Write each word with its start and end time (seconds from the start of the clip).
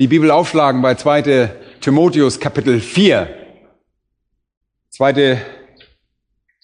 die 0.00 0.08
Bibel 0.08 0.32
aufschlagen 0.32 0.82
bei 0.82 0.96
2. 0.96 1.50
Timotheus 1.80 2.40
Kapitel 2.40 2.80
4. 2.80 3.28
2. 4.90 5.40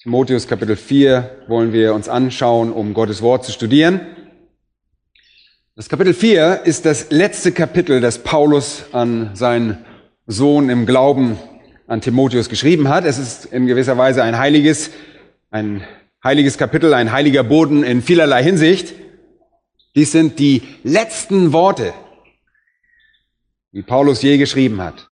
Timotheus 0.03 0.49
Kapitel 0.49 0.75
4 0.75 1.45
wollen 1.47 1.73
wir 1.73 1.95
uns 1.95 2.09
anschauen, 2.09 2.73
um 2.73 2.93
Gottes 2.93 3.23
Wort 3.23 3.45
zu 3.45 3.53
studieren. 3.53 4.01
Das 5.77 5.89
Kapitel 5.89 6.13
4 6.13 6.63
ist 6.65 6.87
das 6.87 7.11
letzte 7.11 7.53
Kapitel, 7.53 8.01
das 8.01 8.19
Paulus 8.19 8.87
an 8.91 9.37
seinen 9.37 9.79
Sohn 10.27 10.69
im 10.69 10.85
Glauben 10.85 11.39
an 11.87 12.01
Timotheus 12.01 12.49
geschrieben 12.49 12.89
hat. 12.89 13.05
Es 13.05 13.19
ist 13.19 13.45
in 13.47 13.69
gewisser 13.69 13.97
Weise 13.97 14.25
ein 14.25 14.39
heiliges, 14.39 14.91
ein 15.53 15.85
heiliges 16.25 16.59
Kapitel, 16.59 16.95
ein 16.95 17.13
heiliger 17.13 17.45
Boden 17.45 17.85
in 17.85 18.03
vielerlei 18.03 18.43
Hinsicht. 18.43 18.93
Dies 19.95 20.11
sind 20.11 20.41
die 20.41 20.63
letzten 20.83 21.53
Worte 21.53 21.95
wie 23.73 23.83
Paulus 23.83 24.23
je 24.23 24.37
geschrieben 24.37 24.81
hat. 24.81 25.11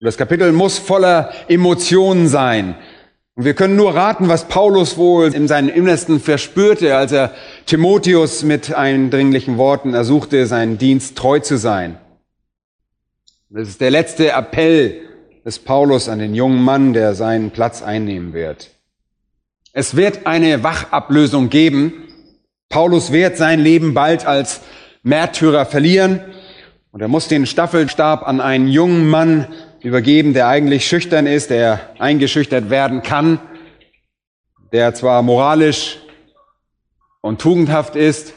das 0.00 0.16
Kapitel 0.16 0.52
muss 0.52 0.78
voller 0.78 1.32
Emotionen 1.48 2.28
sein. 2.28 2.76
Und 3.34 3.44
wir 3.44 3.54
können 3.54 3.76
nur 3.76 3.94
raten, 3.94 4.28
was 4.28 4.48
Paulus 4.48 4.96
wohl 4.96 5.34
in 5.34 5.48
seinem 5.48 5.68
Innersten 5.68 6.20
verspürte, 6.20 6.96
als 6.96 7.12
er 7.12 7.34
Timotheus 7.66 8.44
mit 8.44 8.74
eindringlichen 8.74 9.58
Worten 9.58 9.94
ersuchte, 9.94 10.46
seinen 10.46 10.78
Dienst 10.78 11.18
treu 11.18 11.40
zu 11.40 11.58
sein. 11.58 11.98
Das 13.50 13.68
ist 13.68 13.80
der 13.80 13.90
letzte 13.90 14.30
Appell 14.30 15.02
des 15.44 15.58
Paulus 15.58 16.08
an 16.08 16.18
den 16.18 16.34
jungen 16.34 16.62
Mann, 16.62 16.92
der 16.92 17.14
seinen 17.14 17.50
Platz 17.50 17.82
einnehmen 17.82 18.32
wird. 18.32 18.70
Es 19.72 19.96
wird 19.96 20.26
eine 20.26 20.62
Wachablösung 20.62 21.50
geben. 21.50 21.92
Paulus 22.68 23.12
wird 23.12 23.36
sein 23.36 23.60
Leben 23.60 23.92
bald 23.92 24.24
als 24.24 24.60
Märtyrer 25.02 25.66
verlieren 25.66 26.20
und 26.96 27.02
er 27.02 27.08
muss 27.08 27.28
den 27.28 27.44
Staffelstab 27.44 28.26
an 28.26 28.40
einen 28.40 28.68
jungen 28.68 29.10
Mann 29.10 29.48
übergeben, 29.82 30.32
der 30.32 30.48
eigentlich 30.48 30.86
schüchtern 30.86 31.26
ist, 31.26 31.50
der 31.50 31.90
eingeschüchtert 31.98 32.70
werden 32.70 33.02
kann, 33.02 33.38
der 34.72 34.94
zwar 34.94 35.20
moralisch 35.20 35.98
und 37.20 37.38
tugendhaft 37.38 37.96
ist, 37.96 38.32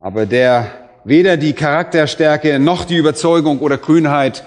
aber 0.00 0.24
der 0.24 0.88
weder 1.04 1.36
die 1.36 1.52
Charakterstärke 1.52 2.58
noch 2.58 2.86
die 2.86 2.96
Überzeugung 2.96 3.58
oder 3.58 3.76
Grünheit 3.76 4.44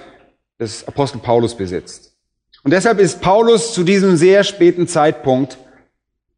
des 0.60 0.88
Apostel 0.88 1.20
Paulus 1.20 1.56
besitzt. 1.56 2.16
Und 2.64 2.72
deshalb 2.72 2.98
ist 2.98 3.22
Paulus 3.22 3.76
zu 3.76 3.84
diesem 3.84 4.18
sehr 4.18 4.44
späten 4.44 4.88
Zeitpunkt 4.88 5.60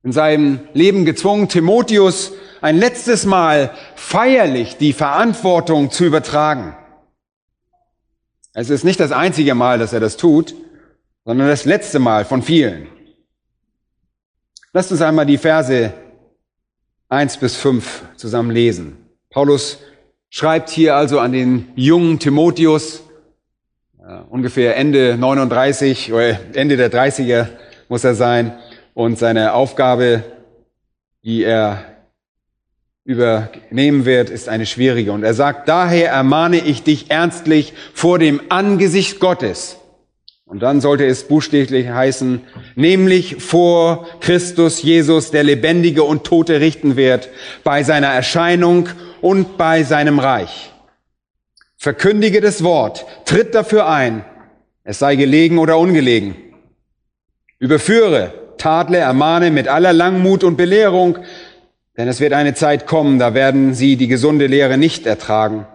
in 0.04 0.12
seinem 0.12 0.60
Leben 0.74 1.06
gezwungen, 1.06 1.48
Timotheus 1.48 2.34
ein 2.60 2.78
letztes 2.78 3.26
Mal 3.26 3.72
feierlich 3.96 4.76
die 4.76 4.92
Verantwortung 4.92 5.90
zu 5.90 6.04
übertragen. 6.04 6.76
Es 8.54 8.70
ist 8.70 8.84
nicht 8.84 9.00
das 9.00 9.12
einzige 9.12 9.56
Mal, 9.56 9.80
dass 9.80 9.94
er 9.94 10.00
das 10.00 10.18
tut, 10.18 10.54
sondern 11.24 11.48
das 11.48 11.66
letzte 11.66 12.00
Mal 12.00 12.26
von 12.26 12.42
vielen. 12.42 12.88
Lasst 14.74 14.92
uns 14.92 15.02
einmal 15.02 15.26
die 15.26 15.38
Verse 15.38 15.94
1 17.10 17.38
bis 17.38 17.56
5 17.56 18.04
zusammen 18.16 18.52
lesen. 18.52 18.98
Paulus 19.30 19.80
schreibt 20.30 20.70
hier 20.70 20.96
also 20.96 21.20
an 21.20 21.32
den 21.32 21.72
jungen 21.76 22.20
Timotheus, 22.20 23.04
ungefähr 24.30 24.76
Ende 24.78 25.18
39 25.18 26.12
oder 26.12 26.40
Ende 26.54 26.78
der 26.78 26.92
30er 26.92 27.48
muss 27.88 28.04
er 28.04 28.16
sein, 28.16 28.58
und 28.94 29.18
seine 29.18 29.54
Aufgabe, 29.54 30.24
die 31.24 31.44
er 31.44 31.86
übernehmen 33.04 34.06
wird, 34.06 34.30
ist 34.30 34.48
eine 34.48 34.66
schwierige. 34.66 35.12
Und 35.12 35.24
er 35.24 35.34
sagt, 35.34 35.68
daher 35.68 36.12
ermahne 36.12 36.58
ich 36.58 36.84
dich 36.84 37.10
ernstlich 37.10 37.74
vor 37.94 38.20
dem 38.20 38.42
Angesicht 38.50 39.20
Gottes. 39.20 39.78
Und 40.46 40.60
dann 40.60 40.82
sollte 40.82 41.06
es 41.06 41.24
buchstäblich 41.24 41.88
heißen, 41.88 42.42
nämlich 42.76 43.38
vor 43.42 44.06
Christus 44.20 44.82
Jesus, 44.84 45.32
der 45.32 45.44
Lebendige 45.44 46.04
und 46.04 46.26
Tote 46.26 46.60
richten 46.60 46.98
wird, 46.98 47.30
bei 47.64 47.84
seiner 47.84 48.10
Erscheinung 48.10 48.90
und 49.22 49.58
bei 49.58 49.84
seinem 49.84 50.20
Reich. 50.20 50.74
Verkündige 51.78 52.42
das 52.42 52.64
Wort, 52.64 53.06
tritt 53.26 53.56
dafür 53.56 53.88
ein, 53.88 54.26
es 54.84 55.00
sei 55.00 55.16
gelegen 55.16 55.58
oder 55.58 55.78
ungelegen. 55.78 56.36
Überführe, 57.58 58.34
tadle, 58.58 58.98
ermahne 58.98 59.52
mit 59.52 59.70
aller 59.70 59.94
Langmut 59.94 60.44
und 60.44 60.58
Belehrung, 60.58 61.18
denn 61.98 62.08
es 62.08 62.20
wird 62.20 62.34
eine 62.34 62.54
Zeit 62.54 62.88
kommen, 62.88 63.20
da 63.20 63.34
werden 63.34 63.74
sie 63.74 63.98
die 63.98 64.08
gesunde 64.08 64.48
Lehre 64.48 64.78
nicht 64.78 65.06
ertragen, 65.06 65.68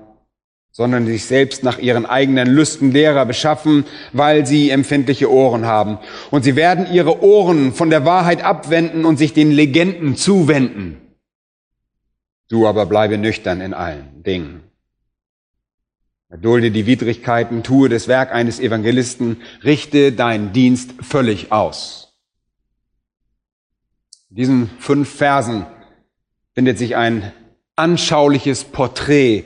sondern 0.71 1.07
sich 1.07 1.25
selbst 1.25 1.63
nach 1.63 1.79
ihren 1.79 2.07
eigenen 2.07 2.49
Lüsten 2.49 2.93
Lehrer 2.93 3.27
beschaffen, 3.27 3.85
weil 4.13 4.47
sie 4.47 4.71
empfindliche 4.71 5.31
Ohren 5.31 5.67
haben. 5.67 5.99
Und 6.31 6.45
sie 6.45 6.57
werden 6.57 6.87
ihre 6.93 7.23
Ohren 7.23 7.73
von 7.73 7.91
der 7.91 8.05
Wahrheit 8.05 8.43
abwenden 8.45 9.05
und 9.05 9.17
sich 9.17 9.33
den 9.33 9.51
Legenden 9.51 10.17
zuwenden. 10.17 11.01
Du 12.49 12.67
aber 12.67 12.87
bleibe 12.87 13.19
nüchtern 13.19 13.61
in 13.61 13.75
allen 13.75 14.23
Dingen. 14.23 14.63
Erdulde 16.29 16.71
die 16.71 16.87
Widrigkeiten, 16.87 17.63
tue 17.63 17.89
das 17.89 18.09
Werk 18.09 18.33
eines 18.33 18.59
Evangelisten, 18.59 19.43
richte 19.65 20.13
deinen 20.13 20.53
Dienst 20.53 20.93
völlig 21.01 21.53
aus. 21.53 22.15
In 24.31 24.37
diesen 24.37 24.71
fünf 24.79 25.09
Versen 25.09 25.67
findet 26.57 26.79
sich 26.79 26.97
ein 26.97 27.33
anschauliches 27.77 28.65
Porträt 28.65 29.45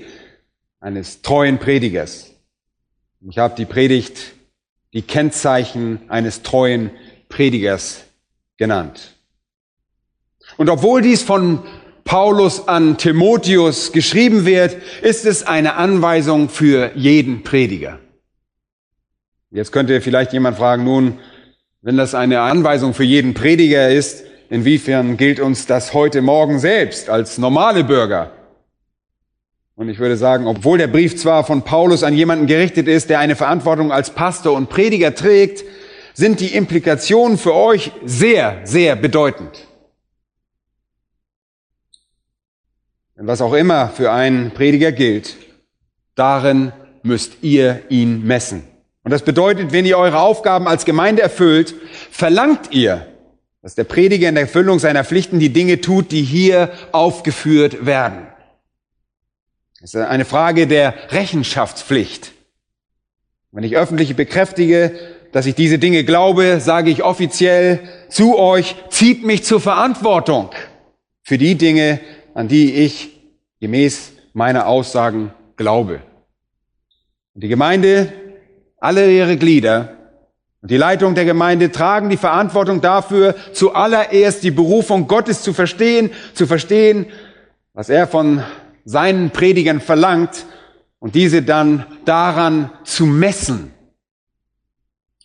eines 0.79 1.23
treuen 1.23 1.59
Predigers. 1.59 2.31
Ich 3.29 3.37
habe 3.37 3.57
die 3.57 3.67
Predigt 3.67 4.33
die 4.93 5.03
Kennzeichen 5.03 6.09
eines 6.09 6.43
treuen 6.43 6.91
Predigers 7.29 8.05
genannt. 8.59 9.17
Und 10.57 10.71
obwohl 10.71 11.03
dies 11.03 11.23
von 11.23 11.65
Paulus 12.05 12.69
an 12.69 12.97
Timotheus 12.97 13.91
geschrieben 13.91 14.47
wird, 14.47 14.77
ist 15.03 15.27
es 15.27 15.45
eine 15.45 15.75
Anweisung 15.75 16.49
für 16.49 16.93
jeden 16.95 17.43
Prediger. 17.43 17.99
Jetzt 19.51 19.73
könnte 19.73 20.01
vielleicht 20.01 20.33
jemand 20.33 20.57
fragen, 20.59 20.85
nun, 20.85 21.19
wenn 21.83 21.97
das 21.97 22.15
eine 22.15 22.43
Anweisung 22.43 22.95
für 22.95 23.05
jeden 23.05 23.35
Prediger 23.35 23.91
ist, 23.91 24.30
Inwiefern 24.51 25.17
gilt 25.17 25.39
uns 25.39 25.67
das 25.67 25.95
heute 25.95 26.23
Morgen 26.23 26.59
selbst 26.59 27.09
als 27.09 27.39
normale 27.39 27.85
Bürger? 27.85 28.33
Und 29.77 29.89
ich 29.89 30.01
würde 30.01 30.17
sagen, 30.17 30.49
obwohl 30.49 30.77
der 30.77 30.89
Brief 30.89 31.17
zwar 31.17 31.45
von 31.45 31.63
Paulus 31.63 32.03
an 32.03 32.15
jemanden 32.15 32.49
gerichtet 32.49 32.89
ist, 32.89 33.11
der 33.11 33.21
eine 33.21 33.37
Verantwortung 33.37 33.93
als 33.93 34.11
Pastor 34.11 34.57
und 34.57 34.69
Prediger 34.69 35.15
trägt, 35.15 35.65
sind 36.15 36.41
die 36.41 36.53
Implikationen 36.53 37.39
für 37.39 37.55
euch 37.55 37.93
sehr, 38.05 38.61
sehr 38.65 38.97
bedeutend. 38.97 39.69
Denn 43.17 43.29
was 43.29 43.41
auch 43.41 43.55
immer 43.55 43.89
für 43.89 44.11
einen 44.11 44.51
Prediger 44.51 44.91
gilt, 44.91 45.37
darin 46.17 46.73
müsst 47.05 47.35
ihr 47.43 47.83
ihn 47.89 48.27
messen. 48.27 48.65
Und 49.05 49.13
das 49.13 49.23
bedeutet, 49.23 49.71
wenn 49.73 49.87
ihr 49.87 49.97
eure 49.97 50.19
Aufgaben 50.19 50.67
als 50.67 50.85
Gemeinde 50.85 51.23
erfüllt, 51.23 51.73
verlangt 52.11 52.73
ihr, 52.73 53.07
dass 53.63 53.75
der 53.75 53.85
Prediger 53.85 54.29
in 54.29 54.35
der 54.35 54.45
Erfüllung 54.45 54.79
seiner 54.79 55.05
Pflichten 55.05 55.39
die 55.39 55.53
Dinge 55.53 55.81
tut, 55.81 56.13
die 56.13 56.23
hier 56.23 56.73
aufgeführt 56.93 57.85
werden. 57.85 58.27
Es 59.83 59.95
ist 59.95 60.01
eine 60.01 60.25
Frage 60.25 60.67
der 60.67 60.95
Rechenschaftspflicht. 61.11 62.33
Wenn 63.53 63.65
ich 63.65 63.77
öffentlich 63.77 64.15
bekräftige, 64.15 64.93
dass 65.33 65.47
ich 65.47 65.55
diese 65.55 65.79
Dinge 65.79 66.05
glaube, 66.05 66.61
sage 66.61 66.91
ich 66.91 67.03
offiziell 67.03 67.81
zu 68.09 68.39
euch, 68.39 68.75
zieht 68.91 69.25
mich 69.25 69.45
zur 69.45 69.61
Verantwortung 69.61 70.51
für 71.23 71.39
die 71.39 71.55
Dinge, 71.55 72.01
an 72.35 72.49
die 72.49 72.75
ich 72.75 73.21
gemäß 73.61 74.13
meiner 74.33 74.67
Aussagen 74.67 75.33
glaube. 75.57 76.01
Und 77.35 77.43
die 77.43 77.49
Gemeinde, 77.49 78.13
alle 78.79 79.11
ihre 79.11 79.37
Glieder 79.37 79.97
und 80.63 80.71
die 80.71 80.77
Leitung 80.77 81.15
der 81.15 81.25
Gemeinde 81.25 81.73
tragen 81.73 82.11
die 82.11 82.19
Verantwortung 82.19 82.81
dafür, 82.81 83.35
zuallererst 83.53 84.43
die 84.43 84.51
Berufung 84.51 85.07
Gottes 85.07 85.43
zu 85.43 85.53
verstehen, 85.55 86.11
zu 86.35 86.47
verstehen, 86.47 87.07
was 87.73 87.89
er 87.89 88.07
von 88.07 88.43
seinen 88.85 89.31
Predigern 89.31 89.81
verlangt 89.81 90.45
und 90.99 91.15
diese 91.15 91.43
dann 91.43 91.87
daran 92.05 92.71
zu 92.85 93.07
messen. 93.07 93.73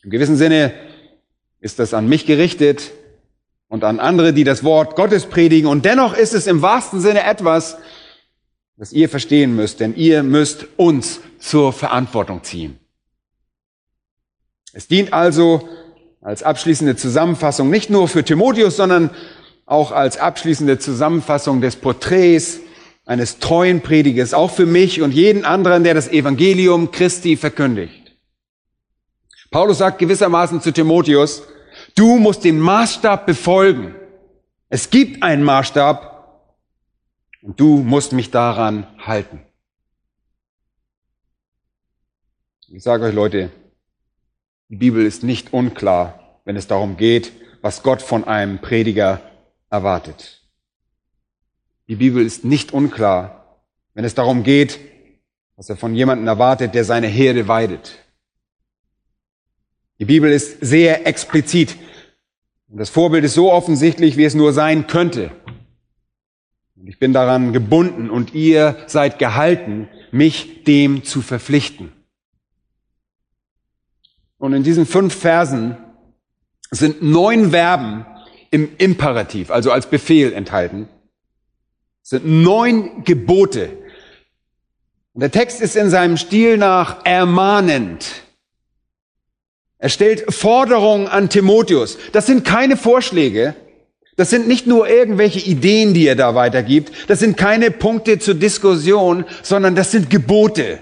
Im 0.04 0.10
gewissen 0.10 0.38
Sinne 0.38 0.74
ist 1.60 1.80
das 1.80 1.94
an 1.94 2.08
mich 2.08 2.26
gerichtet 2.26 2.92
und 3.68 3.84
an 3.84 4.00
andere, 4.00 4.32
die 4.32 4.44
das 4.44 4.64
Wort 4.64 4.96
Gottes 4.96 5.26
predigen. 5.26 5.68
Und 5.68 5.84
dennoch 5.84 6.16
ist 6.16 6.34
es 6.34 6.48
im 6.48 6.62
wahrsten 6.62 7.02
Sinne 7.02 7.24
etwas, 7.24 7.78
das 8.78 8.94
ihr 8.94 9.10
verstehen 9.10 9.56
müsst, 9.56 9.80
denn 9.80 9.96
ihr 9.96 10.24
müsst 10.24 10.68
uns 10.78 11.20
zur 11.40 11.74
Verantwortung 11.74 12.44
ziehen. 12.44 12.80
Es 14.76 14.90
dient 14.90 15.14
also 15.14 15.70
als 16.22 16.44
abschließende 16.44 16.98
Zusammenfassung 16.98 17.70
nicht 17.70 17.90
nur 17.90 18.10
für 18.10 18.26
Timotheus, 18.26 18.76
sondern 18.76 19.10
auch 19.66 19.94
als 19.94 20.18
abschließende 20.18 20.80
Zusammenfassung 20.80 21.62
des 21.62 21.78
Porträts 21.78 22.60
eines 23.06 23.40
treuen 23.40 23.80
Predigers, 23.80 24.34
auch 24.34 24.52
für 24.52 24.66
mich 24.66 25.02
und 25.02 25.14
jeden 25.14 25.46
anderen, 25.46 25.86
der 25.86 25.94
das 25.94 26.10
Evangelium 26.10 26.92
Christi 26.92 27.38
verkündigt. 27.38 28.18
Paulus 29.50 29.78
sagt 29.78 30.00
gewissermaßen 30.00 30.60
zu 30.60 30.74
Timotheus, 30.74 31.44
du 31.96 32.18
musst 32.18 32.44
den 32.44 32.60
Maßstab 32.60 33.26
befolgen. 33.26 33.96
Es 34.68 34.90
gibt 34.90 35.24
einen 35.24 35.44
Maßstab 35.44 36.52
und 37.44 37.58
du 37.58 37.78
musst 37.78 38.12
mich 38.12 38.30
daran 38.30 38.88
halten. 39.00 39.40
Ich 42.68 42.84
sage 42.84 43.06
euch 43.06 43.14
Leute, 43.14 43.52
die 44.70 44.78
Bibel 44.78 45.06
ist 45.06 45.24
nicht 45.24 45.54
unklar, 45.54 46.40
wenn 46.46 46.56
es 46.56 46.68
darum 46.68 46.98
geht, 46.98 47.32
was 47.62 47.84
Gott 47.84 48.02
von 48.02 48.24
einem 48.24 48.60
Prediger 48.60 49.22
erwartet. 49.70 50.42
Die 51.88 51.96
Bibel 51.96 52.26
ist 52.26 52.44
nicht 52.44 52.74
unklar, 52.74 53.62
wenn 53.94 54.06
es 54.06 54.16
darum 54.16 54.44
geht, 54.44 54.80
was 55.56 55.70
er 55.70 55.78
von 55.78 55.96
jemandem 55.96 56.28
erwartet, 56.28 56.74
der 56.74 56.84
seine 56.84 57.08
Herde 57.08 57.48
weidet. 57.48 57.98
Die 60.00 60.06
Bibel 60.06 60.32
ist 60.32 60.60
sehr 60.62 61.08
explizit. 61.08 61.78
Und 62.68 62.80
das 62.80 62.90
Vorbild 62.90 63.24
ist 63.24 63.36
so 63.36 63.52
offensichtlich, 63.52 64.18
wie 64.18 64.26
es 64.26 64.34
nur 64.34 64.52
sein 64.52 64.88
könnte. 64.88 65.32
Und 66.76 66.88
ich 66.88 67.00
bin 67.00 67.14
daran 67.14 67.54
gebunden 67.54 68.10
und 68.10 68.34
ihr 68.34 68.84
seid 68.88 69.20
gehalten, 69.20 69.88
mich 70.12 70.64
dem 70.66 71.04
zu 71.04 71.22
verpflichten. 71.22 71.95
Und 74.46 74.54
in 74.54 74.62
diesen 74.62 74.86
fünf 74.86 75.16
Versen 75.16 75.76
sind 76.70 77.02
neun 77.02 77.50
Verben 77.50 78.06
im 78.52 78.70
Imperativ, 78.78 79.50
also 79.50 79.72
als 79.72 79.88
Befehl 79.88 80.34
enthalten. 80.34 80.88
Es 82.04 82.12
sind 82.12 82.28
neun 82.28 83.04
Gebote. 83.04 83.70
Und 85.14 85.22
der 85.22 85.32
Text 85.32 85.62
ist 85.62 85.76
in 85.76 85.90
seinem 85.90 86.18
Stil 86.18 86.58
nach 86.58 87.04
ermahnend. 87.06 88.06
Er 89.80 89.90
stellt 89.90 90.32
Forderungen 90.32 91.08
an 91.08 91.30
Timotheus. 91.30 91.98
Das 92.12 92.28
sind 92.28 92.46
keine 92.46 92.78
Vorschläge. 92.78 93.56
Das 94.16 94.30
sind 94.30 94.48
nicht 94.48 94.68
nur 94.68 94.88
irgendwelche 94.88 95.40
Ideen, 95.40 95.96
die 95.96 96.06
er 96.06 96.16
da 96.16 96.36
weitergibt. 96.36 96.92
Das 97.10 97.18
sind 97.18 97.36
keine 97.36 97.72
Punkte 97.72 98.20
zur 98.20 98.36
Diskussion, 98.36 99.26
sondern 99.42 99.74
das 99.74 99.90
sind 99.90 100.12
Gebote. 100.12 100.78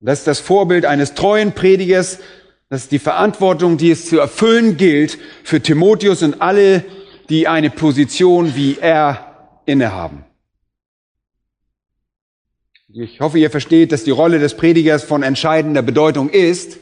Das 0.00 0.20
ist 0.20 0.26
das 0.28 0.38
Vorbild 0.38 0.86
eines 0.86 1.14
treuen 1.14 1.52
Predigers. 1.52 2.18
Das 2.68 2.82
ist 2.82 2.92
die 2.92 2.98
Verantwortung, 2.98 3.78
die 3.78 3.90
es 3.90 4.06
zu 4.08 4.18
erfüllen 4.18 4.76
gilt 4.76 5.18
für 5.42 5.60
Timotheus 5.60 6.22
und 6.22 6.40
alle, 6.40 6.84
die 7.28 7.48
eine 7.48 7.70
Position 7.70 8.54
wie 8.54 8.78
er 8.80 9.60
innehaben. 9.66 10.24
Ich 12.90 13.20
hoffe, 13.20 13.38
ihr 13.38 13.50
versteht, 13.50 13.92
dass 13.92 14.04
die 14.04 14.10
Rolle 14.10 14.38
des 14.38 14.56
Predigers 14.56 15.02
von 15.02 15.22
entscheidender 15.22 15.82
Bedeutung 15.82 16.30
ist, 16.30 16.78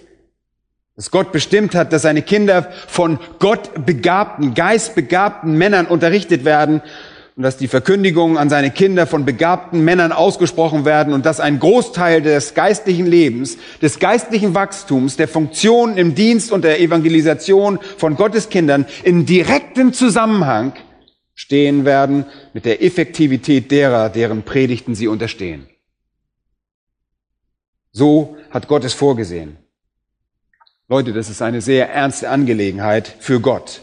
dass 0.95 1.11
Gott 1.11 1.33
bestimmt 1.33 1.75
hat, 1.75 1.93
dass 1.93 2.03
seine 2.03 2.23
Kinder 2.23 2.71
von 2.87 3.19
Gott 3.39 3.85
begabten, 3.85 4.55
geistbegabten 4.55 5.57
Männern 5.59 5.87
unterrichtet 5.87 6.45
werden 6.45 6.81
und 7.37 7.43
dass 7.43 7.59
die 7.59 7.69
Verkündigungen 7.69 8.39
an 8.39 8.49
seine 8.49 8.71
Kinder 8.71 9.07
von 9.07 9.27
begabten 9.27 9.85
Männern 9.85 10.11
ausgesprochen 10.11 10.87
werden 10.87 11.13
und 11.13 11.27
dass 11.27 11.39
ein 11.39 11.61
Großteil 11.61 12.23
des 12.23 12.55
geistlichen 12.55 13.07
Lebens, 13.07 13.59
des 13.83 13.99
geistlichen 13.99 14.55
Wachstums, 14.55 15.17
der 15.17 15.29
Funktion 15.29 15.99
im 15.99 16.15
Dienst 16.15 16.51
und 16.51 16.65
der 16.65 16.81
Evangelisation 16.81 17.79
von 17.99 18.17
Gottes 18.17 18.49
Kindern 18.49 18.87
in 19.05 19.27
direktem 19.27 19.93
Zusammenhang 19.93 20.73
stehen 21.35 21.85
werden 21.85 22.25
mit 22.55 22.65
der 22.65 22.83
Effektivität 22.83 23.71
derer, 23.71 24.09
deren 24.09 24.43
Predigten 24.43 24.95
sie 24.95 25.07
unterstehen. 25.07 25.67
So 27.93 28.39
hat 28.49 28.67
Gott 28.67 28.85
es 28.85 28.95
vorgesehen. 28.95 29.59
Leute, 30.89 31.13
das 31.13 31.29
ist 31.29 31.43
eine 31.43 31.61
sehr 31.61 31.91
ernste 31.91 32.31
Angelegenheit 32.31 33.15
für 33.19 33.41
Gott. 33.41 33.83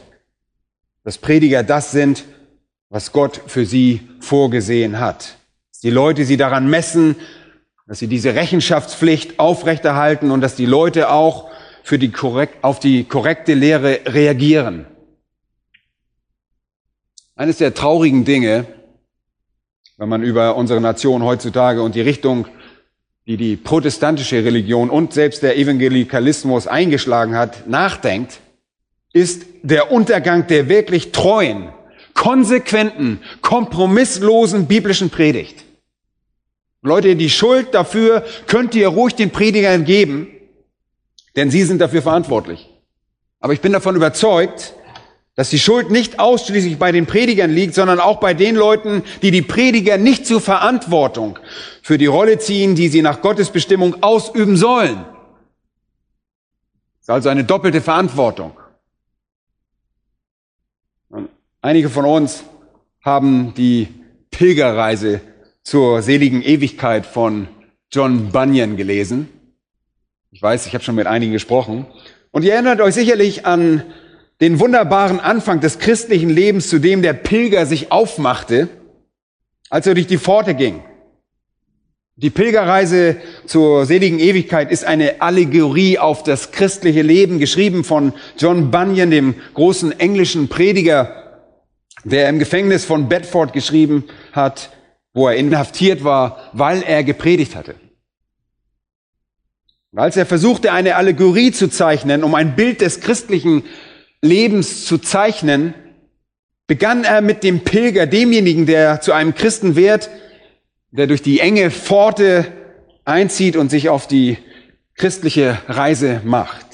Dass 1.04 1.20
Prediger 1.20 1.62
das 1.62 1.92
sind, 1.92 2.24
was 2.94 3.12
Gott 3.12 3.42
für 3.48 3.66
sie 3.66 4.02
vorgesehen 4.20 5.00
hat. 5.00 5.38
Die 5.82 5.90
Leute 5.90 6.26
sie 6.26 6.38
daran 6.38 6.70
messen, 6.70 7.16
dass 7.88 7.98
sie 7.98 8.08
diese 8.08 8.36
Rechenschaftspflicht 8.36 9.40
aufrechterhalten 9.40 10.30
und 10.30 10.42
dass 10.42 10.56
die 10.56 10.68
Leute 10.68 11.10
auch 11.10 11.50
für 11.82 11.98
die 11.98 12.12
korrekt, 12.12 12.64
auf 12.64 12.80
die 12.80 13.04
korrekte 13.04 13.56
Lehre 13.56 14.02
reagieren. 14.06 14.86
Eines 17.36 17.58
der 17.58 17.74
traurigen 17.74 18.26
Dinge, 18.26 18.68
wenn 19.98 20.08
man 20.08 20.22
über 20.22 20.56
unsere 20.56 20.80
Nation 20.80 21.24
heutzutage 21.24 21.82
und 21.82 21.96
die 21.96 22.02
Richtung, 22.02 22.46
die 23.26 23.38
die 23.38 23.56
protestantische 23.56 24.46
Religion 24.46 24.92
und 24.92 25.14
selbst 25.14 25.42
der 25.42 25.58
Evangelikalismus 25.58 26.68
eingeschlagen 26.68 27.36
hat, 27.36 27.68
nachdenkt, 27.68 28.40
ist 29.14 29.48
der 29.64 29.92
Untergang 29.92 30.46
der 30.46 30.70
wirklich 30.70 31.12
treuen, 31.12 31.70
konsequenten, 32.14 33.22
kompromisslosen 33.42 34.68
biblischen 34.68 35.10
Predigt. 35.10 35.64
Leute, 36.82 37.16
die 37.16 37.30
Schuld 37.30 37.74
dafür 37.74 38.26
könnt 38.48 38.76
ihr 38.76 38.90
ruhig 38.90 39.16
den 39.16 39.32
Predigern 39.32 39.86
geben, 39.86 40.28
denn 41.36 41.50
sie 41.50 41.64
sind 41.64 41.80
dafür 41.80 42.02
verantwortlich. 42.02 42.70
Aber 43.40 43.54
ich 43.54 43.62
bin 43.62 43.72
davon 43.72 43.96
überzeugt, 43.96 44.74
dass 45.36 45.50
die 45.50 45.60
Schuld 45.60 45.90
nicht 45.90 46.20
ausschließlich 46.20 46.78
bei 46.78 46.92
den 46.92 47.08
Predigern 47.08 47.52
liegt, 47.52 47.74
sondern 47.74 48.00
auch 48.00 48.20
bei 48.20 48.34
den 48.34 48.56
Leuten, 48.56 49.04
die 49.22 49.32
die 49.32 49.42
Prediger 49.42 49.98
nicht 49.98 50.28
zur 50.28 50.42
Verantwortung 50.42 51.40
für 51.82 51.98
die 51.98 52.06
Rolle 52.06 52.38
ziehen, 52.38 52.76
die 52.76 52.90
sie 52.90 53.02
nach 53.02 53.22
Gottes 53.22 53.50
Bestimmung 53.50 54.04
ausüben 54.04 54.58
sollen. 54.58 55.06
Das 57.00 57.02
ist 57.02 57.10
also 57.10 57.30
eine 57.30 57.44
doppelte 57.44 57.82
Verantwortung. 57.82 58.54
Einige 61.66 61.90
von 61.90 62.04
uns 62.04 62.44
haben 63.06 63.54
die 63.56 63.88
Pilgerreise 64.32 65.22
zur 65.64 66.02
seligen 66.02 66.42
Ewigkeit 66.42 67.06
von 67.06 67.48
John 67.90 68.34
Bunyan 68.34 68.76
gelesen. 68.76 69.30
Ich 70.32 70.42
weiß, 70.42 70.68
ich 70.68 70.74
habe 70.74 70.84
schon 70.84 70.96
mit 70.96 71.08
einigen 71.08 71.32
gesprochen. 71.32 71.86
Und 72.32 72.44
ihr 72.44 72.52
erinnert 72.54 72.82
euch 72.82 72.96
sicherlich 72.96 73.46
an 73.46 73.82
den 74.42 74.60
wunderbaren 74.60 75.22
Anfang 75.22 75.62
des 75.62 75.80
christlichen 75.80 76.30
Lebens, 76.30 76.68
zu 76.68 76.80
dem 76.80 77.02
der 77.02 77.14
Pilger 77.14 77.66
sich 77.66 77.94
aufmachte, 77.94 78.68
als 79.70 79.88
er 79.88 79.94
durch 79.94 80.08
die 80.08 80.18
Pforte 80.18 80.56
ging. 80.56 80.84
Die 82.18 82.30
Pilgerreise 82.30 83.16
zur 83.46 83.86
seligen 83.86 84.20
Ewigkeit 84.20 84.70
ist 84.70 84.84
eine 84.84 85.22
Allegorie 85.22 85.98
auf 85.98 86.24
das 86.24 86.52
christliche 86.52 87.04
Leben, 87.04 87.40
geschrieben 87.40 87.86
von 87.86 88.12
John 88.38 88.70
Bunyan, 88.70 89.12
dem 89.12 89.36
großen 89.54 89.98
englischen 89.98 90.50
Prediger 90.50 91.23
der 92.04 92.30
im 92.30 92.40
Gefängnis 92.40 92.86
von 92.86 93.08
Bedford 93.08 93.54
geschrieben 93.54 94.06
hat, 94.32 94.72
wo 95.14 95.28
er 95.28 95.36
inhaftiert 95.36 96.04
war, 96.04 96.50
weil 96.54 96.84
er 96.84 97.04
gepredigt 97.04 97.56
hatte. 97.56 97.76
Und 99.92 100.00
als 100.00 100.18
er 100.18 100.26
versuchte, 100.26 100.72
eine 100.72 100.96
Allegorie 100.96 101.52
zu 101.52 101.68
zeichnen, 101.68 102.24
um 102.24 102.34
ein 102.34 102.56
Bild 102.56 102.82
des 102.82 103.00
christlichen 103.00 103.64
Lebens 104.22 104.86
zu 104.86 104.98
zeichnen, 104.98 105.76
begann 106.66 107.04
er 107.04 107.22
mit 107.22 107.44
dem 107.44 107.64
Pilger, 107.64 108.08
demjenigen, 108.08 108.66
der 108.66 109.02
zu 109.02 109.14
einem 109.14 109.36
Christen 109.36 109.76
wird, 109.76 110.10
der 110.92 111.08
durch 111.08 111.22
die 111.22 111.40
enge 111.40 111.70
Pforte 111.70 112.52
einzieht 113.06 113.56
und 113.56 113.70
sich 113.70 113.90
auf 113.90 114.08
die 114.08 114.38
christliche 114.96 115.60
Reise 115.68 116.22
macht. 116.24 116.66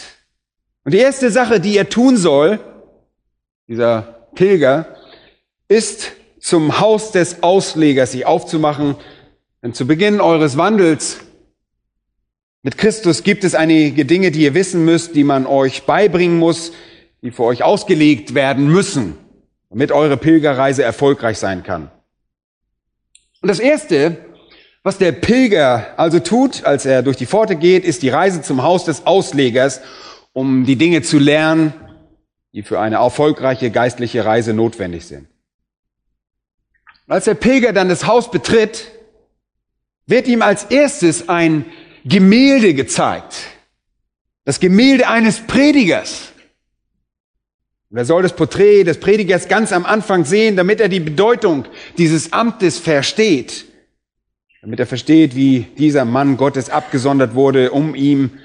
Und 0.85 0.93
die 0.93 0.99
erste 0.99 1.31
Sache, 1.31 1.59
die 1.59 1.77
er 1.77 1.89
tun 1.89 2.15
soll, 2.15 2.59
dieser 3.67 4.29
Pilger, 4.35 4.95
ist 5.69 6.11
zum 6.39 6.79
Haus 6.81 7.11
des 7.11 7.41
Auslegers 7.43 8.11
sich 8.11 8.25
aufzumachen. 8.25 8.95
Denn 9.63 9.73
zu 9.73 9.87
Beginn 9.87 10.19
eures 10.19 10.57
Wandels 10.57 11.19
mit 12.61 12.77
Christus 12.77 13.23
gibt 13.23 13.45
es 13.45 13.55
einige 13.55 14.03
Dinge, 14.03 14.31
die 14.31 14.41
ihr 14.41 14.53
wissen 14.53 14.83
müsst, 14.83 15.15
die 15.15 15.23
man 15.23 15.45
euch 15.45 15.83
beibringen 15.83 16.37
muss, 16.37 16.73
die 17.21 17.31
für 17.31 17.43
euch 17.43 17.63
ausgelegt 17.63 18.33
werden 18.33 18.67
müssen, 18.67 19.15
damit 19.69 19.93
eure 19.93 20.17
Pilgerreise 20.17 20.83
erfolgreich 20.83 21.37
sein 21.37 21.63
kann. 21.63 21.89
Und 23.41 23.47
das 23.47 23.59
Erste, 23.59 24.17
Was 24.81 24.97
der 24.97 25.11
Pilger 25.11 25.93
also 25.97 26.19
tut, 26.19 26.63
als 26.63 26.85
er 26.85 27.03
durch 27.03 27.15
die 27.15 27.25
Pforte 27.25 27.55
geht, 27.55 27.83
ist 27.83 28.01
die 28.01 28.09
Reise 28.09 28.41
zum 28.41 28.63
Haus 28.63 28.85
des 28.85 29.05
Auslegers, 29.05 29.81
um 30.33 30.65
die 30.65 30.77
Dinge 30.77 31.01
zu 31.01 31.19
lernen, 31.19 31.73
die 32.53 32.63
für 32.63 32.79
eine 32.79 32.95
erfolgreiche 32.95 33.71
geistliche 33.71 34.25
Reise 34.25 34.53
notwendig 34.53 35.05
sind. 35.05 35.27
Als 37.09 37.25
der 37.25 37.33
Pilger 37.33 37.73
dann 37.73 37.89
das 37.89 38.05
Haus 38.05 38.29
betritt, 38.29 38.91
wird 40.05 40.27
ihm 40.27 40.43
als 40.43 40.65
erstes 40.65 41.27
ein 41.27 41.65
Gemälde 42.05 42.75
gezeigt. 42.75 43.35
Das 44.45 44.59
Gemälde 44.59 45.07
eines 45.07 45.39
Predigers. 45.39 46.31
Und 47.89 47.97
er 47.97 48.05
soll 48.05 48.21
das 48.21 48.35
Porträt 48.35 48.83
des 48.83 48.99
Predigers 48.99 49.47
ganz 49.47 49.73
am 49.73 49.87
Anfang 49.87 50.23
sehen, 50.23 50.55
damit 50.55 50.79
er 50.79 50.87
die 50.87 50.99
Bedeutung 50.99 51.65
dieses 51.97 52.31
Amtes 52.31 52.77
versteht. 52.77 53.65
Damit 54.61 54.79
er 54.79 54.85
versteht, 54.85 55.35
wie 55.35 55.61
dieser 55.79 56.05
Mann 56.05 56.37
Gottes 56.37 56.69
abgesondert 56.69 57.33
wurde, 57.33 57.71
um 57.71 57.95
ihm 57.95 58.37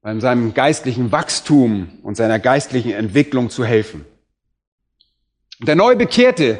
bei 0.00 0.18
seinem 0.18 0.54
geistlichen 0.54 1.12
Wachstum 1.12 1.98
und 2.02 2.16
seiner 2.16 2.38
geistlichen 2.38 2.92
Entwicklung 2.92 3.50
zu 3.50 3.66
helfen. 3.66 4.06
Und 5.60 5.68
der 5.68 5.76
Neubekehrte 5.76 6.58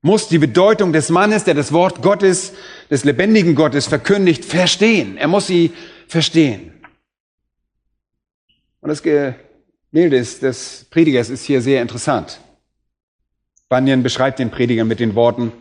muss 0.00 0.28
die 0.28 0.38
Bedeutung 0.38 0.92
des 0.92 1.10
Mannes, 1.10 1.44
der 1.44 1.54
das 1.54 1.72
Wort 1.72 2.02
Gottes, 2.02 2.52
des 2.90 3.04
lebendigen 3.04 3.54
Gottes 3.54 3.86
verkündigt, 3.86 4.44
verstehen. 4.44 5.16
Er 5.16 5.28
muss 5.28 5.46
sie 5.46 5.72
verstehen. 6.06 6.72
Und 8.80 8.88
das 8.88 9.02
Gemälde 9.02 9.36
des 10.20 10.86
Predigers 10.90 11.30
ist 11.30 11.44
hier 11.44 11.60
sehr 11.60 11.82
interessant. 11.82 12.40
Bunyan 13.68 14.02
beschreibt 14.02 14.38
den 14.38 14.50
Prediger 14.50 14.84
mit 14.84 15.00
den 15.00 15.14
Worten, 15.14 15.52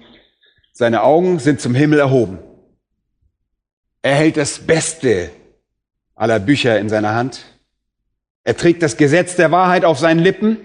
seine 0.71 1.01
Augen 1.01 1.39
sind 1.39 1.59
zum 1.59 1.73
Himmel 1.73 1.99
erhoben. 1.99 2.37
Er 4.03 4.15
hält 4.15 4.37
das 4.37 4.59
Beste 4.59 5.31
aller 6.13 6.39
Bücher 6.39 6.79
in 6.79 6.87
seiner 6.87 7.15
Hand. 7.15 7.45
Er 8.43 8.55
trägt 8.55 8.83
das 8.83 8.95
Gesetz 8.95 9.35
der 9.35 9.51
Wahrheit 9.51 9.83
auf 9.83 9.97
seinen 9.97 10.19
Lippen. 10.19 10.57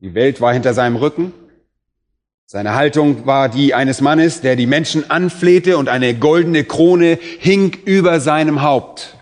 Die 0.00 0.14
Welt 0.14 0.40
war 0.40 0.52
hinter 0.52 0.72
seinem 0.72 0.96
Rücken. 0.96 1.32
Seine 2.48 2.74
Haltung 2.74 3.26
war 3.26 3.48
die 3.48 3.74
eines 3.74 4.00
Mannes, 4.00 4.40
der 4.40 4.54
die 4.54 4.68
Menschen 4.68 5.10
anflehte 5.10 5.78
und 5.78 5.88
eine 5.88 6.14
goldene 6.14 6.62
Krone 6.62 7.18
hing 7.20 7.76
über 7.84 8.20
seinem 8.20 8.62
Haupt. 8.62 9.16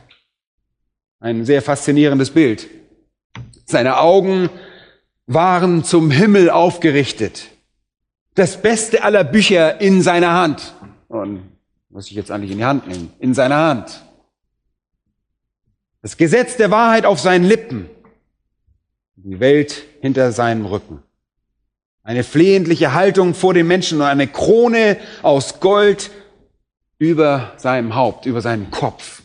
Ein 1.20 1.46
sehr 1.46 1.62
faszinierendes 1.62 2.32
Bild. 2.32 2.68
Seine 3.64 3.98
Augen 3.98 4.50
waren 5.26 5.84
zum 5.84 6.10
Himmel 6.10 6.50
aufgerichtet. 6.50 7.46
Das 8.34 8.60
Beste 8.60 9.02
aller 9.02 9.24
Bücher 9.24 9.80
in 9.80 10.02
seiner 10.02 10.32
Hand. 10.32 10.74
Und 11.08 11.48
muss 11.88 12.08
ich 12.08 12.16
jetzt 12.16 12.30
eigentlich 12.30 12.50
in 12.50 12.58
die 12.58 12.64
Hand 12.66 12.86
nehmen? 12.86 13.10
In 13.20 13.32
seiner 13.32 13.56
Hand. 13.56 14.04
Das 16.02 16.18
Gesetz 16.18 16.58
der 16.58 16.70
Wahrheit 16.70 17.06
auf 17.06 17.20
seinen 17.20 17.44
Lippen. 17.44 17.88
Die 19.16 19.40
Welt 19.40 19.82
hinter 20.02 20.30
seinem 20.30 20.66
Rücken. 20.66 21.02
Eine 22.06 22.22
flehentliche 22.22 22.92
Haltung 22.92 23.32
vor 23.32 23.54
den 23.54 23.66
Menschen 23.66 24.02
und 24.02 24.06
eine 24.06 24.26
Krone 24.26 24.98
aus 25.22 25.58
Gold 25.60 26.10
über 26.98 27.54
seinem 27.56 27.94
Haupt, 27.94 28.26
über 28.26 28.42
seinem 28.42 28.70
Kopf. 28.70 29.22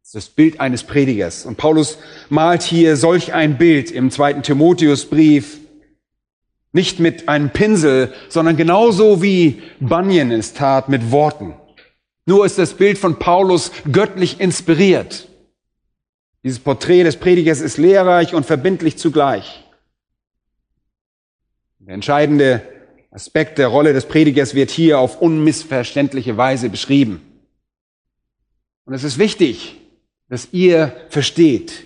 Das 0.00 0.08
ist 0.08 0.14
das 0.14 0.28
Bild 0.30 0.58
eines 0.58 0.84
Predigers. 0.84 1.44
Und 1.44 1.58
Paulus 1.58 1.98
malt 2.30 2.62
hier 2.62 2.96
solch 2.96 3.34
ein 3.34 3.58
Bild 3.58 3.90
im 3.90 4.10
zweiten 4.10 4.42
Timotheusbrief. 4.42 5.58
Nicht 6.72 6.98
mit 6.98 7.28
einem 7.28 7.50
Pinsel, 7.50 8.14
sondern 8.30 8.56
genauso 8.56 9.20
wie 9.20 9.62
Bunyan 9.80 10.30
es 10.30 10.54
tat, 10.54 10.88
mit 10.88 11.12
Worten. 11.12 11.52
Nur 12.24 12.46
ist 12.46 12.56
das 12.56 12.72
Bild 12.72 12.96
von 12.96 13.18
Paulus 13.18 13.70
göttlich 13.92 14.40
inspiriert. 14.40 15.28
Dieses 16.42 16.58
Porträt 16.58 17.02
des 17.02 17.16
Predigers 17.16 17.60
ist 17.60 17.76
lehrreich 17.76 18.34
und 18.34 18.46
verbindlich 18.46 18.96
zugleich. 18.96 19.63
Der 21.86 21.94
entscheidende 21.94 22.62
Aspekt 23.10 23.58
der 23.58 23.68
Rolle 23.68 23.92
des 23.92 24.06
Predigers 24.06 24.54
wird 24.54 24.70
hier 24.70 24.98
auf 24.98 25.20
unmissverständliche 25.20 26.36
Weise 26.38 26.70
beschrieben. 26.70 27.20
Und 28.86 28.94
es 28.94 29.04
ist 29.04 29.18
wichtig, 29.18 29.76
dass 30.30 30.48
ihr 30.52 30.96
versteht, 31.10 31.84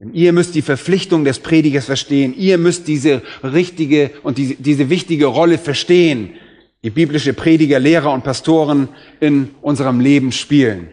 denn 0.00 0.14
ihr 0.14 0.32
müsst 0.32 0.54
die 0.54 0.62
Verpflichtung 0.62 1.24
des 1.24 1.40
Predigers 1.40 1.84
verstehen. 1.84 2.34
Ihr 2.36 2.56
müsst 2.56 2.88
diese 2.88 3.20
richtige 3.42 4.12
und 4.22 4.38
diese, 4.38 4.54
diese 4.54 4.88
wichtige 4.88 5.26
Rolle 5.26 5.58
verstehen, 5.58 6.34
die 6.82 6.90
biblische 6.90 7.34
Prediger, 7.34 7.78
Lehrer 7.78 8.12
und 8.12 8.24
Pastoren 8.24 8.88
in 9.20 9.50
unserem 9.60 10.00
Leben 10.00 10.32
spielen. 10.32 10.88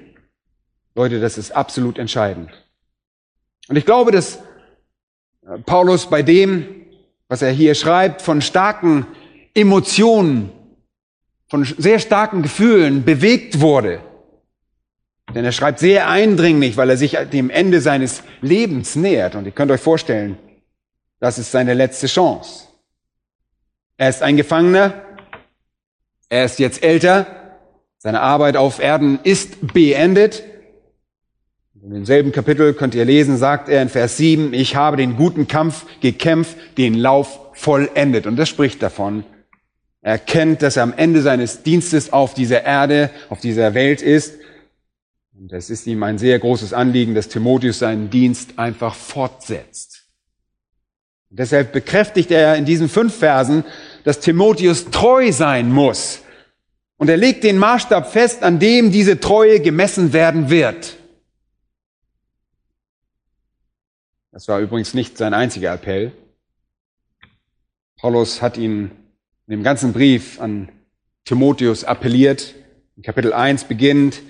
Leute, 0.94 1.22
das 1.22 1.38
ist 1.38 1.52
absolut 1.52 1.98
entscheidend. 2.00 2.50
Und 3.70 3.78
ich 3.78 3.86
glaube, 3.86 4.12
dass 4.12 4.40
Paulus 5.66 6.10
bei 6.10 6.22
dem, 6.22 6.85
was 7.28 7.42
er 7.42 7.52
hier 7.52 7.76
schreibt, 7.76 8.22
von 8.22 8.42
starken 8.42 9.08
Emotionen, 9.54 10.52
von 11.48 11.64
sehr 11.64 12.00
starken 12.00 12.42
Gefühlen 12.42 13.04
bewegt 13.04 13.62
wurde. 13.62 14.02
Denn 15.34 15.44
er 15.44 15.52
schreibt 15.52 15.80
sehr 15.80 16.08
eindringlich, 16.08 16.78
weil 16.78 16.90
er 16.90 16.98
sich 16.98 17.18
dem 17.34 17.50
Ende 17.50 17.82
seines 17.82 18.24
Lebens 18.42 18.96
nähert. 18.96 19.36
Und 19.36 19.46
ihr 19.46 19.52
könnt 19.52 19.72
euch 19.72 19.82
vorstellen, 19.82 20.38
das 21.20 21.40
ist 21.40 21.52
seine 21.52 21.74
letzte 21.74 22.08
Chance. 22.08 22.66
Er 23.98 24.10
ist 24.10 24.22
ein 24.22 24.38
Gefangener. 24.38 24.94
Er 26.30 26.46
ist 26.46 26.60
jetzt 26.60 26.84
älter. 26.84 27.26
Seine 27.98 28.22
Arbeit 28.22 28.58
auf 28.58 28.80
Erden 28.80 29.20
ist 29.24 29.74
beendet. 29.74 30.44
In 31.86 31.94
demselben 31.94 32.32
Kapitel 32.32 32.74
könnt 32.74 32.96
ihr 32.96 33.06
lesen, 33.06 33.38
sagt 33.38 33.70
er 33.70 33.80
in 33.84 33.90
Vers 33.90 34.18
7, 34.18 34.56
ich 34.56 34.76
habe 34.76 34.98
den 34.98 35.18
guten 35.18 35.48
Kampf 35.48 35.86
gekämpft, 36.02 36.58
den 36.80 36.96
Lauf 36.96 37.40
vollendet. 37.54 38.26
Und 38.26 38.38
das 38.38 38.50
spricht 38.50 38.82
davon. 38.82 39.24
Er 40.02 40.14
erkennt, 40.14 40.64
dass 40.64 40.78
er 40.78 40.84
am 40.84 40.96
Ende 40.98 41.22
seines 41.22 41.62
Dienstes 41.62 42.12
auf 42.12 42.34
dieser 42.34 42.64
Erde, 42.64 43.12
auf 43.30 43.40
dieser 43.40 43.76
Welt 43.76 44.02
ist. 44.02 44.34
Und 45.38 45.54
es 45.54 45.70
ist 45.70 45.86
ihm 45.86 46.02
ein 46.02 46.18
sehr 46.18 46.40
großes 46.40 46.74
Anliegen, 46.74 47.14
dass 47.14 47.28
Timotheus 47.28 47.78
seinen 47.78 48.10
Dienst 48.10 48.58
einfach 48.58 48.96
fortsetzt. 48.96 50.06
Und 51.30 51.38
deshalb 51.38 51.72
bekräftigt 51.72 52.32
er 52.32 52.56
in 52.56 52.66
diesen 52.66 52.90
fünf 52.90 53.16
Versen, 53.16 53.64
dass 54.04 54.22
Timotheus 54.22 54.90
treu 54.90 55.32
sein 55.32 55.72
muss. 55.72 56.22
Und 56.98 57.12
er 57.12 57.18
legt 57.18 57.44
den 57.44 57.60
Maßstab 57.60 58.12
fest, 58.12 58.42
an 58.42 58.58
dem 58.58 58.92
diese 58.92 59.20
Treue 59.20 59.60
gemessen 59.60 60.14
werden 60.14 60.50
wird. 60.50 60.98
Das 64.36 64.50
war 64.50 64.60
übrigens 64.60 64.94
nicht 64.94 65.18
sein 65.18 65.34
einziger 65.34 65.74
Appell. 65.74 66.12
Paulus 67.98 68.42
hat 68.42 68.58
ihn 68.58 68.92
in 69.48 69.52
dem 69.52 69.64
ganzen 69.64 69.94
Brief 69.94 70.42
an 70.42 70.68
Timotheus 71.24 71.86
appelliert. 71.86 72.54
In 72.98 73.04
Kapitel 73.04 73.32
1 73.32 73.64
beginnt, 73.64 74.22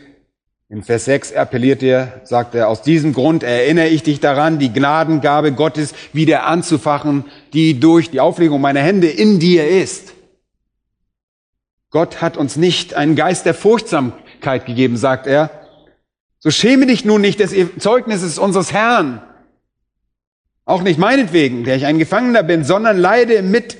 in 0.69 0.83
Vers 0.83 1.05
6 1.05 1.33
appelliert 1.33 1.81
er, 1.81 2.21
sagt 2.23 2.53
er, 2.53 2.69
aus 2.69 2.83
diesem 2.83 3.13
Grund 3.13 3.41
erinnere 3.41 3.87
ich 3.87 4.03
dich 4.03 4.19
daran, 4.19 4.59
die 4.59 4.71
Gnadengabe 4.71 5.53
Gottes 5.53 5.95
wieder 6.13 6.45
anzufachen, 6.45 7.25
die 7.53 7.79
durch 7.79 8.11
die 8.11 8.19
Auflegung 8.19 8.61
meiner 8.61 8.81
Hände 8.81 9.07
in 9.07 9.39
dir 9.39 9.67
ist. 9.67 10.13
Gott 11.89 12.21
hat 12.21 12.37
uns 12.37 12.57
nicht 12.57 12.93
einen 12.93 13.15
Geist 13.15 13.47
der 13.47 13.55
Furchtsamkeit 13.55 14.67
gegeben, 14.67 14.97
sagt 14.97 15.25
er. 15.25 15.49
So 16.37 16.51
schäme 16.51 16.85
dich 16.85 17.05
nun 17.05 17.21
nicht 17.21 17.39
des 17.39 17.55
Zeugnisses 17.79 18.37
unseres 18.37 18.71
Herrn, 18.71 19.23
auch 20.65 20.81
nicht 20.81 20.99
meinetwegen, 20.99 21.63
der 21.63 21.75
ich 21.75 21.85
ein 21.85 21.99
Gefangener 21.99 22.43
bin, 22.43 22.63
sondern 22.63 22.97
leide 22.97 23.41
mit 23.43 23.77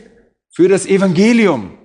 für 0.49 0.69
das 0.69 0.85
Evangelium. 0.85 1.77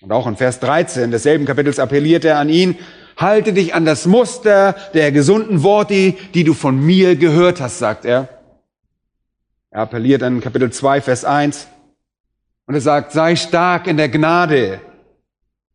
Und 0.00 0.12
auch 0.12 0.26
in 0.26 0.36
Vers 0.36 0.60
13 0.60 1.10
desselben 1.10 1.46
Kapitels 1.46 1.78
appelliert 1.78 2.24
er 2.24 2.38
an 2.38 2.48
ihn, 2.48 2.76
halte 3.16 3.52
dich 3.52 3.74
an 3.74 3.84
das 3.84 4.06
Muster 4.06 4.74
der 4.94 5.12
gesunden 5.12 5.62
Worte, 5.62 6.14
die 6.34 6.44
du 6.44 6.54
von 6.54 6.80
mir 6.80 7.16
gehört 7.16 7.60
hast, 7.60 7.78
sagt 7.78 8.04
er. 8.04 8.28
Er 9.70 9.82
appelliert 9.82 10.22
an 10.22 10.40
Kapitel 10.40 10.72
2, 10.72 11.02
Vers 11.02 11.24
1. 11.24 11.68
Und 12.66 12.74
er 12.74 12.80
sagt, 12.80 13.12
sei 13.12 13.36
stark 13.36 13.86
in 13.86 13.96
der 13.96 14.08
Gnade, 14.08 14.80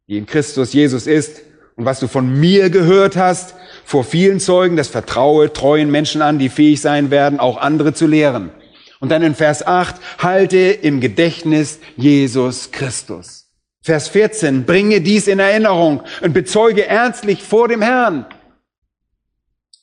die 0.07 0.17
in 0.17 0.25
Christus 0.25 0.73
Jesus 0.73 1.05
ist. 1.05 1.41
Und 1.75 1.85
was 1.85 1.99
du 1.99 2.07
von 2.07 2.39
mir 2.39 2.69
gehört 2.69 3.15
hast, 3.15 3.55
vor 3.83 4.03
vielen 4.03 4.39
Zeugen, 4.39 4.77
das 4.77 4.89
vertraue 4.89 5.51
treuen 5.51 5.89
Menschen 5.89 6.21
an, 6.21 6.39
die 6.39 6.49
fähig 6.49 6.81
sein 6.81 7.09
werden, 7.09 7.39
auch 7.39 7.57
andere 7.57 7.93
zu 7.93 8.05
lehren. 8.05 8.51
Und 8.99 9.09
dann 9.09 9.23
in 9.23 9.35
Vers 9.35 9.65
8, 9.65 9.95
halte 10.19 10.57
im 10.57 11.01
Gedächtnis 11.01 11.79
Jesus 11.97 12.71
Christus. 12.71 13.49
Vers 13.81 14.07
14, 14.07 14.65
bringe 14.65 15.01
dies 15.01 15.27
in 15.27 15.39
Erinnerung 15.39 16.03
und 16.21 16.33
bezeuge 16.33 16.87
ernstlich 16.87 17.43
vor 17.43 17.67
dem 17.67 17.81
Herrn. 17.81 18.25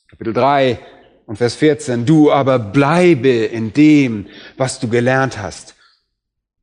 Kapitel 0.09 0.33
3 0.33 0.79
und 1.27 1.37
Vers 1.37 1.55
14, 1.55 2.05
du 2.05 2.31
aber 2.31 2.57
bleibe 2.57 3.29
in 3.29 3.73
dem, 3.73 4.27
was 4.57 4.79
du 4.79 4.87
gelernt 4.87 5.37
hast, 5.37 5.75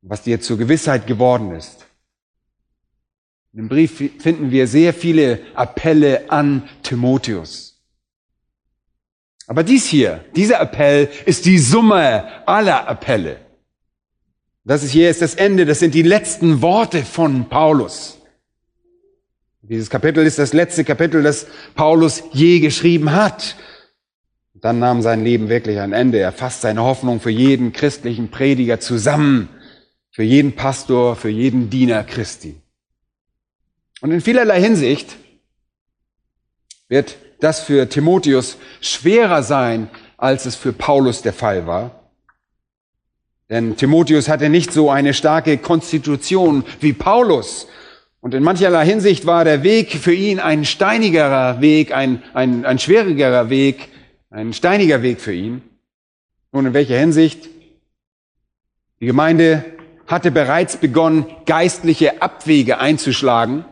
was 0.01 0.23
dir 0.23 0.41
zur 0.41 0.57
Gewissheit 0.57 1.07
geworden 1.07 1.53
ist. 1.53 1.85
In 3.53 3.59
dem 3.59 3.69
Brief 3.69 3.97
finden 4.19 4.51
wir 4.51 4.67
sehr 4.67 4.93
viele 4.93 5.39
Appelle 5.55 6.29
an 6.29 6.69
Timotheus. 6.83 7.81
Aber 9.47 9.63
dies 9.63 9.87
hier, 9.87 10.23
dieser 10.35 10.61
Appell 10.61 11.09
ist 11.25 11.45
die 11.45 11.57
Summe 11.57 12.47
aller 12.47 12.87
Appelle. 12.87 13.37
Das 14.63 14.83
ist 14.83 14.91
hier 14.91 15.09
ist 15.09 15.23
das 15.23 15.33
Ende, 15.33 15.65
das 15.65 15.79
sind 15.79 15.95
die 15.95 16.03
letzten 16.03 16.61
Worte 16.61 17.03
von 17.03 17.49
Paulus. 17.49 18.19
Dieses 19.63 19.89
Kapitel 19.89 20.25
ist 20.25 20.37
das 20.37 20.53
letzte 20.53 20.83
Kapitel, 20.83 21.23
das 21.23 21.47
Paulus 21.73 22.23
je 22.31 22.59
geschrieben 22.59 23.11
hat. 23.11 23.55
Dann 24.53 24.77
nahm 24.77 25.01
sein 25.01 25.23
Leben 25.23 25.49
wirklich 25.49 25.79
ein 25.79 25.93
Ende. 25.93 26.19
Er 26.19 26.31
fasst 26.31 26.61
seine 26.61 26.83
Hoffnung 26.83 27.19
für 27.19 27.31
jeden 27.31 27.73
christlichen 27.73 28.29
Prediger 28.29 28.79
zusammen, 28.79 29.49
für 30.11 30.23
jeden 30.23 30.55
Pastor, 30.55 31.15
für 31.15 31.29
jeden 31.29 31.71
Diener 31.71 32.03
Christi. 32.03 32.55
Und 34.01 34.11
in 34.11 34.21
vielerlei 34.21 34.61
Hinsicht 34.61 35.15
wird 36.87 37.17
das 37.39 37.61
für 37.61 37.87
Timotheus 37.87 38.57
schwerer 38.81 39.43
sein, 39.43 39.89
als 40.17 40.45
es 40.45 40.55
für 40.55 40.73
Paulus 40.73 41.21
der 41.21 41.33
Fall 41.33 41.67
war. 41.67 41.91
Denn 43.49 43.75
Timotheus 43.75 44.29
hatte 44.29 44.49
nicht 44.49 44.71
so 44.71 44.89
eine 44.91 45.13
starke 45.13 45.57
Konstitution 45.57 46.63
wie 46.81 46.93
Paulus. 46.93 47.67
Und 48.21 48.33
in 48.33 48.43
mancherlei 48.43 48.85
Hinsicht 48.85 49.25
war 49.25 49.43
der 49.43 49.63
Weg 49.63 49.93
für 49.93 50.13
ihn 50.13 50.39
ein 50.39 50.65
steinigerer 50.65 51.61
Weg, 51.61 51.93
ein, 51.93 52.21
ein, 52.33 52.65
ein 52.65 52.77
schwierigerer 52.77 53.49
Weg, 53.49 53.89
ein 54.29 54.53
steiniger 54.53 55.01
Weg 55.01 55.21
für 55.21 55.33
ihn. 55.33 55.61
Nun, 56.51 56.67
in 56.67 56.73
welcher 56.73 56.97
Hinsicht? 56.97 57.47
Die 58.99 59.05
Gemeinde 59.05 59.63
hatte 60.05 60.31
bereits 60.31 60.77
begonnen, 60.77 61.25
geistliche 61.45 62.21
Abwege 62.21 62.79
einzuschlagen. 62.79 63.63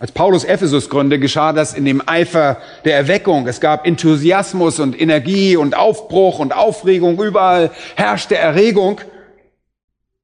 Als 0.00 0.12
Paulus 0.12 0.44
Ephesus 0.44 0.90
gründete, 0.90 1.20
geschah 1.20 1.52
das 1.52 1.74
in 1.74 1.84
dem 1.84 2.06
Eifer 2.06 2.58
der 2.84 2.96
Erweckung. 2.96 3.48
Es 3.48 3.60
gab 3.60 3.84
Enthusiasmus 3.84 4.78
und 4.78 5.00
Energie 5.00 5.56
und 5.56 5.76
Aufbruch 5.76 6.38
und 6.38 6.54
Aufregung. 6.54 7.20
Überall 7.20 7.72
herrschte 7.96 8.36
Erregung. 8.36 9.00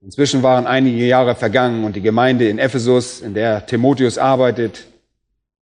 Inzwischen 0.01 0.45
waren 0.45 0.69
einige 0.69 1.05
Jahre 1.05 1.35
vergangen 1.35 1.83
und 1.83 1.97
die 1.97 2.03
Gemeinde 2.03 2.49
in 2.49 2.59
Ephesus, 2.59 3.21
in 3.21 3.35
der 3.35 3.67
Timotheus 3.67 4.17
arbeitet, 4.17 4.87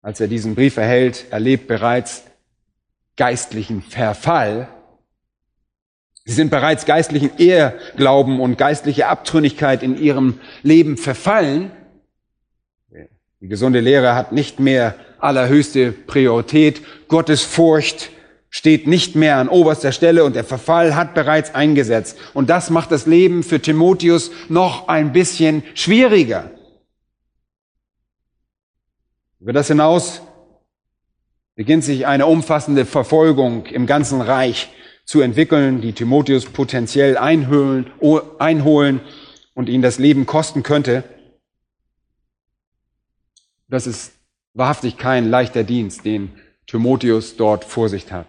als 0.01 0.21
er 0.21 0.27
diesen 0.29 0.55
Brief 0.55 0.77
erhält, 0.77 1.25
erlebt 1.31 1.67
bereits 1.67 2.23
geistlichen 3.17 3.81
Verfall. 3.81 4.69
Sie 6.23 6.33
sind 6.33 6.49
bereits 6.49 6.85
geistlichen 6.85 7.31
Ehrglauben 7.39 8.39
und 8.39 8.57
geistliche 8.57 9.07
Abtrünnigkeit 9.07 9.83
in 9.83 9.97
ihrem 9.97 10.39
Leben 10.61 10.95
verfallen. 10.95 11.71
Die 13.39 13.47
gesunde 13.47 13.81
Lehre 13.81 14.15
hat 14.15 14.31
nicht 14.31 14.59
mehr 14.59 14.95
allerhöchste 15.19 15.91
Priorität. 15.91 16.81
Gottes 17.07 17.43
Furcht 17.43 18.09
steht 18.49 18.87
nicht 18.87 19.15
mehr 19.15 19.37
an 19.37 19.47
oberster 19.49 19.91
Stelle 19.91 20.23
und 20.23 20.35
der 20.35 20.43
Verfall 20.43 20.95
hat 20.95 21.13
bereits 21.13 21.53
eingesetzt. 21.53 22.17
Und 22.33 22.49
das 22.49 22.71
macht 22.71 22.91
das 22.91 23.05
Leben 23.05 23.43
für 23.43 23.61
Timotheus 23.61 24.31
noch 24.49 24.87
ein 24.87 25.11
bisschen 25.11 25.63
schwieriger. 25.75 26.49
Über 29.39 29.53
das 29.53 29.67
hinaus 29.67 30.21
beginnt 31.55 31.83
sich 31.83 32.07
eine 32.07 32.25
umfassende 32.25 32.85
Verfolgung 32.85 33.67
im 33.67 33.85
ganzen 33.85 34.21
Reich 34.21 34.69
zu 35.05 35.21
entwickeln, 35.21 35.79
die 35.81 35.93
Timotheus 35.93 36.45
potenziell 36.45 37.17
einholen, 37.17 39.01
und 39.53 39.69
ihn 39.69 39.81
das 39.81 39.99
Leben 39.99 40.25
kosten 40.25 40.63
könnte. 40.63 41.03
Das 43.69 43.85
ist 43.85 44.13
wahrhaftig 44.53 44.97
kein 44.97 45.29
leichter 45.29 45.63
Dienst, 45.63 46.05
den 46.05 46.31
Timotheus 46.67 47.35
dort 47.35 47.65
vor 47.65 47.89
sich 47.89 48.11
hat. 48.11 48.27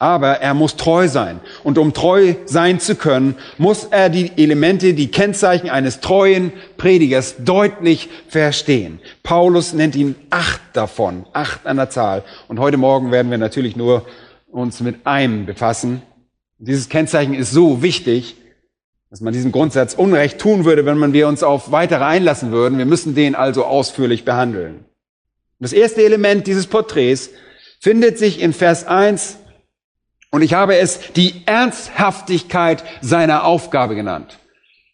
Aber 0.00 0.40
er 0.40 0.54
muss 0.54 0.76
treu 0.76 1.08
sein. 1.08 1.40
Und 1.64 1.76
um 1.76 1.92
treu 1.92 2.34
sein 2.44 2.78
zu 2.78 2.94
können, 2.94 3.34
muss 3.56 3.84
er 3.84 4.10
die 4.10 4.30
Elemente, 4.36 4.94
die 4.94 5.10
Kennzeichen 5.10 5.70
eines 5.70 6.00
treuen 6.00 6.52
Predigers 6.76 7.36
deutlich 7.44 8.08
verstehen. 8.28 9.00
Paulus 9.24 9.72
nennt 9.72 9.96
ihn 9.96 10.14
acht 10.30 10.60
davon, 10.74 11.26
acht 11.32 11.66
an 11.66 11.78
der 11.78 11.90
Zahl. 11.90 12.22
Und 12.46 12.60
heute 12.60 12.76
Morgen 12.76 13.10
werden 13.10 13.30
wir 13.30 13.38
natürlich 13.38 13.74
nur 13.74 14.06
uns 14.46 14.80
mit 14.80 15.04
einem 15.04 15.46
befassen. 15.46 16.02
Dieses 16.58 16.88
Kennzeichen 16.88 17.34
ist 17.34 17.50
so 17.50 17.82
wichtig, 17.82 18.36
dass 19.10 19.20
man 19.20 19.32
diesem 19.32 19.52
Grundsatz 19.52 19.94
Unrecht 19.94 20.38
tun 20.38 20.64
würde, 20.64 20.84
wenn 20.84 20.98
man 20.98 21.12
wir 21.12 21.28
uns 21.28 21.42
auf 21.42 21.72
weitere 21.72 22.04
einlassen 22.04 22.52
würden. 22.52 22.78
Wir 22.78 22.86
müssen 22.86 23.14
den 23.14 23.34
also 23.34 23.64
ausführlich 23.64 24.24
behandeln. 24.24 24.84
Das 25.60 25.72
erste 25.72 26.04
Element 26.04 26.46
dieses 26.46 26.66
Porträts 26.66 27.30
findet 27.80 28.18
sich 28.18 28.40
in 28.40 28.52
Vers 28.52 28.86
1 28.86 29.38
und 30.30 30.42
ich 30.42 30.54
habe 30.54 30.76
es 30.76 31.00
die 31.16 31.42
Ernsthaftigkeit 31.46 32.84
seiner 33.00 33.44
Aufgabe 33.44 33.94
genannt. 33.94 34.38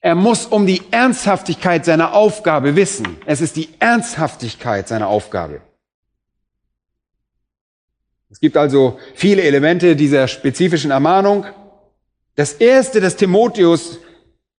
Er 0.00 0.14
muss 0.14 0.46
um 0.46 0.66
die 0.66 0.82
Ernsthaftigkeit 0.90 1.84
seiner 1.84 2.12
Aufgabe 2.12 2.76
wissen. 2.76 3.16
Es 3.26 3.40
ist 3.40 3.56
die 3.56 3.70
Ernsthaftigkeit 3.78 4.86
seiner 4.86 5.08
Aufgabe. 5.08 5.62
Es 8.30 8.38
gibt 8.38 8.56
also 8.56 8.98
viele 9.14 9.42
Elemente 9.42 9.96
dieser 9.96 10.28
spezifischen 10.28 10.90
Ermahnung. 10.90 11.46
Das 12.36 12.54
erste, 12.54 13.00
das 13.00 13.16
Timotheus 13.16 13.98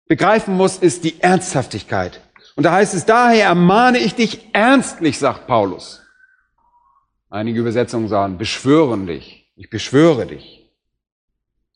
begreifen 0.08 0.56
muss, 0.56 0.78
ist 0.78 1.04
die 1.04 1.22
Ernsthaftigkeit. 1.22 2.22
Und 2.56 2.64
da 2.64 2.72
heißt 2.72 2.94
es, 2.94 3.06
daher 3.06 3.46
ermahne 3.48 3.98
ich 3.98 4.16
dich 4.16 4.48
ernstlich, 4.54 5.20
sagt 5.20 5.48
Paulus. 5.48 6.02
Einige 7.30 7.60
Übersetzungen 7.60 8.08
sagen, 8.08 8.38
beschwören 8.38 9.08
dich. 9.08 9.52
Ich 9.58 9.70
beschwöre 9.70 10.26
dich. 10.26 10.72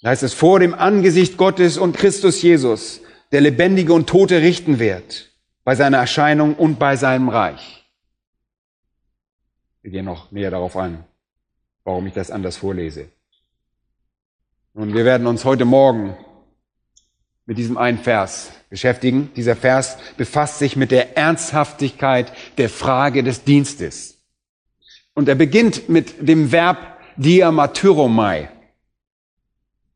Da 0.02 0.10
heißt 0.10 0.24
es, 0.24 0.34
vor 0.34 0.60
dem 0.60 0.74
Angesicht 0.74 1.36
Gottes 1.36 1.78
und 1.78 1.98
Christus 1.98 2.42
Jesus, 2.42 3.02
der 3.34 3.42
Lebendige 3.42 3.94
und 3.94 4.08
Tote 4.08 4.42
richten 4.42 4.80
wird, 4.80 5.32
bei 5.66 5.76
seiner 5.76 5.98
Erscheinung 5.98 6.56
und 6.56 6.80
bei 6.80 6.96
seinem 6.96 7.28
Reich. 7.28 7.86
Wir 9.82 9.92
gehen 9.92 10.06
noch 10.06 10.32
näher 10.32 10.52
darauf 10.52 10.78
ein, 10.78 11.04
warum 11.84 12.08
ich 12.08 12.14
das 12.14 12.32
anders 12.32 12.56
vorlese. 12.56 13.10
Nun, 14.74 14.94
wir 14.94 15.04
werden 15.04 15.26
uns 15.26 15.46
heute 15.46 15.66
Morgen 15.66 16.16
mit 17.46 17.58
diesem 17.58 17.78
einen 17.78 17.98
Vers 17.98 18.52
beschäftigen. 18.70 19.32
Dieser 19.36 19.56
Vers 19.56 19.98
befasst 20.16 20.60
sich 20.60 20.76
mit 20.76 20.92
der 20.92 21.18
Ernsthaftigkeit 21.18 22.32
der 22.60 22.70
Frage 22.70 23.24
des 23.24 23.44
Dienstes. 23.44 24.20
Und 25.16 25.28
er 25.28 25.36
beginnt 25.36 25.90
mit 25.90 26.28
dem 26.28 26.52
Verb 26.52 27.00
diamatyromai. 27.18 28.50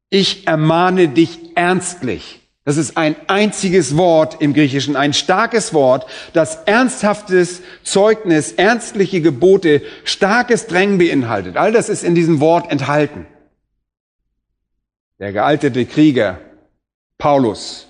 Ich 0.10 0.48
ermahne 0.48 1.08
dich 1.08 1.56
ernstlich. 1.56 2.42
Das 2.66 2.78
ist 2.78 2.98
ein 2.98 3.16
einziges 3.28 3.96
Wort 3.96 4.42
im 4.42 4.54
Griechischen, 4.54 4.96
ein 4.96 5.14
starkes 5.14 5.74
Wort, 5.74 6.08
das 6.34 6.64
ernsthaftes 6.66 7.62
Zeugnis, 7.84 8.54
ernstliche 8.54 9.22
Gebote, 9.22 9.84
starkes 10.04 10.66
Drängen 10.66 10.98
beinhaltet. 10.98 11.58
All 11.58 11.72
das 11.72 11.90
ist 11.90 12.04
in 12.04 12.16
diesem 12.16 12.40
Wort 12.40 12.72
enthalten. 12.72 13.28
Der 15.19 15.32
gealtete 15.32 15.86
Krieger 15.86 16.39
Paulus, 17.19 17.88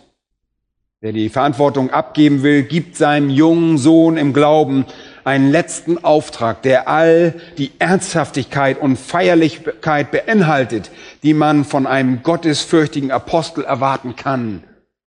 der 1.02 1.14
die 1.14 1.30
Verantwortung 1.30 1.90
abgeben 1.90 2.44
will, 2.44 2.64
gibt 2.64 2.98
seinem 2.98 3.30
jungen 3.30 3.78
Sohn 3.78 4.18
im 4.18 4.34
Glauben 4.34 4.86
einen 5.24 5.50
letzten 5.50 6.04
Auftrag, 6.04 6.62
der 6.64 6.90
all 6.90 7.34
die 7.58 7.72
Ernsthaftigkeit 7.80 8.80
und 8.80 9.00
Feierlichkeit 9.00 10.12
beinhaltet, 10.12 10.92
die 11.24 11.34
man 11.34 11.64
von 11.64 11.88
einem 11.88 12.24
gottesfürchtigen 12.24 13.12
Apostel 13.12 13.64
erwarten 13.64 14.18
kann, 14.18 14.66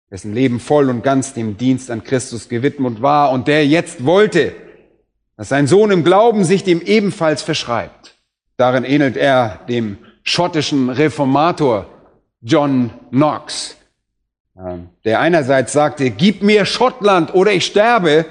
dessen 0.09 0.33
Leben 0.33 0.61
voll 0.61 0.89
und 0.89 1.03
ganz 1.03 1.33
dem 1.33 1.57
Dienst 1.57 1.91
an 1.91 2.05
Christus 2.05 2.47
gewidmet 2.47 3.01
war 3.01 3.31
und 3.31 3.49
der 3.49 3.67
jetzt 3.67 4.05
wollte, 4.05 4.55
dass 5.35 5.49
sein 5.49 5.67
Sohn 5.67 5.91
im 5.91 6.05
Glauben 6.05 6.45
sich 6.45 6.63
dem 6.63 6.81
ebenfalls 6.81 7.41
verschreibt. 7.41 8.15
Darin 8.55 8.85
ähnelt 8.85 9.17
er 9.17 9.59
dem 9.67 9.97
schottischen 10.23 10.89
Reformator 10.89 11.87
John 12.47 12.91
Knox, 13.09 13.75
ähm, 14.55 14.89
der 15.03 15.19
einerseits 15.19 15.73
sagte, 15.73 16.11
gib 16.11 16.43
mir 16.43 16.65
Schottland 16.65 17.33
oder 17.33 17.51
ich 17.51 17.65
sterbe, 17.65 18.25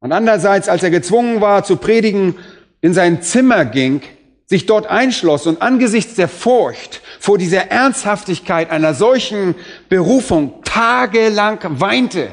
und 0.00 0.10
andererseits, 0.12 0.68
als 0.68 0.82
er 0.82 0.90
gezwungen 0.90 1.40
war 1.40 1.64
zu 1.64 1.76
predigen, 1.76 2.36
in 2.80 2.92
sein 2.92 3.22
Zimmer 3.22 3.64
ging, 3.64 4.02
sich 4.46 4.66
dort 4.66 4.88
einschloss 4.88 5.46
und 5.46 5.62
angesichts 5.62 6.16
der 6.16 6.28
Furcht 6.28 7.00
vor 7.20 7.38
dieser 7.38 7.70
Ernsthaftigkeit 7.70 8.70
einer 8.70 8.94
solchen 8.94 9.54
Berufung 9.88 10.62
tagelang 10.64 11.60
weinte. 11.80 12.28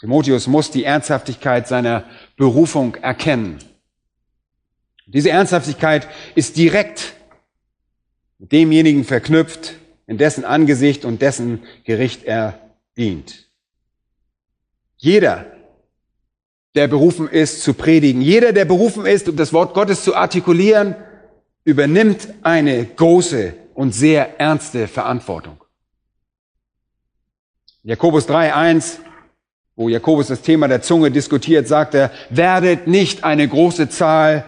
Timotheus 0.00 0.46
muss 0.46 0.70
die 0.70 0.84
Ernsthaftigkeit 0.84 1.68
seiner 1.68 2.04
Berufung 2.36 2.96
erkennen. 2.96 3.58
Diese 5.06 5.30
Ernsthaftigkeit 5.30 6.08
ist 6.34 6.56
direkt 6.56 7.12
mit 8.38 8.52
demjenigen 8.52 9.04
verknüpft, 9.04 9.74
in 10.06 10.18
dessen 10.18 10.44
Angesicht 10.44 11.04
und 11.04 11.22
dessen 11.22 11.62
Gericht 11.84 12.24
er 12.24 12.58
dient. 12.96 13.48
Jeder, 14.96 15.46
der 16.74 16.88
berufen 16.88 17.28
ist 17.28 17.62
zu 17.62 17.74
predigen, 17.74 18.20
jeder, 18.20 18.52
der 18.52 18.64
berufen 18.64 19.06
ist, 19.06 19.28
um 19.28 19.36
das 19.36 19.52
Wort 19.52 19.74
Gottes 19.74 20.02
zu 20.02 20.14
artikulieren, 20.14 20.96
übernimmt 21.64 22.28
eine 22.42 22.84
große 22.84 23.54
und 23.74 23.94
sehr 23.94 24.38
ernste 24.40 24.88
Verantwortung. 24.88 25.62
Jakobus 27.82 28.28
3.1, 28.28 28.98
wo 29.76 29.88
Jakobus 29.88 30.28
das 30.28 30.42
Thema 30.42 30.68
der 30.68 30.82
Zunge 30.82 31.10
diskutiert, 31.10 31.68
sagt 31.68 31.94
er, 31.94 32.10
werdet 32.30 32.86
nicht 32.86 33.24
eine 33.24 33.46
große 33.46 33.88
Zahl 33.88 34.44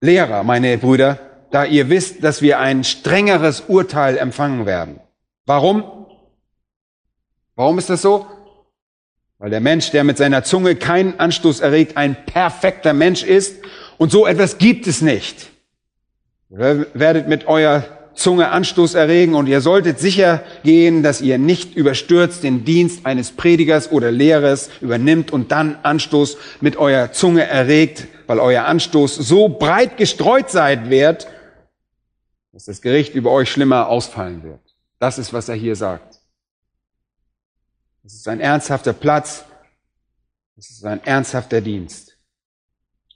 Lehrer, 0.00 0.42
meine 0.42 0.76
Brüder, 0.78 1.25
da 1.56 1.64
ihr 1.64 1.88
wisst, 1.88 2.22
dass 2.22 2.42
wir 2.42 2.58
ein 2.60 2.84
strengeres 2.84 3.62
Urteil 3.66 4.18
empfangen 4.18 4.66
werden. 4.66 5.00
Warum? 5.46 5.84
Warum 7.54 7.78
ist 7.78 7.88
das 7.88 8.02
so? 8.02 8.26
Weil 9.38 9.48
der 9.48 9.60
Mensch, 9.60 9.90
der 9.90 10.04
mit 10.04 10.18
seiner 10.18 10.44
Zunge 10.44 10.76
keinen 10.76 11.18
Anstoß 11.18 11.60
erregt, 11.60 11.96
ein 11.96 12.14
perfekter 12.26 12.92
Mensch 12.92 13.22
ist 13.22 13.56
und 13.96 14.12
so 14.12 14.26
etwas 14.26 14.58
gibt 14.58 14.86
es 14.86 15.00
nicht. 15.00 15.46
Ihr 16.50 16.88
werdet 16.92 17.26
mit 17.26 17.46
eurer 17.46 17.84
Zunge 18.12 18.50
Anstoß 18.50 18.94
erregen 18.94 19.34
und 19.34 19.46
ihr 19.46 19.62
solltet 19.62 19.98
sicher 19.98 20.42
gehen, 20.62 21.02
dass 21.02 21.22
ihr 21.22 21.38
nicht 21.38 21.74
überstürzt 21.74 22.42
den 22.42 22.66
Dienst 22.66 23.06
eines 23.06 23.30
Predigers 23.30 23.90
oder 23.90 24.10
Lehrers 24.10 24.68
übernimmt 24.82 25.32
und 25.32 25.52
dann 25.52 25.78
Anstoß 25.82 26.36
mit 26.60 26.76
eurer 26.76 27.12
Zunge 27.12 27.46
erregt, 27.46 28.08
weil 28.26 28.40
euer 28.40 28.66
Anstoß 28.66 29.16
so 29.16 29.48
breit 29.48 29.96
gestreut 29.96 30.50
sein 30.50 30.90
wird, 30.90 31.28
dass 32.56 32.64
das 32.64 32.80
Gericht 32.80 33.14
über 33.14 33.32
euch 33.32 33.50
schlimmer 33.50 33.88
ausfallen 33.88 34.42
wird. 34.42 34.62
Das 34.98 35.18
ist, 35.18 35.34
was 35.34 35.50
er 35.50 35.56
hier 35.56 35.76
sagt. 35.76 36.22
Es 38.02 38.14
ist 38.14 38.26
ein 38.28 38.40
ernsthafter 38.40 38.94
Platz. 38.94 39.44
Es 40.56 40.70
ist 40.70 40.82
ein 40.86 41.04
ernsthafter 41.04 41.60
Dienst. 41.60 42.16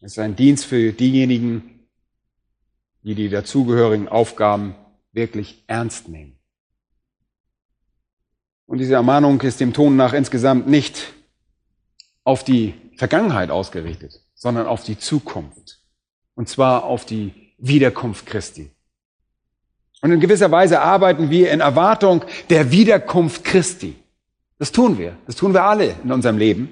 Es 0.03 0.12
ist 0.12 0.18
ein 0.18 0.37
Dienst 0.37 0.66
für 0.66 0.92
diejenigen, 0.92 1.88
die 3.03 3.14
die 3.14 3.31
dazugehörigen 3.31 4.09
Aufgaben 4.09 4.74
wirklich 5.12 5.64
ernst 5.68 6.09
nehmen. 6.09 6.38
Und 8.66 8.76
diese 8.76 8.92
Ermahnung 8.92 9.40
ist 9.40 9.59
dem 9.59 9.72
Ton 9.72 9.96
nach 9.96 10.12
insgesamt 10.12 10.68
nicht 10.68 11.14
auf 12.24 12.44
die 12.44 12.74
Vergangenheit 12.98 13.48
ausgerichtet, 13.50 14.20
sondern 14.35 14.66
auf 14.66 14.85
die 14.85 14.98
Zukunft. 14.98 15.81
Und 16.35 16.50
zwar 16.50 16.85
auf 16.85 17.07
die 17.07 17.55
Wiederkunft 17.57 18.26
Christi. 18.26 18.70
Und 20.02 20.12
in 20.12 20.20
gewisser 20.20 20.50
Weise 20.50 20.80
arbeiten 20.80 21.30
wir 21.30 21.50
in 21.50 21.60
Erwartung 21.60 22.24
der 22.48 22.70
Wiederkunft 22.70 23.44
Christi. 23.44 23.96
Das 24.58 24.72
tun 24.72 24.98
wir. 24.98 25.16
Das 25.26 25.36
tun 25.36 25.52
wir 25.52 25.64
alle 25.64 25.94
in 26.02 26.12
unserem 26.12 26.38
Leben. 26.38 26.70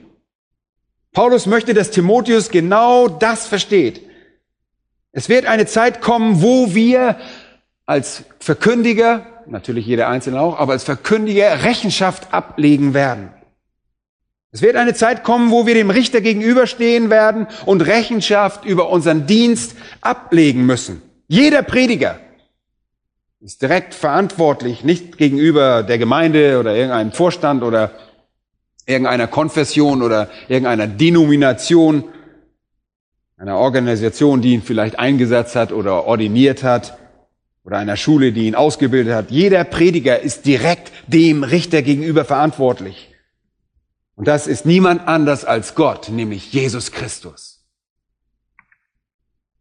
Paulus 1.13 1.47
möchte, 1.47 1.75
dass 1.75 1.91
Timotheus 1.91 2.51
genau 2.51 3.09
das 3.09 3.47
versteht. 3.47 4.03
Es 5.13 5.29
wird 5.29 5.47
eine 5.47 5.67
Zeit 5.67 6.01
kommen, 6.01 6.43
wo 6.43 6.75
wir 6.75 7.17
als 7.87 8.25
Verkündiger, 8.39 9.27
natürlich 9.47 9.87
jeder 9.87 10.09
Einzelne 10.09 10.41
auch, 10.41 10.59
aber 10.59 10.73
als 10.73 10.85
Verkündiger 10.85 11.65
Rechenschaft 11.65 12.33
ablegen 12.33 12.93
werden. 12.95 13.31
Es 14.53 14.63
wird 14.63 14.77
eine 14.77 14.95
Zeit 14.95 15.25
kommen, 15.25 15.51
wo 15.51 15.67
wir 15.67 15.75
dem 15.75 15.91
Richter 15.91 16.21
gegenüberstehen 16.21 17.11
werden 17.11 17.47
und 17.67 17.83
Rechenschaft 17.83 18.65
über 18.65 18.89
unseren 18.89 19.27
Dienst 19.27 19.77
ablegen 20.01 20.65
müssen. 20.65 21.03
Jeder 21.27 21.63
Prediger 21.63 22.19
ist 23.41 23.63
direkt 23.63 23.95
verantwortlich, 23.95 24.83
nicht 24.85 25.17
gegenüber 25.17 25.83
der 25.83 25.99
Gemeinde 25.99 26.59
oder 26.59 26.75
irgendeinem 26.75 27.13
Vorstand 27.13 27.63
oder 27.63 27.93
irgendeiner 28.87 29.27
Konfession 29.27 30.03
oder 30.03 30.29
irgendeiner 30.49 30.87
Denomination, 30.87 32.05
einer 33.37 33.59
Organisation, 33.59 34.43
die 34.43 34.55
ihn 34.55 34.63
vielleicht 34.63 34.99
eingesetzt 34.99 35.55
hat 35.55 35.73
oder 35.73 36.05
ordiniert 36.05 36.63
hat, 36.63 36.99
oder 37.69 37.77
einer 37.77 37.99
Schule, 37.99 38.33
die 38.33 38.47
ihn 38.47 38.55
ausgebildet 38.55 39.15
hat. 39.15 39.31
Jeder 39.31 39.63
Prediger 39.63 40.19
ist 40.21 40.47
direkt 40.47 40.91
dem 41.07 41.45
Richter 41.45 41.83
gegenüber 41.83 42.25
verantwortlich. 42.25 43.15
Und 44.15 44.27
das 44.27 44.47
ist 44.47 44.65
niemand 44.65 45.07
anders 45.07 45.45
als 45.45 45.75
Gott, 45.75 46.09
nämlich 46.09 46.51
Jesus 46.51 46.93
Christus. 46.93 47.63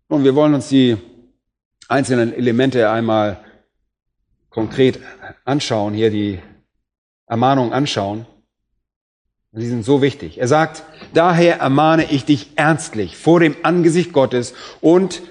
Und 0.08 0.24
wir 0.24 0.36
wollen 0.36 0.54
uns 0.54 0.70
die 0.70 0.96
einzelnen 1.90 2.34
Elemente 2.34 2.90
einmal 2.90 3.44
konkret 4.50 5.00
anschauen, 5.46 5.94
hier 5.94 6.10
die 6.10 6.40
Ermahnung 7.28 7.74
anschauen. 7.74 8.26
Die 9.52 9.68
sind 9.68 9.84
so 9.84 10.02
wichtig. 10.02 10.38
Er 10.40 10.48
sagt, 10.48 10.84
daher 11.14 11.60
ermahne 11.60 12.12
ich 12.12 12.26
dich 12.26 12.52
ernstlich 12.56 13.18
vor 13.18 13.40
dem 13.40 13.56
Angesicht 13.64 14.14
Gottes 14.14 14.54
und 14.82 15.22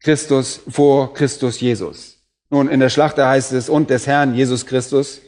Christus 0.00 0.60
vor 0.68 1.12
Christus 1.14 1.60
Jesus. 1.60 2.18
Nun, 2.50 2.68
in 2.68 2.80
der 2.80 2.88
Schlachter 2.88 3.28
heißt 3.28 3.52
es 3.52 3.68
und 3.68 3.90
des 3.90 4.06
Herrn 4.06 4.34
Jesus 4.34 4.66
Christus. 4.66 5.20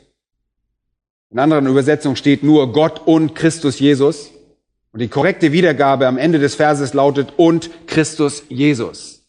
In 1.30 1.38
anderen 1.38 1.66
Übersetzungen 1.66 2.16
steht 2.16 2.42
nur 2.42 2.72
Gott 2.72 3.06
und 3.06 3.34
Christus 3.34 3.78
Jesus. 3.78 4.30
Und 4.92 5.00
die 5.00 5.08
korrekte 5.08 5.52
Wiedergabe 5.52 6.06
am 6.06 6.18
Ende 6.18 6.38
des 6.38 6.54
Verses 6.54 6.94
lautet 6.94 7.34
und 7.37 7.70
Christus 7.87 8.44
Jesus. 8.48 9.26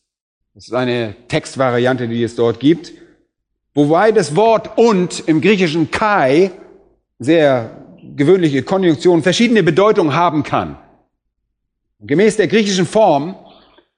Das 0.53 0.65
ist 0.65 0.73
eine 0.73 1.15
Textvariante, 1.27 2.07
die 2.07 2.23
es 2.23 2.35
dort 2.35 2.59
gibt. 2.59 2.91
Wobei 3.75 4.13
das 4.13 4.37
Wort 4.37 4.77
und 4.77 5.27
im 5.27 5.41
griechischen 5.41 5.91
Kai, 5.91 6.51
sehr 7.19 7.83
gewöhnliche 8.15 8.63
Konjunktion, 8.63 9.21
verschiedene 9.21 9.63
Bedeutungen 9.63 10.15
haben 10.15 10.43
kann. 10.43 10.77
Gemäß 11.99 12.37
der 12.37 12.47
griechischen 12.47 12.85
Form 12.85 13.35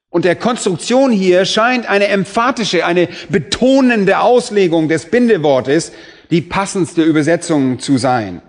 und 0.10 0.26
der 0.26 0.36
Konstruktion 0.36 1.12
hier 1.12 1.46
scheint 1.46 1.88
eine 1.88 2.08
emphatische, 2.08 2.86
eine 2.86 3.08
betonende 3.30 4.20
Auslegung 4.20 4.90
des 4.90 5.12
Bindewortes 5.12 5.92
die 6.32 6.42
passendste 6.42 7.04
Übersetzung 7.04 7.78
zu 7.80 7.98
sein. 7.98 8.42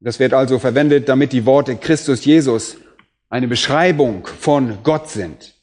Das 0.00 0.20
wird 0.20 0.32
also 0.32 0.60
verwendet, 0.60 1.08
damit 1.08 1.32
die 1.32 1.44
Worte 1.44 1.74
Christus 1.76 2.24
Jesus 2.24 2.76
eine 3.30 3.48
Beschreibung 3.48 4.26
von 4.26 4.78
Gott 4.84 5.10
sind. 5.10 5.57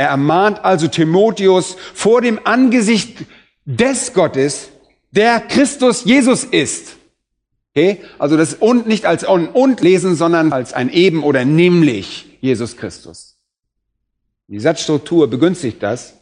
Er 0.00 0.08
ermahnt 0.08 0.64
also 0.64 0.88
Timotheus 0.88 1.76
vor 1.92 2.22
dem 2.22 2.40
Angesicht 2.44 3.18
des 3.66 4.14
Gottes, 4.14 4.70
der 5.10 5.40
Christus 5.40 6.06
Jesus 6.06 6.42
ist. 6.42 6.96
Okay? 7.74 8.00
Also 8.18 8.38
das 8.38 8.54
und 8.54 8.86
nicht 8.86 9.04
als 9.04 9.24
und, 9.24 9.48
und 9.48 9.82
lesen, 9.82 10.14
sondern 10.14 10.54
als 10.54 10.72
ein 10.72 10.88
eben 10.88 11.22
oder 11.22 11.44
nämlich. 11.44 12.38
Jesus 12.40 12.78
Christus. 12.78 13.36
Die 14.48 14.58
Satzstruktur 14.58 15.28
begünstigt 15.28 15.82
das, 15.82 16.14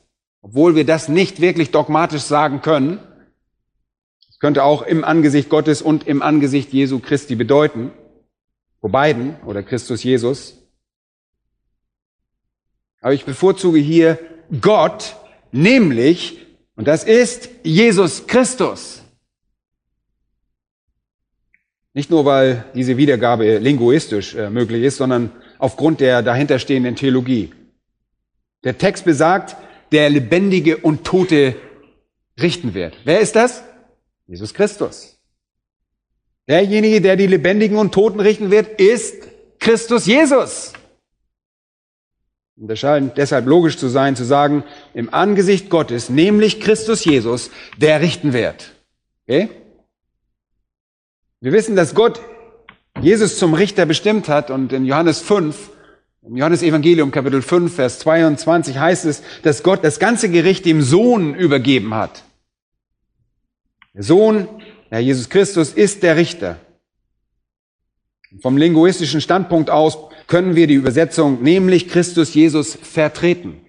obwohl 0.43 0.75
wir 0.75 0.85
das 0.85 1.09
nicht 1.09 1.41
wirklich 1.41 1.71
dogmatisch 1.71 2.23
sagen 2.23 2.62
können. 2.62 2.99
Es 4.29 4.41
könnte 4.41 4.64
auch 4.64 4.83
im 4.83 5.05
Angesicht 5.05 5.51
Gottes 5.51 5.83
und 5.83 6.05
im 6.09 6.21
Angesicht 6.21 6.73
Jesu 6.73 6.99
Christi 6.99 7.37
bedeuten, 7.37 7.93
vor 8.81 8.91
beiden 8.91 9.37
oder 9.47 9.62
Christus 9.62 10.03
Jesus. 10.03 10.58
Aber 13.00 13.14
ich 13.14 13.24
bevorzuge 13.24 13.78
hier 13.78 14.18
Gott, 14.61 15.16
nämlich, 15.52 16.46
und 16.76 16.88
das 16.88 17.04
ist 17.04 17.48
Jesus 17.62 18.26
Christus. 18.26 19.02
Nicht 21.94 22.11
nur, 22.11 22.24
weil 22.24 22.64
diese 22.74 22.96
Wiedergabe 22.96 23.58
linguistisch 23.58 24.34
äh, 24.34 24.50
möglich 24.50 24.84
ist, 24.84 24.98
sondern 24.98 25.32
aufgrund 25.58 26.00
der 26.00 26.22
dahinterstehenden 26.22 26.96
Theologie. 26.96 27.52
Der 28.64 28.78
Text 28.78 29.04
besagt, 29.04 29.56
der 29.90 30.11
Lebendige 30.11 30.76
und 30.76 31.04
Tote 31.04 31.56
richten 32.40 32.74
wird. 32.74 32.94
Wer 33.04 33.20
ist 33.20 33.34
das? 33.34 33.64
Jesus 34.26 34.54
Christus. 34.54 35.18
Derjenige, 36.46 37.00
der 37.00 37.16
die 37.16 37.26
Lebendigen 37.26 37.76
und 37.76 37.92
Toten 37.92 38.20
richten 38.20 38.50
wird, 38.50 38.80
ist 38.80 39.16
Christus 39.58 40.06
Jesus. 40.06 40.72
Und 42.61 42.68
es 42.71 42.81
scheint 42.81 43.16
deshalb 43.16 43.47
logisch 43.47 43.79
zu 43.79 43.88
sein, 43.88 44.16
zu 44.16 44.25
sagen, 44.25 44.64
im 44.92 45.14
Angesicht 45.14 45.71
Gottes, 45.71 46.11
nämlich 46.11 46.61
Christus 46.61 47.05
Jesus, 47.05 47.51
der 47.77 48.01
richten 48.01 48.33
wird. 48.33 48.73
Okay? 49.25 49.49
Wir 51.40 51.53
wissen, 51.53 51.77
dass 51.77 51.94
Gott 51.94 52.21
Jesus 53.01 53.38
zum 53.38 53.55
Richter 53.55 53.87
bestimmt 53.87 54.29
hat 54.29 54.51
und 54.51 54.73
in 54.73 54.85
Johannes 54.85 55.21
5, 55.21 55.71
im 56.23 56.37
Johannes 56.37 56.62
Evangelium 56.62 57.12
Kapitel 57.12 57.42
5, 57.42 57.73
Vers 57.73 58.01
22 58.01 58.77
heißt 58.77 59.05
es, 59.05 59.23
dass 59.44 59.62
Gott 59.62 59.85
das 59.85 60.01
ganze 60.01 60.29
Gericht 60.29 60.64
dem 60.64 60.83
Sohn 60.83 61.37
übergeben 61.37 61.94
hat. 61.94 62.25
Der 63.94 64.03
Sohn, 64.03 64.49
Herr 64.90 64.99
Jesus 64.99 65.29
Christus, 65.29 65.73
ist 65.73 66.03
der 66.03 66.16
Richter. 66.16 66.59
Vom 68.42 68.57
linguistischen 68.57 69.21
Standpunkt 69.21 69.71
aus 69.71 69.97
können 70.29 70.55
wir 70.55 70.69
die 70.69 70.75
Übersetzung 70.75 71.43
nämlich 71.43 71.88
Christus 71.88 72.33
Jesus 72.35 72.77
vertreten. 72.77 73.61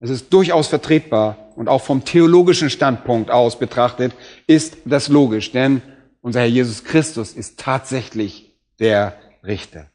Es 0.00 0.10
ist 0.10 0.30
durchaus 0.34 0.68
vertretbar 0.68 1.52
und 1.56 1.68
auch 1.68 1.80
vom 1.80 2.04
theologischen 2.04 2.68
Standpunkt 2.68 3.30
aus 3.30 3.58
betrachtet 3.58 4.12
ist 4.46 4.76
das 4.84 5.08
logisch, 5.08 5.50
denn 5.52 5.80
Unser 6.24 6.40
Herr 6.40 6.46
Jesus 6.46 6.84
Christus 6.84 7.34
ist 7.34 7.60
tatsächlich 7.60 8.56
der 8.78 9.14
Richter. 9.42 9.90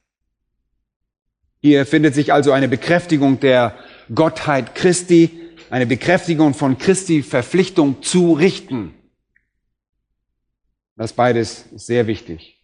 Hier 1.60 1.88
findet 1.88 2.14
sich 2.14 2.32
also 2.32 2.52
eine 2.52 2.68
Bekräftigung 2.68 3.40
der 3.40 3.76
Gottheit 4.14 4.76
Christi, 4.76 5.42
eine 5.72 5.88
Bekräftigung 5.88 6.54
von 6.54 6.78
Christi 6.78 7.24
Verpflichtung 7.24 8.04
zu 8.04 8.34
richten. 8.34 8.94
Das 10.96 11.14
beides 11.14 11.66
ist 11.74 11.88
sehr 11.88 12.06
wichtig. 12.06 12.64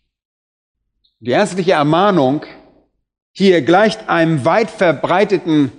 Die 1.20 1.32
ernstliche 1.32 1.72
Ermahnung 1.72 2.46
hier 3.38 3.62
gleicht 3.62 4.08
einem 4.08 4.46
weit 4.46 4.72
verbreiteten 4.72 5.72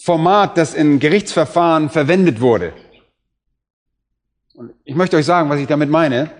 Format, 0.00 0.56
das 0.56 0.74
in 0.74 1.00
Gerichtsverfahren 1.00 1.90
verwendet 1.90 2.40
wurde. 2.40 2.72
Und 4.54 4.72
ich 4.84 4.94
möchte 4.94 5.16
euch 5.16 5.26
sagen, 5.26 5.50
was 5.50 5.58
ich 5.58 5.66
damit 5.66 5.90
meine. 5.90 6.30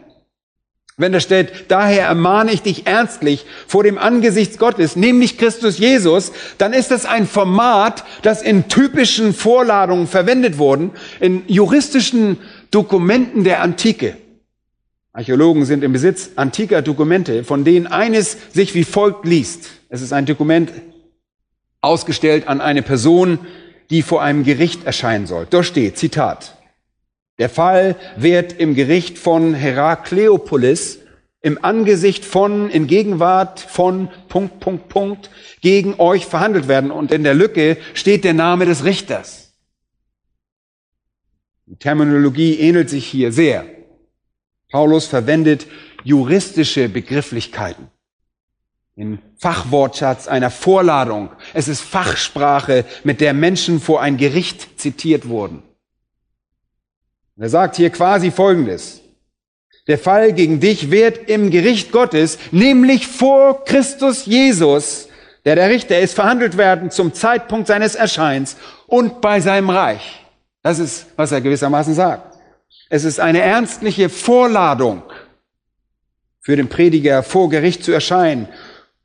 Wenn 0.97 1.11
da 1.11 1.19
steht, 1.19 1.73
daher 1.73 2.07
ermahne 2.07 2.53
ich 2.53 2.63
dich 2.63 2.87
ernstlich 2.87 3.45
vor 3.67 3.83
dem 3.83 3.99
Angesicht 3.99 4.61
Gottes, 4.61 4.95
nämlich 4.95 5.39
Christus 5.39 5.79
Jesus, 5.79 6.31
dann 6.57 6.73
ist 6.73 6.93
das 6.93 7.05
ein 7.05 7.27
Format, 7.27 8.05
das 8.23 8.41
in 8.41 8.69
typischen 8.69 9.35
Vorladungen 9.35 10.07
verwendet 10.07 10.59
wurden, 10.59 10.93
in 11.19 11.43
juristischen 11.49 12.39
Dokumenten 12.71 13.43
der 13.43 13.61
Antike. 13.61 14.17
Archäologen 15.15 15.65
sind 15.65 15.85
im 15.85 15.93
Besitz 15.93 16.33
antiker 16.35 16.83
Dokumente, 16.83 17.45
von 17.45 17.65
denen 17.65 17.87
eines 17.87 18.37
sich 18.53 18.75
wie 18.75 18.83
folgt 18.83 19.25
liest. 19.25 19.71
Es 19.89 20.03
ist 20.03 20.13
ein 20.13 20.27
Dokument 20.27 20.73
ausgestellt 21.81 22.49
an 22.49 22.61
eine 22.61 22.83
Person, 22.83 23.39
die 23.91 24.03
vor 24.03 24.23
einem 24.23 24.43
Gericht 24.43 24.85
erscheinen 24.85 25.29
soll. 25.29 25.47
Dort 25.49 25.67
steht, 25.67 25.99
Zitat, 25.99 26.59
der 27.39 27.49
Fall 27.49 27.95
wird 28.17 28.55
im 28.55 28.75
Gericht 28.75 29.17
von 29.17 29.55
Herakleopolis 29.55 30.99
im 31.43 31.63
Angesicht 31.63 32.25
von, 32.25 32.69
in 32.71 32.89
Gegenwart 32.89 33.61
von 33.61 34.09
Punkt, 34.29 34.59
Punkt, 34.59 34.89
Punkt 34.89 35.31
gegen 35.61 35.95
euch 36.01 36.27
verhandelt 36.27 36.67
werden. 36.67 36.91
Und 36.91 37.13
in 37.13 37.23
der 37.23 37.35
Lücke 37.35 37.77
steht 37.93 38.25
der 38.25 38.35
Name 38.35 38.67
des 38.67 38.85
Richters. 38.85 39.53
Die 41.67 41.77
Terminologie 41.77 42.59
ähnelt 42.59 42.91
sich 42.91 43.07
hier 43.07 43.31
sehr. 43.31 43.67
Paulus 44.71 45.07
verwendet 45.07 45.67
juristische 46.03 46.89
Begrifflichkeiten. 46.89 47.89
Den 48.97 49.19
Fachwortschatz 49.39 50.29
einer 50.29 50.51
Vorladung. 50.51 51.31
Es 51.53 51.67
ist 51.67 51.81
Fachsprache, 51.81 52.85
mit 53.03 53.21
der 53.21 53.35
Menschen 53.35 53.81
vor 53.81 54.01
ein 54.01 54.17
Gericht 54.17 54.81
zitiert 54.81 55.29
wurden. 55.29 55.63
Er 57.37 57.49
sagt 57.49 57.77
hier 57.77 57.91
quasi 57.91 58.31
Folgendes. 58.31 59.01
Der 59.89 59.99
Fall 59.99 60.33
gegen 60.33 60.61
dich 60.61 60.91
wird 60.91 61.29
im 61.29 61.51
Gericht 61.51 61.93
Gottes, 61.93 62.39
nämlich 62.53 63.07
vor 63.07 63.65
Christus 63.65 64.25
Jesus, 64.25 65.09
der 65.45 65.57
der 65.57 65.69
Richter 65.69 65.99
ist, 65.99 66.15
verhandelt 66.15 66.57
werden 66.57 66.91
zum 66.91 67.13
Zeitpunkt 67.13 67.67
seines 67.67 67.95
Erscheins 67.95 68.57
und 68.87 69.21
bei 69.21 69.41
seinem 69.41 69.69
Reich. 69.69 70.25
Das 70.63 70.79
ist, 70.79 71.07
was 71.17 71.33
er 71.33 71.41
gewissermaßen 71.41 71.93
sagt. 71.95 72.34
Es 72.89 73.05
ist 73.05 73.21
eine 73.21 73.41
ernstliche 73.41 74.09
Vorladung 74.09 75.03
für 76.41 76.57
den 76.57 76.69
Prediger 76.69 77.23
vor 77.23 77.49
Gericht 77.49 77.83
zu 77.83 77.93
erscheinen, 77.93 78.49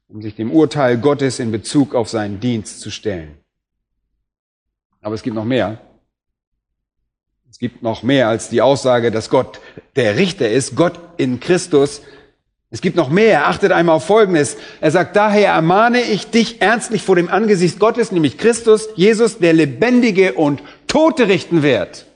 um 0.10 0.22
sich 0.22 0.36
dem 0.36 0.52
Urteil 0.52 0.98
Gottes 0.98 1.39
in 1.39 1.52
Bezug 1.52 1.96
auf 1.96 2.10
seinen 2.10 2.39
Dienst 2.39 2.82
zu 2.82 2.92
stellen. 2.92 3.38
Aber 5.02 5.15
es 5.15 5.24
gibt 5.24 5.36
noch 5.36 5.46
mehr. 5.46 5.80
Es 7.50 7.58
gibt 7.58 7.82
noch 7.82 8.04
mehr 8.04 8.28
als 8.28 8.50
die 8.50 8.62
Aussage, 8.62 9.12
dass 9.12 9.30
Gott 9.30 9.60
der 9.96 10.18
Richter 10.18 10.50
ist, 10.50 10.76
Gott 10.76 11.00
in 11.18 11.39
Christus. 11.39 12.02
Es 12.70 12.82
gibt 12.82 12.96
noch 12.96 13.10
mehr. 13.10 13.48
Achtet 13.48 13.72
einmal 13.72 13.96
auf 13.96 14.06
Folgendes. 14.06 14.58
Er 14.82 14.92
sagt, 14.92 15.15
daher 15.15 15.54
ermahne 15.54 16.02
ich 16.02 16.30
dich 16.30 16.62
ernstlich 16.62 17.02
vor 17.02 17.15
dem 17.15 17.30
Angesicht 17.30 17.80
Gottes, 17.80 18.12
nämlich 18.12 18.38
Christus, 18.38 18.89
Jesus, 18.96 19.39
der 19.39 19.54
Lebendige 19.54 20.34
und 20.34 20.62
Tote 20.88 21.28
richten 21.28 21.63
wird. 21.63 22.09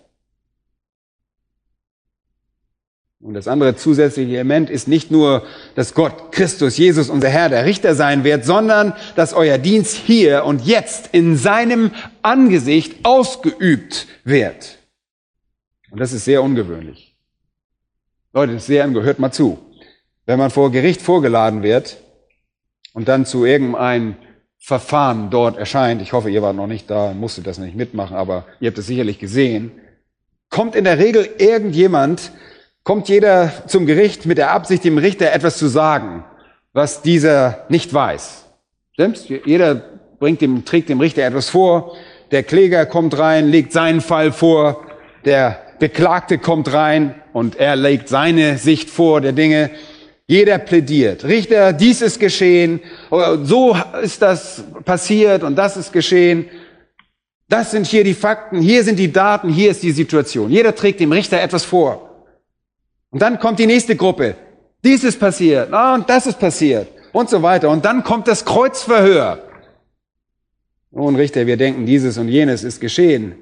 Und 3.23 3.35
das 3.35 3.47
andere 3.47 3.77
zusätzliche 3.77 4.33
Element 4.33 4.69
ist 4.69 4.89
nicht 4.89 5.09
nur, 5.09 5.43
dass 5.75 5.93
Gott, 5.93 6.33
Christus, 6.33 6.75
Jesus, 6.75 7.09
unser 7.09 7.29
Herr, 7.29 7.47
der 7.47 7.63
Richter 7.63 7.95
sein 7.95 8.25
wird, 8.25 8.43
sondern 8.43 8.93
dass 9.15 9.33
euer 9.33 9.57
Dienst 9.57 9.95
hier 9.95 10.43
und 10.43 10.65
jetzt 10.65 11.07
in 11.13 11.37
seinem 11.37 11.91
Angesicht 12.21 13.05
ausgeübt 13.05 14.07
wird. 14.25 14.77
Und 15.89 16.01
das 16.01 16.11
ist 16.11 16.25
sehr 16.25 16.43
ungewöhnlich. 16.43 17.15
Leute, 18.33 18.53
das 18.53 18.63
ist 18.63 18.67
sehr 18.67 18.83
ungewöhnlich. 18.83 19.07
Hört 19.07 19.19
mal 19.19 19.31
zu. 19.31 19.57
Wenn 20.25 20.37
man 20.37 20.49
vor 20.49 20.69
Gericht 20.71 21.01
vorgeladen 21.01 21.63
wird 21.63 21.97
und 22.91 23.07
dann 23.07 23.25
zu 23.25 23.45
irgendeinem 23.45 24.17
Verfahren 24.59 25.29
dort 25.29 25.57
erscheint, 25.57 26.01
ich 26.01 26.11
hoffe, 26.11 26.29
ihr 26.29 26.41
wart 26.41 26.57
noch 26.57 26.67
nicht 26.67 26.89
da, 26.89 27.13
musstet 27.13 27.47
das 27.47 27.57
nicht 27.57 27.75
mitmachen, 27.75 28.17
aber 28.17 28.45
ihr 28.59 28.67
habt 28.67 28.77
es 28.77 28.87
sicherlich 28.87 29.17
gesehen, 29.17 29.71
kommt 30.49 30.75
in 30.75 30.83
der 30.83 30.99
Regel 30.99 31.29
irgendjemand, 31.37 32.33
kommt 32.83 33.07
jeder 33.07 33.51
zum 33.67 33.85
Gericht 33.85 34.25
mit 34.25 34.37
der 34.37 34.51
Absicht, 34.51 34.83
dem 34.83 34.97
Richter 34.97 35.31
etwas 35.31 35.57
zu 35.57 35.67
sagen, 35.67 36.25
was 36.73 37.01
dieser 37.01 37.65
nicht 37.69 37.93
weiß. 37.93 38.45
Stimmt's? 38.93 39.25
Jeder 39.27 39.75
bringt 40.19 40.41
dem, 40.41 40.65
trägt 40.65 40.89
dem 40.89 40.99
Richter 40.99 41.23
etwas 41.23 41.49
vor. 41.49 41.95
Der 42.31 42.43
Kläger 42.43 42.85
kommt 42.85 43.17
rein, 43.17 43.49
legt 43.49 43.71
seinen 43.71 44.01
Fall 44.01 44.31
vor. 44.31 44.85
Der 45.25 45.59
Beklagte 45.79 46.37
kommt 46.37 46.73
rein 46.73 47.15
und 47.31 47.55
er 47.55 47.75
legt 47.75 48.09
seine 48.09 48.57
Sicht 48.57 48.89
vor 48.89 49.21
der 49.21 49.31
Dinge. 49.31 49.71
Jeder 50.27 50.57
plädiert. 50.57 51.25
Richter, 51.25 51.73
dies 51.73 52.01
ist 52.01 52.19
geschehen, 52.19 52.79
so 53.43 53.75
ist 54.01 54.21
das 54.21 54.63
passiert 54.85 55.43
und 55.43 55.55
das 55.55 55.75
ist 55.77 55.91
geschehen. 55.91 56.49
Das 57.49 57.71
sind 57.71 57.85
hier 57.85 58.03
die 58.03 58.13
Fakten, 58.13 58.61
hier 58.61 58.83
sind 58.83 58.97
die 58.97 59.11
Daten, 59.11 59.49
hier 59.49 59.71
ist 59.71 59.83
die 59.83 59.91
Situation. 59.91 60.49
Jeder 60.49 60.73
trägt 60.73 60.99
dem 61.01 61.11
Richter 61.11 61.41
etwas 61.41 61.65
vor. 61.65 62.12
Und 63.13 63.21
dann 63.21 63.39
kommt 63.39 63.59
die 63.59 63.67
nächste 63.67 63.95
Gruppe. 63.95 64.35
Dies 64.83 65.03
ist 65.03 65.19
passiert, 65.19 65.71
und 65.71 66.09
das 66.09 66.25
ist 66.27 66.39
passiert 66.39 66.87
und 67.13 67.29
so 67.29 67.41
weiter. 67.43 67.69
Und 67.69 67.85
dann 67.85 68.03
kommt 68.03 68.27
das 68.27 68.43
Kreuzverhör. 68.43 69.37
Nun, 70.91 71.15
Richter, 71.15 71.45
wir 71.45 71.55
denken, 71.55 71.85
dieses 71.85 72.17
und 72.17 72.27
jenes 72.27 72.63
ist 72.63 72.81
geschehen. 72.81 73.35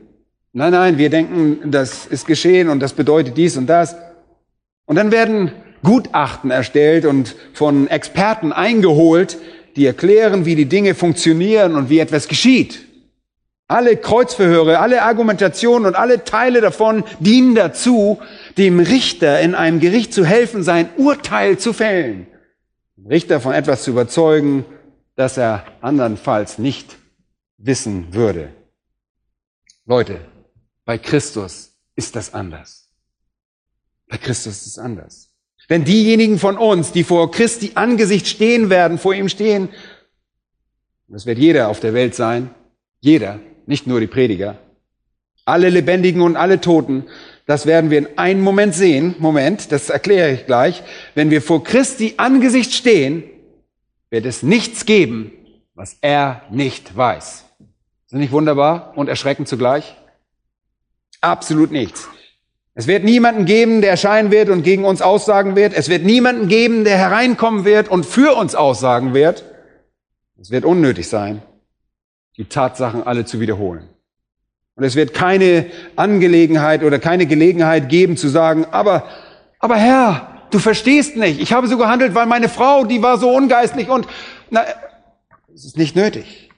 Nein, 0.51 0.73
nein, 0.73 0.97
wir 0.97 1.09
denken, 1.09 1.71
das 1.71 2.05
ist 2.05 2.27
geschehen 2.27 2.67
und 2.67 2.81
das 2.81 2.93
bedeutet 2.93 3.37
dies 3.37 3.55
und 3.55 3.67
das. 3.67 3.95
Und 4.85 4.97
dann 4.97 5.11
werden 5.11 5.53
Gutachten 5.83 6.51
erstellt 6.51 7.05
und 7.05 7.35
von 7.53 7.87
Experten 7.87 8.51
eingeholt, 8.51 9.37
die 9.77 9.85
erklären, 9.85 10.45
wie 10.45 10.55
die 10.55 10.65
Dinge 10.65 10.95
funktionieren 10.95 11.75
und 11.75 11.89
wie 11.89 11.99
etwas 11.99 12.27
geschieht. 12.27 12.81
Alle 13.69 13.95
Kreuzverhöre, 13.95 14.79
alle 14.79 15.01
Argumentationen 15.01 15.87
und 15.87 15.95
alle 15.95 16.25
Teile 16.25 16.59
davon 16.59 17.05
dienen 17.21 17.55
dazu, 17.55 18.19
dem 18.57 18.79
Richter 18.79 19.39
in 19.41 19.55
einem 19.55 19.79
Gericht 19.79 20.13
zu 20.13 20.25
helfen, 20.25 20.63
sein 20.63 20.89
Urteil 20.97 21.57
zu 21.57 21.73
fällen. 21.73 22.27
Den 22.97 23.07
Richter 23.07 23.39
von 23.39 23.53
etwas 23.53 23.83
zu 23.83 23.91
überzeugen, 23.91 24.65
das 25.15 25.37
er 25.37 25.65
andernfalls 25.81 26.57
nicht 26.57 26.97
wissen 27.57 28.13
würde. 28.13 28.49
Leute, 29.85 30.21
bei 30.85 30.97
Christus 30.97 31.73
ist 31.95 32.15
das 32.15 32.33
anders. 32.33 32.89
Bei 34.07 34.17
Christus 34.17 34.57
ist 34.57 34.67
es 34.67 34.79
anders. 34.79 35.29
Denn 35.69 35.85
diejenigen 35.85 36.37
von 36.37 36.57
uns, 36.57 36.91
die 36.91 37.03
vor 37.03 37.31
Christi 37.31 37.71
Angesicht 37.75 38.27
stehen 38.27 38.69
werden, 38.69 38.97
vor 38.97 39.13
ihm 39.13 39.29
stehen, 39.29 39.69
das 41.07 41.25
wird 41.25 41.37
jeder 41.37 41.69
auf 41.69 41.79
der 41.79 41.93
Welt 41.93 42.15
sein, 42.15 42.49
jeder, 42.99 43.39
nicht 43.65 43.87
nur 43.87 43.99
die 43.99 44.07
Prediger, 44.07 44.57
alle 45.45 45.69
Lebendigen 45.69 46.21
und 46.21 46.35
alle 46.35 46.61
Toten, 46.61 47.05
das 47.51 47.65
werden 47.65 47.89
wir 47.89 47.97
in 47.97 48.17
einem 48.17 48.41
Moment 48.41 48.73
sehen. 48.73 49.13
Moment, 49.19 49.73
das 49.73 49.89
erkläre 49.89 50.31
ich 50.31 50.45
gleich. 50.45 50.83
Wenn 51.15 51.31
wir 51.31 51.41
vor 51.41 51.65
Christi 51.65 52.13
Angesicht 52.15 52.73
stehen, 52.73 53.23
wird 54.09 54.25
es 54.25 54.41
nichts 54.41 54.85
geben, 54.85 55.33
was 55.75 55.97
er 55.99 56.43
nicht 56.49 56.95
weiß. 56.95 57.43
Ist 58.05 58.13
nicht 58.13 58.31
wunderbar 58.31 58.93
und 58.95 59.09
erschreckend 59.09 59.49
zugleich? 59.49 59.97
Absolut 61.19 61.71
nichts. 61.71 62.07
Es 62.73 62.87
wird 62.87 63.03
niemanden 63.03 63.43
geben, 63.43 63.81
der 63.81 63.89
erscheinen 63.89 64.31
wird 64.31 64.47
und 64.47 64.63
gegen 64.63 64.85
uns 64.85 65.01
aussagen 65.01 65.57
wird. 65.57 65.73
Es 65.73 65.89
wird 65.89 66.05
niemanden 66.05 66.47
geben, 66.47 66.85
der 66.85 66.97
hereinkommen 66.97 67.65
wird 67.65 67.89
und 67.89 68.05
für 68.05 68.33
uns 68.37 68.55
aussagen 68.55 69.13
wird. 69.13 69.43
Es 70.39 70.51
wird 70.51 70.63
unnötig 70.63 71.09
sein, 71.09 71.41
die 72.37 72.45
Tatsachen 72.45 73.03
alle 73.03 73.25
zu 73.25 73.41
wiederholen. 73.41 73.89
Und 74.81 74.87
es 74.87 74.95
wird 74.95 75.13
keine 75.13 75.67
Angelegenheit 75.95 76.81
oder 76.81 76.97
keine 76.97 77.27
Gelegenheit 77.27 77.87
geben 77.87 78.17
zu 78.17 78.29
sagen, 78.29 78.65
aber, 78.71 79.03
aber 79.59 79.75
Herr, 79.75 80.47
du 80.49 80.57
verstehst 80.57 81.15
nicht. 81.15 81.39
Ich 81.39 81.53
habe 81.53 81.67
so 81.67 81.77
gehandelt, 81.77 82.15
weil 82.15 82.25
meine 82.25 82.49
Frau, 82.49 82.83
die 82.83 83.03
war 83.03 83.19
so 83.19 83.29
ungeistlich 83.29 83.89
und, 83.89 84.07
na, 84.49 84.65
es 85.53 85.65
ist 85.65 85.77
nicht 85.77 85.95
nötig. 85.95 86.49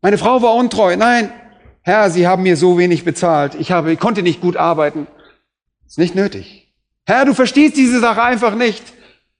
Meine 0.00 0.16
Frau 0.16 0.40
war 0.42 0.54
untreu. 0.54 0.94
Nein, 0.96 1.32
Herr, 1.82 2.08
Sie 2.10 2.28
haben 2.28 2.44
mir 2.44 2.56
so 2.56 2.78
wenig 2.78 3.04
bezahlt, 3.04 3.56
ich, 3.56 3.72
habe, 3.72 3.94
ich 3.94 3.98
konnte 3.98 4.22
nicht 4.22 4.40
gut 4.40 4.56
arbeiten. 4.56 5.08
Ist 5.88 5.98
nicht 5.98 6.14
nötig. 6.14 6.72
Herr, 7.04 7.24
du 7.24 7.34
verstehst 7.34 7.76
diese 7.76 7.98
Sache 7.98 8.22
einfach 8.22 8.54
nicht. 8.54 8.84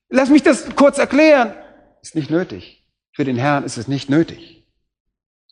Lass 0.08 0.30
mich 0.30 0.42
das 0.42 0.66
kurz 0.74 0.98
erklären. 0.98 1.54
Ist 2.02 2.16
nicht 2.16 2.28
nötig. 2.28 2.84
Für 3.12 3.22
den 3.22 3.36
Herrn 3.36 3.62
ist 3.62 3.76
es 3.76 3.86
nicht 3.86 4.10
nötig. 4.10 4.66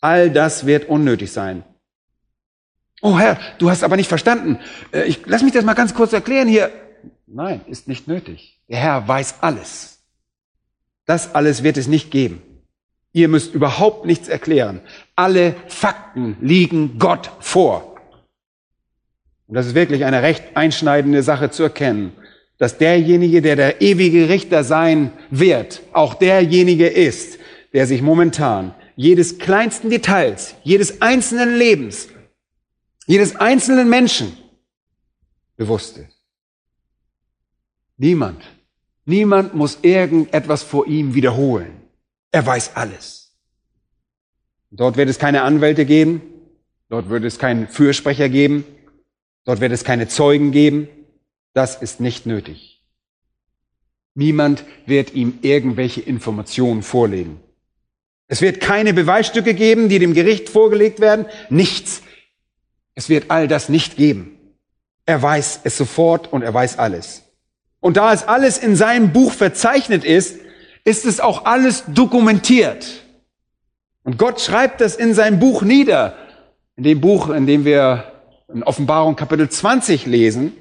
All 0.01 0.29
das 0.29 0.67
wird 0.67 0.89
unnötig 0.89 1.31
sein. 1.31 1.63
Oh 3.01 3.19
Herr, 3.19 3.39
du 3.59 3.71
hast 3.71 3.85
aber 3.85 3.97
nicht 3.97 4.09
verstanden. 4.09 4.59
Äh, 4.93 5.05
ich, 5.05 5.21
lass 5.27 5.43
mich 5.43 5.53
das 5.53 5.65
mal 5.65 5.75
ganz 5.75 5.95
kurz 5.95 6.13
erklären 6.13 6.49
hier. 6.49 6.71
Nein, 7.27 7.61
ist 7.69 7.89
nicht 7.89 8.09
nötig. 8.09 8.59
Der 8.69 8.79
Herr 8.79 9.07
weiß 9.07 9.37
alles. 9.41 9.99
Das 11.07 11.35
alles 11.35 11.63
wird 11.63 11.77
es 11.77 11.87
nicht 11.87 12.11
geben. 12.11 12.43
Ihr 13.13 13.29
müsst 13.29 13.55
überhaupt 13.55 14.05
nichts 14.05 14.29
erklären. 14.29 14.81
Alle 15.17 15.55
Fakten 15.69 16.37
liegen 16.41 16.99
Gott 16.99 17.31
vor. 17.41 17.97
Und 19.47 19.55
das 19.55 19.67
ist 19.67 19.75
wirklich 19.75 20.05
eine 20.05 20.23
recht 20.23 20.57
einschneidende 20.57 21.23
Sache 21.23 21.51
zu 21.51 21.63
erkennen, 21.63 22.13
dass 22.59 22.77
derjenige, 22.77 23.41
der 23.41 23.57
der 23.57 23.81
ewige 23.81 24.29
Richter 24.29 24.65
sein 24.65 25.13
wird, 25.31 25.81
auch 25.93 26.15
derjenige 26.15 26.87
ist, 26.87 27.39
der 27.73 27.87
sich 27.87 28.03
momentan 28.03 28.75
jedes 28.97 29.39
kleinsten 29.39 29.91
Details, 29.91 30.57
jedes 30.65 31.01
einzelnen 31.01 31.57
Lebens, 31.57 32.09
jedes 33.09 33.35
einzelnen 33.37 33.89
Menschen 33.89 34.37
bewusst 35.57 35.97
ist. 35.97 36.23
Niemand, 37.97 38.45
niemand 39.07 39.55
muss 39.55 39.79
irgendetwas 39.83 40.63
vor 40.63 40.87
ihm 40.87 41.15
wiederholen. 41.15 41.73
Er 42.31 42.47
weiß 42.47 42.77
alles. 42.77 43.35
Dort 44.71 44.99
wird 44.99 45.09
es 45.09 45.19
keine 45.19 45.43
Anwälte 45.43 45.87
geben, 45.87 46.21
dort 46.91 47.09
wird 47.09 47.25
es 47.25 47.39
keinen 47.39 47.67
Fürsprecher 47.67 48.29
geben, 48.29 48.65
dort 49.45 49.61
wird 49.61 49.73
es 49.73 49.83
keine 49.83 50.09
Zeugen 50.09 50.53
geben. 50.53 50.89
Das 51.55 51.81
ist 51.81 52.01
nicht 52.01 52.27
nötig. 52.27 52.83
Niemand 54.15 54.65
wird 54.85 55.15
ihm 55.15 55.39
irgendwelche 55.41 56.03
Informationen 56.03 56.83
vorlegen. 56.83 57.41
Es 58.27 58.43
wird 58.43 58.61
keine 58.61 58.93
Beweisstücke 58.93 59.55
geben, 59.55 59.89
die 59.89 59.99
dem 59.99 60.13
Gericht 60.13 60.51
vorgelegt 60.51 61.01
werden. 61.01 61.25
Nichts. 61.49 62.03
Es 62.99 63.09
wird 63.09 63.31
all 63.31 63.47
das 63.47 63.69
nicht 63.69 63.97
geben. 63.97 64.37
Er 65.07 65.23
weiß 65.23 65.61
es 65.63 65.79
sofort 65.79 66.33
und 66.33 66.43
er 66.43 66.53
weiß 66.53 66.81
alles. 66.81 67.23
Und 67.79 67.97
da 67.97 68.13
es 68.13 68.27
alles 68.27 68.59
in 68.59 68.75
seinem 68.75 69.13
Buch 69.13 69.31
verzeichnet 69.31 70.05
ist, 70.05 70.41
ist 70.83 71.05
es 71.05 71.21
auch 71.21 71.45
alles 71.45 71.85
dokumentiert. 71.87 73.05
Und 74.03 74.19
Gott 74.19 74.41
schreibt 74.41 74.81
das 74.81 74.97
in 74.97 75.15
seinem 75.15 75.39
Buch 75.39 75.63
nieder. 75.63 76.17
In 76.75 76.83
dem 76.83 77.01
Buch, 77.01 77.31
in 77.31 77.47
dem 77.47 77.65
wir 77.65 78.15
in 78.53 78.65
Offenbarung 78.65 79.15
Kapitel 79.15 79.49
20 79.49 80.07
lesen. 80.07 80.55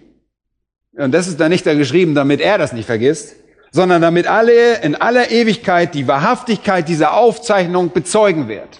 Und 0.95 1.13
das 1.13 1.27
ist 1.27 1.39
da 1.39 1.49
nicht 1.49 1.65
da 1.65 1.73
geschrieben, 1.73 2.13
damit 2.13 2.39
er 2.39 2.59
das 2.59 2.71
nicht 2.71 2.85
vergisst, 2.85 3.35
sondern 3.71 3.99
damit 3.99 4.27
alle 4.27 4.83
in 4.83 4.93
aller 4.93 5.31
Ewigkeit 5.31 5.95
die 5.95 6.07
Wahrhaftigkeit 6.07 6.87
dieser 6.87 7.15
Aufzeichnung 7.15 7.93
bezeugen 7.93 8.47
wird. 8.47 8.79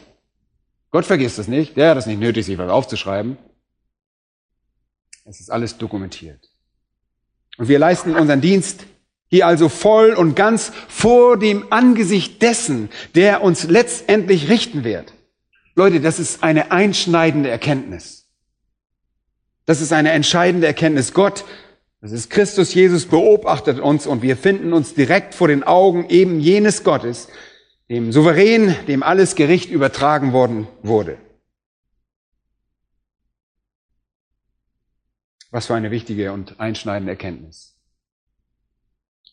Gott 0.91 1.05
vergisst 1.05 1.39
es 1.39 1.47
nicht. 1.47 1.75
Der 1.75 1.89
hat 1.89 1.97
es 1.97 2.05
nicht 2.05 2.19
nötig, 2.19 2.45
sich 2.45 2.59
was 2.59 2.69
aufzuschreiben. 2.69 3.39
Es 5.29 5.41
ist 5.41 5.51
alles 5.51 5.77
dokumentiert. 5.77 6.39
Und 7.57 7.67
wir 7.67 7.79
leisten 7.79 8.15
unseren 8.15 8.39
Dienst 8.39 8.85
hier 9.29 9.45
also 9.45 9.67
voll 9.67 10.13
und 10.13 10.35
ganz 10.35 10.71
vor 10.87 11.37
dem 11.37 11.71
Angesicht 11.71 12.41
dessen, 12.41 12.89
der 13.13 13.41
uns 13.43 13.65
letztendlich 13.65 14.47
richten 14.47 14.85
wird. 14.85 15.11
Leute, 15.75 15.99
das 15.99 16.17
ist 16.19 16.43
eine 16.43 16.71
einschneidende 16.71 17.49
Erkenntnis. 17.49 18.25
Das 19.65 19.81
ist 19.81 19.91
eine 19.91 20.11
entscheidende 20.11 20.65
Erkenntnis. 20.65 21.13
Gott, 21.13 21.43
das 21.99 22.13
ist 22.13 22.29
Christus 22.29 22.73
Jesus, 22.73 23.05
beobachtet 23.05 23.81
uns 23.81 24.07
und 24.07 24.21
wir 24.21 24.37
finden 24.37 24.71
uns 24.71 24.93
direkt 24.93 25.35
vor 25.35 25.49
den 25.49 25.63
Augen 25.63 26.09
eben 26.09 26.39
jenes 26.39 26.85
Gottes, 26.85 27.27
dem 27.89 28.13
Souverän, 28.13 28.75
dem 28.87 29.03
alles 29.03 29.35
Gericht 29.35 29.69
übertragen 29.71 30.31
worden 30.31 30.69
wurde. 30.83 31.17
Was 35.51 35.67
für 35.67 35.75
eine 35.75 35.91
wichtige 35.91 36.33
und 36.33 36.59
einschneidende 36.59 37.11
Erkenntnis. 37.11 37.77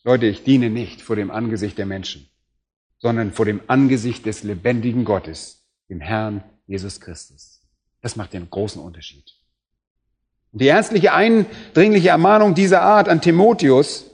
Leute, 0.03 0.27
ich 0.27 0.43
diene 0.43 0.69
nicht 0.69 1.01
vor 1.01 1.15
dem 1.15 1.31
Angesicht 1.31 1.77
der 1.77 1.85
Menschen, 1.85 2.29
sondern 2.99 3.33
vor 3.33 3.45
dem 3.45 3.61
Angesicht 3.67 4.25
des 4.25 4.43
lebendigen 4.43 5.03
Gottes, 5.03 5.67
dem 5.89 5.99
Herrn 5.99 6.43
Jesus 6.67 7.01
Christus. 7.01 7.61
Das 8.01 8.15
macht 8.15 8.33
den 8.33 8.49
großen 8.49 8.81
Unterschied. 8.81 9.25
Die 10.51 10.67
ernstliche, 10.67 11.13
eindringliche 11.13 12.09
Ermahnung 12.09 12.55
dieser 12.55 12.81
Art 12.81 13.09
an 13.09 13.19
Timotheus, 13.19 14.11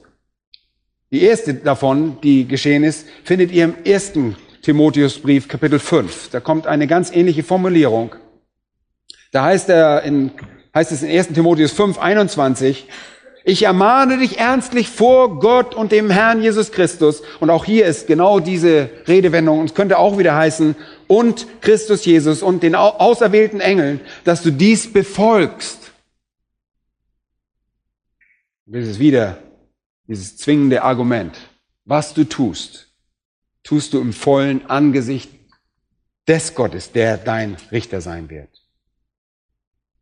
die 1.12 1.22
erste 1.22 1.54
davon, 1.54 2.20
die 2.22 2.48
geschehen 2.48 2.84
ist, 2.84 3.06
findet 3.24 3.52
ihr 3.52 3.66
im 3.66 3.84
ersten 3.84 4.38
Timotheusbrief, 4.62 5.48
Kapitel 5.48 5.78
5. 5.78 6.30
Da 6.30 6.40
kommt 6.40 6.68
eine 6.68 6.88
ganz 6.88 7.12
ähnliche 7.12 7.44
Formulierung. 7.44 8.16
Da 9.32 9.44
heißt, 9.44 9.70
er 9.70 10.04
in, 10.04 10.32
heißt 10.74 10.92
es 10.92 11.04
in 11.04 11.10
1. 11.10 11.30
Timotheus 11.30 11.72
5, 11.72 11.98
21, 11.98 12.88
ich 13.44 13.64
ermahne 13.64 14.20
dich 14.20 14.38
ernstlich 14.38 14.88
vor 14.88 15.40
Gott 15.40 15.74
und 15.74 15.92
dem 15.92 16.12
Herrn 16.12 16.44
Jesus 16.44 16.72
Christus. 16.72 17.24
Und 17.40 17.50
auch 17.50 17.66
hier 17.66 17.88
ist 17.88 18.06
genau 18.06 18.40
diese 18.40 18.90
Redewendung. 19.08 19.60
Und 19.60 19.66
es 19.66 19.74
könnte 19.74 19.98
auch 19.98 20.20
wieder 20.20 20.36
heißen, 20.36 20.76
und 21.08 21.48
Christus 21.62 22.06
Jesus 22.06 22.44
und 22.44 22.64
den 22.64 22.76
auserwählten 22.76 23.60
Engeln, 23.60 24.00
dass 24.24 24.44
du 24.44 24.52
dies 24.52 24.94
befolgst. 24.94 25.92
Das 28.66 28.88
ist 28.88 29.00
wieder 29.00 29.40
dieses 30.08 30.38
zwingende 30.38 30.84
Argument. 30.84 31.36
Was 31.84 32.14
du 32.14 32.24
tust, 32.24 32.94
tust 33.64 33.94
du 33.94 34.00
im 34.00 34.14
vollen 34.14 34.66
Angesicht 34.68 35.32
des 36.28 36.54
Gottes, 36.56 36.92
der 36.92 37.18
dein 37.18 37.58
Richter 37.72 38.00
sein 38.00 38.30
wird. 38.30 38.61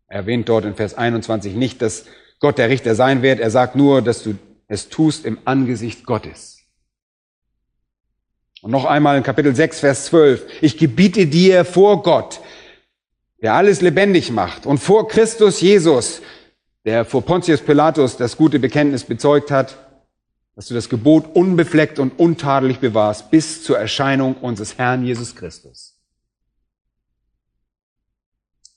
Er 0.09 0.17
erwähnt 0.17 0.49
dort 0.49 0.65
in 0.65 0.75
Vers 0.75 0.95
21 0.95 1.53
nicht, 1.53 1.81
dass 1.81 2.05
Gott 2.39 2.57
der 2.57 2.69
Richter 2.69 2.95
sein 2.95 3.21
wird. 3.21 3.39
Er 3.39 3.51
sagt 3.51 3.75
nur, 3.75 4.01
dass 4.01 4.23
du 4.23 4.37
es 4.67 4.89
tust 4.89 5.25
im 5.25 5.37
Angesicht 5.45 6.05
Gottes. 6.05 6.57
Und 8.61 8.71
noch 8.71 8.85
einmal 8.85 9.17
in 9.17 9.23
Kapitel 9.23 9.55
6, 9.55 9.79
Vers 9.79 10.05
12. 10.05 10.45
Ich 10.61 10.77
gebiete 10.77 11.27
dir 11.27 11.63
vor 11.63 12.03
Gott, 12.03 12.41
der 13.41 13.53
alles 13.53 13.81
lebendig 13.81 14.31
macht, 14.31 14.65
und 14.65 14.79
vor 14.79 15.07
Christus 15.07 15.61
Jesus, 15.61 16.21
der 16.85 17.05
vor 17.05 17.21
Pontius 17.21 17.61
Pilatus 17.61 18.17
das 18.17 18.35
gute 18.35 18.59
Bekenntnis 18.59 19.05
bezeugt 19.05 19.49
hat, 19.49 19.77
dass 20.55 20.67
du 20.67 20.73
das 20.73 20.89
Gebot 20.89 21.35
unbefleckt 21.35 21.99
und 21.99 22.19
untadelig 22.19 22.79
bewahrst 22.79 23.31
bis 23.31 23.63
zur 23.63 23.77
Erscheinung 23.77 24.35
unseres 24.35 24.77
Herrn 24.77 25.05
Jesus 25.05 25.35
Christus. 25.35 25.98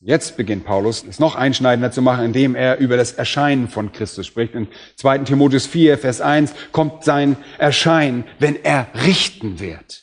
Jetzt 0.05 0.37
beginnt 0.37 0.65
Paulus, 0.65 1.05
es 1.05 1.21
noch 1.21 1.37
einschneidender 1.37 1.93
zu 1.93 2.03
machen, 2.03 2.25
indem 2.25 2.57
er 2.57 2.79
über 2.79 2.97
das 2.97 3.12
Erscheinen 3.12 3.69
von 3.69 3.93
Christus 3.93 4.27
spricht. 4.27 4.53
In 4.55 4.67
2. 4.97 5.19
Timotheus 5.19 5.67
4, 5.67 5.97
Vers 5.97 6.21
1 6.21 6.53
kommt 6.73 7.05
sein 7.05 7.37
Erscheinen, 7.57 8.25
wenn 8.41 8.57
er 8.65 8.88
richten 9.07 9.61
wird. 9.61 10.03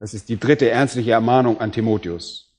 Das 0.00 0.12
ist 0.12 0.28
die 0.28 0.40
dritte 0.40 0.68
ernstliche 0.68 1.12
Ermahnung 1.12 1.60
an 1.60 1.70
Timotheus, 1.70 2.52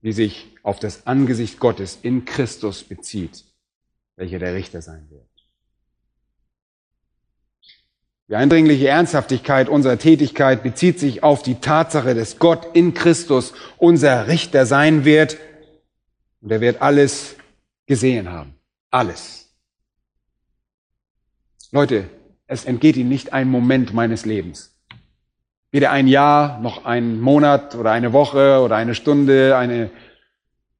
die 0.00 0.12
sich 0.12 0.46
auf 0.62 0.80
das 0.80 1.06
Angesicht 1.06 1.60
Gottes 1.60 1.98
in 2.00 2.24
Christus 2.24 2.82
bezieht, 2.82 3.44
welcher 4.16 4.38
der 4.38 4.54
Richter 4.54 4.80
sein 4.80 5.06
wird. 5.10 5.31
Die 8.28 8.36
eindringliche 8.36 8.88
Ernsthaftigkeit 8.88 9.68
unserer 9.68 9.98
Tätigkeit 9.98 10.62
bezieht 10.62 10.98
sich 10.98 11.22
auf 11.22 11.42
die 11.42 11.56
Tatsache, 11.56 12.14
dass 12.14 12.38
Gott 12.38 12.68
in 12.74 12.94
Christus 12.94 13.52
unser 13.78 14.28
Richter 14.28 14.64
sein 14.64 15.04
wird. 15.04 15.36
Und 16.40 16.50
er 16.50 16.60
wird 16.60 16.80
alles 16.80 17.36
gesehen 17.86 18.30
haben. 18.30 18.54
Alles. 18.90 19.50
Leute, 21.72 22.04
es 22.46 22.64
entgeht 22.64 22.96
ihm 22.96 23.08
nicht 23.08 23.32
ein 23.32 23.48
Moment 23.48 23.92
meines 23.94 24.24
Lebens. 24.24 24.74
Weder 25.70 25.90
ein 25.90 26.06
Jahr, 26.06 26.60
noch 26.60 26.84
ein 26.84 27.20
Monat 27.20 27.74
oder 27.74 27.92
eine 27.92 28.12
Woche 28.12 28.60
oder 28.60 28.76
eine 28.76 28.94
Stunde, 28.94 29.56
eine, 29.56 29.90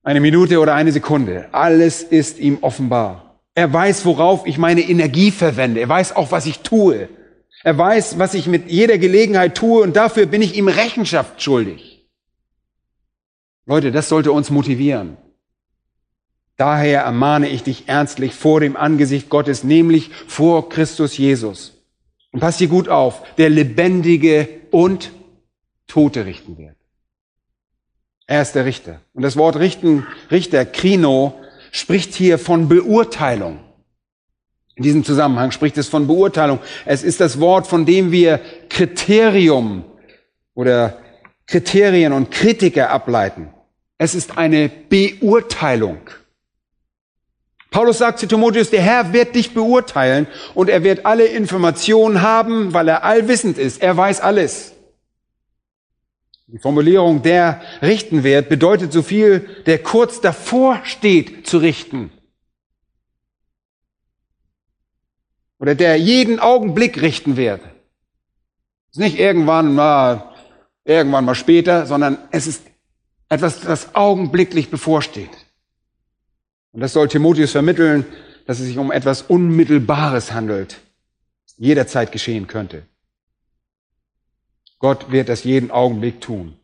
eine 0.02 0.20
Minute 0.20 0.60
oder 0.60 0.74
eine 0.74 0.92
Sekunde. 0.92 1.48
Alles 1.52 2.02
ist 2.02 2.38
ihm 2.38 2.58
offenbar. 2.60 3.40
Er 3.54 3.72
weiß, 3.72 4.04
worauf 4.04 4.46
ich 4.46 4.58
meine 4.58 4.82
Energie 4.82 5.30
verwende. 5.30 5.80
Er 5.80 5.88
weiß 5.88 6.14
auch, 6.14 6.30
was 6.30 6.46
ich 6.46 6.60
tue. 6.60 7.08
Er 7.62 7.78
weiß, 7.78 8.18
was 8.18 8.34
ich 8.34 8.46
mit 8.46 8.70
jeder 8.70 8.98
Gelegenheit 8.98 9.56
tue 9.56 9.82
und 9.82 9.94
dafür 9.94 10.26
bin 10.26 10.42
ich 10.42 10.56
ihm 10.56 10.68
Rechenschaft 10.68 11.42
schuldig. 11.42 12.08
Leute, 13.66 13.92
das 13.92 14.08
sollte 14.08 14.32
uns 14.32 14.50
motivieren. 14.50 15.16
Daher 16.56 17.02
ermahne 17.02 17.48
ich 17.48 17.62
dich 17.62 17.88
ernstlich 17.88 18.34
vor 18.34 18.60
dem 18.60 18.76
Angesicht 18.76 19.28
Gottes, 19.28 19.64
nämlich 19.64 20.10
vor 20.26 20.68
Christus 20.68 21.16
Jesus. 21.16 21.72
Und 22.32 22.40
pass 22.40 22.58
hier 22.58 22.68
gut 22.68 22.88
auf, 22.88 23.22
der 23.36 23.50
Lebendige 23.50 24.48
und 24.70 25.12
Tote 25.86 26.26
richten 26.26 26.58
wird. 26.58 26.76
Er 28.26 28.42
ist 28.42 28.54
der 28.54 28.64
Richter. 28.64 29.00
Und 29.12 29.22
das 29.22 29.36
Wort 29.36 29.56
richten, 29.56 30.06
Richter, 30.30 30.64
Krino, 30.64 31.34
spricht 31.70 32.14
hier 32.14 32.38
von 32.38 32.68
Beurteilung. 32.68 33.60
In 34.82 34.84
diesem 34.84 35.04
Zusammenhang 35.04 35.52
spricht 35.52 35.78
es 35.78 35.86
von 35.86 36.08
Beurteilung. 36.08 36.58
Es 36.86 37.04
ist 37.04 37.20
das 37.20 37.38
Wort, 37.38 37.68
von 37.68 37.86
dem 37.86 38.10
wir 38.10 38.40
Kriterium 38.68 39.84
oder 40.54 40.98
Kriterien 41.46 42.12
und 42.12 42.32
Kritiker 42.32 42.90
ableiten. 42.90 43.50
Es 43.96 44.16
ist 44.16 44.36
eine 44.36 44.68
Beurteilung. 44.68 46.00
Paulus 47.70 47.98
sagt 47.98 48.18
zu 48.18 48.26
Timotheus, 48.26 48.70
der 48.70 48.82
Herr 48.82 49.12
wird 49.12 49.36
dich 49.36 49.54
beurteilen 49.54 50.26
und 50.54 50.68
er 50.68 50.82
wird 50.82 51.06
alle 51.06 51.26
Informationen 51.26 52.20
haben, 52.20 52.74
weil 52.74 52.88
er 52.88 53.04
allwissend 53.04 53.58
ist. 53.58 53.80
Er 53.80 53.96
weiß 53.96 54.20
alles. 54.20 54.72
Die 56.48 56.58
Formulierung, 56.58 57.22
der 57.22 57.62
richten 57.82 58.24
wird, 58.24 58.48
bedeutet 58.48 58.92
so 58.92 59.02
viel, 59.02 59.48
der 59.66 59.78
kurz 59.78 60.20
davor 60.20 60.80
steht 60.82 61.46
zu 61.46 61.58
richten. 61.58 62.10
Oder 65.62 65.76
der 65.76 65.96
jeden 65.96 66.40
Augenblick 66.40 67.00
richten 67.00 67.36
wird. 67.36 67.60
Es 68.90 68.96
ist 68.96 68.98
nicht 68.98 69.20
irgendwann 69.20 69.76
mal, 69.76 70.34
irgendwann 70.84 71.24
mal 71.24 71.36
später, 71.36 71.86
sondern 71.86 72.18
es 72.32 72.48
ist 72.48 72.64
etwas, 73.28 73.60
das 73.60 73.94
augenblicklich 73.94 74.70
bevorsteht. 74.70 75.30
Und 76.72 76.80
das 76.80 76.92
soll 76.92 77.06
Timotheus 77.06 77.52
vermitteln, 77.52 78.04
dass 78.44 78.58
es 78.58 78.66
sich 78.66 78.76
um 78.76 78.90
etwas 78.90 79.22
Unmittelbares 79.22 80.32
handelt, 80.32 80.80
jederzeit 81.58 82.10
geschehen 82.10 82.48
könnte. 82.48 82.82
Gott 84.80 85.12
wird 85.12 85.28
das 85.28 85.44
jeden 85.44 85.70
Augenblick 85.70 86.20
tun. 86.20 86.56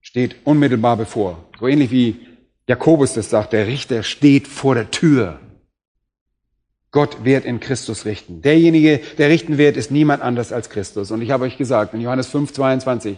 Steht 0.00 0.36
unmittelbar 0.44 0.96
bevor. 0.96 1.44
So 1.58 1.66
ähnlich 1.66 1.90
wie 1.90 2.24
Jakobus 2.68 3.14
das 3.14 3.30
sagt, 3.30 3.52
der 3.52 3.66
Richter 3.66 4.04
steht 4.04 4.46
vor 4.46 4.76
der 4.76 4.92
Tür. 4.92 5.40
Gott 6.92 7.24
wird 7.24 7.44
in 7.44 7.60
Christus 7.60 8.04
richten. 8.04 8.42
Derjenige, 8.42 9.00
der 9.18 9.28
richten 9.28 9.58
wird, 9.58 9.76
ist 9.76 9.90
niemand 9.90 10.22
anders 10.22 10.52
als 10.52 10.70
Christus. 10.70 11.10
Und 11.10 11.22
ich 11.22 11.30
habe 11.30 11.44
euch 11.44 11.56
gesagt, 11.56 11.94
in 11.94 12.00
Johannes 12.00 12.26
5, 12.28 12.52
22 12.52 13.16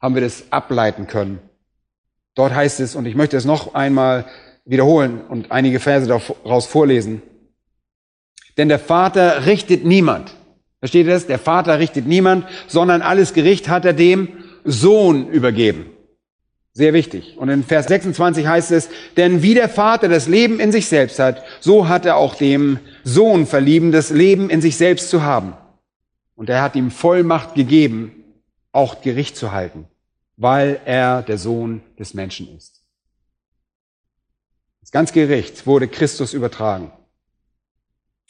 haben 0.00 0.14
wir 0.14 0.22
das 0.22 0.44
ableiten 0.50 1.06
können. 1.06 1.38
Dort 2.34 2.54
heißt 2.54 2.80
es, 2.80 2.96
und 2.96 3.06
ich 3.06 3.14
möchte 3.14 3.36
es 3.36 3.44
noch 3.44 3.74
einmal 3.74 4.24
wiederholen 4.64 5.20
und 5.28 5.52
einige 5.52 5.78
Verse 5.78 6.06
daraus 6.06 6.66
vorlesen. 6.66 7.22
Denn 8.56 8.68
der 8.68 8.78
Vater 8.78 9.46
richtet 9.46 9.84
niemand. 9.84 10.34
Versteht 10.80 11.06
ihr 11.06 11.12
das? 11.12 11.26
Der 11.26 11.38
Vater 11.38 11.78
richtet 11.78 12.06
niemand, 12.06 12.46
sondern 12.66 13.02
alles 13.02 13.34
Gericht 13.34 13.68
hat 13.68 13.84
er 13.84 13.92
dem 13.92 14.28
Sohn 14.64 15.28
übergeben. 15.28 15.86
Sehr 16.72 16.94
wichtig. 16.94 17.36
Und 17.36 17.50
in 17.50 17.64
Vers 17.64 17.86
26 17.86 18.46
heißt 18.46 18.72
es, 18.72 18.88
denn 19.16 19.42
wie 19.42 19.54
der 19.54 19.68
Vater 19.68 20.08
das 20.08 20.26
Leben 20.26 20.58
in 20.58 20.72
sich 20.72 20.86
selbst 20.86 21.18
hat, 21.18 21.42
so 21.60 21.88
hat 21.88 22.06
er 22.06 22.16
auch 22.16 22.34
dem 22.34 22.78
Sohn 23.04 23.46
verlieben, 23.46 23.92
das 23.92 24.10
Leben 24.10 24.50
in 24.50 24.60
sich 24.60 24.76
selbst 24.76 25.10
zu 25.10 25.22
haben. 25.22 25.54
Und 26.34 26.48
er 26.48 26.62
hat 26.62 26.76
ihm 26.76 26.90
Vollmacht 26.90 27.54
gegeben, 27.54 28.24
auch 28.72 29.02
Gericht 29.02 29.36
zu 29.36 29.52
halten, 29.52 29.86
weil 30.36 30.80
er 30.84 31.22
der 31.22 31.38
Sohn 31.38 31.82
des 31.98 32.14
Menschen 32.14 32.56
ist. 32.56 32.82
Das 34.80 34.90
ganze 34.90 35.12
Gericht 35.12 35.66
wurde 35.66 35.88
Christus 35.88 36.34
übertragen. 36.34 36.90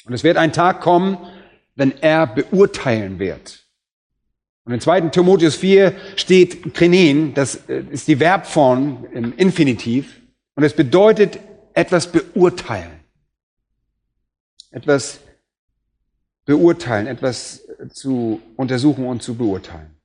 Und 0.04 0.14
es 0.14 0.24
wird 0.24 0.36
ein 0.36 0.52
Tag 0.52 0.80
kommen, 0.80 1.16
wenn 1.74 1.92
er 2.02 2.26
beurteilen 2.26 3.18
wird. 3.18 3.64
Und 4.64 4.74
in 4.74 4.80
2. 4.80 5.00
Timotheus 5.08 5.56
4 5.56 5.94
steht 6.16 6.74
Krenin, 6.74 7.34
das 7.34 7.68
äh, 7.68 7.84
ist 7.90 8.06
die 8.06 8.16
Verbform 8.16 9.06
im 9.12 9.36
Infinitiv, 9.36 10.20
und 10.54 10.64
es 10.64 10.74
bedeutet 10.74 11.38
etwas 11.74 12.10
beurteilen. 12.10 13.01
Etwas 14.72 15.20
beurteilen, 16.44 17.06
etwas 17.06 17.62
zu 17.90 18.40
untersuchen 18.56 19.06
und 19.06 19.22
zu 19.22 19.36
beurteilen. 19.36 19.96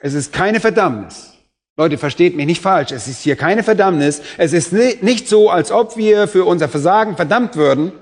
Es 0.00 0.14
ist 0.14 0.32
keine 0.32 0.60
Verdammnis. 0.60 1.32
Leute, 1.76 1.98
versteht 1.98 2.36
mich 2.36 2.46
nicht 2.46 2.62
falsch. 2.62 2.92
Es 2.92 3.08
ist 3.08 3.22
hier 3.22 3.34
keine 3.34 3.64
Verdammnis. 3.64 4.22
Es 4.38 4.52
ist 4.52 4.72
nicht 4.72 5.28
so, 5.28 5.50
als 5.50 5.72
ob 5.72 5.96
wir 5.96 6.28
für 6.28 6.44
unser 6.44 6.68
Versagen 6.68 7.16
verdammt 7.16 7.56
würden. 7.56 7.92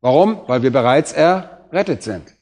Warum? 0.00 0.40
Weil 0.48 0.62
wir 0.62 0.72
bereits 0.72 1.12
errettet 1.12 2.02
sind. 2.02 2.34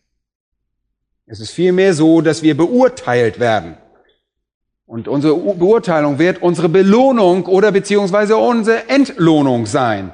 Es 1.27 1.41
ist 1.41 1.51
vielmehr 1.51 1.93
so, 1.93 2.21
dass 2.21 2.43
wir 2.43 2.57
beurteilt 2.57 3.39
werden. 3.41 3.77
Und 4.87 5.09
unsere 5.09 5.35
Beurteilung 5.37 6.19
wird 6.19 6.41
unsere 6.41 6.69
Belohnung 6.69 7.47
oder 7.47 7.73
beziehungsweise 7.73 8.37
unsere 8.37 8.89
Entlohnung 8.89 9.67
sein. 9.67 10.13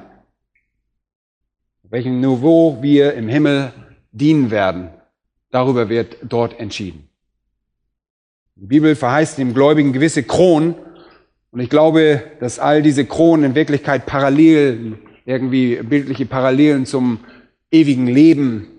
Welchem 1.93 2.21
Niveau 2.21 2.79
wir 2.81 3.13
im 3.13 3.27
Himmel 3.27 3.71
dienen 4.11 4.49
werden, 4.49 4.89
darüber 5.51 5.89
wird 5.89 6.17
dort 6.23 6.59
entschieden. 6.59 7.07
Die 8.55 8.65
Bibel 8.65 8.95
verheißt 8.95 9.37
dem 9.37 9.53
Gläubigen 9.53 9.93
gewisse 9.93 10.23
Kronen. 10.23 10.73
Und 11.51 11.59
ich 11.59 11.69
glaube, 11.69 12.23
dass 12.39 12.57
all 12.57 12.81
diese 12.81 13.05
Kronen 13.05 13.51
in 13.51 13.53
Wirklichkeit 13.53 14.07
parallel, 14.07 14.97
irgendwie 15.25 15.75
bildliche 15.83 16.25
Parallelen 16.25 16.87
zum 16.87 17.19
ewigen 17.69 18.07
Leben 18.07 18.69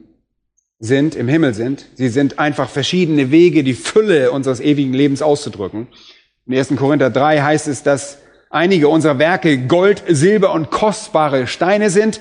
sind, 0.80 1.14
im 1.14 1.28
Himmel 1.28 1.54
sind. 1.54 1.86
Sie 1.94 2.08
sind 2.08 2.40
einfach 2.40 2.68
verschiedene 2.68 3.30
Wege, 3.30 3.62
die 3.62 3.74
Fülle 3.74 4.32
unseres 4.32 4.58
ewigen 4.58 4.92
Lebens 4.92 5.22
auszudrücken. 5.22 5.86
In 6.46 6.58
1. 6.58 6.74
Korinther 6.74 7.10
3 7.10 7.42
heißt 7.42 7.68
es, 7.68 7.84
dass 7.84 8.18
einige 8.50 8.88
unserer 8.88 9.20
Werke 9.20 9.68
Gold, 9.68 10.02
Silber 10.08 10.52
und 10.52 10.72
kostbare 10.72 11.46
Steine 11.46 11.90
sind. 11.90 12.20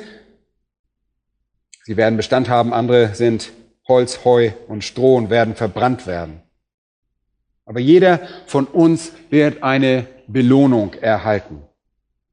Sie 1.83 1.97
werden 1.97 2.17
Bestand 2.17 2.49
haben, 2.49 2.73
andere 2.73 3.13
sind 3.13 3.51
Holz, 3.87 4.23
Heu 4.23 4.51
und 4.67 4.83
Stroh 4.83 5.17
und 5.17 5.29
werden 5.29 5.55
verbrannt 5.55 6.07
werden. 6.07 6.41
Aber 7.65 7.79
jeder 7.79 8.21
von 8.45 8.65
uns 8.65 9.11
wird 9.29 9.63
eine 9.63 10.07
Belohnung 10.27 10.93
erhalten. 10.93 11.61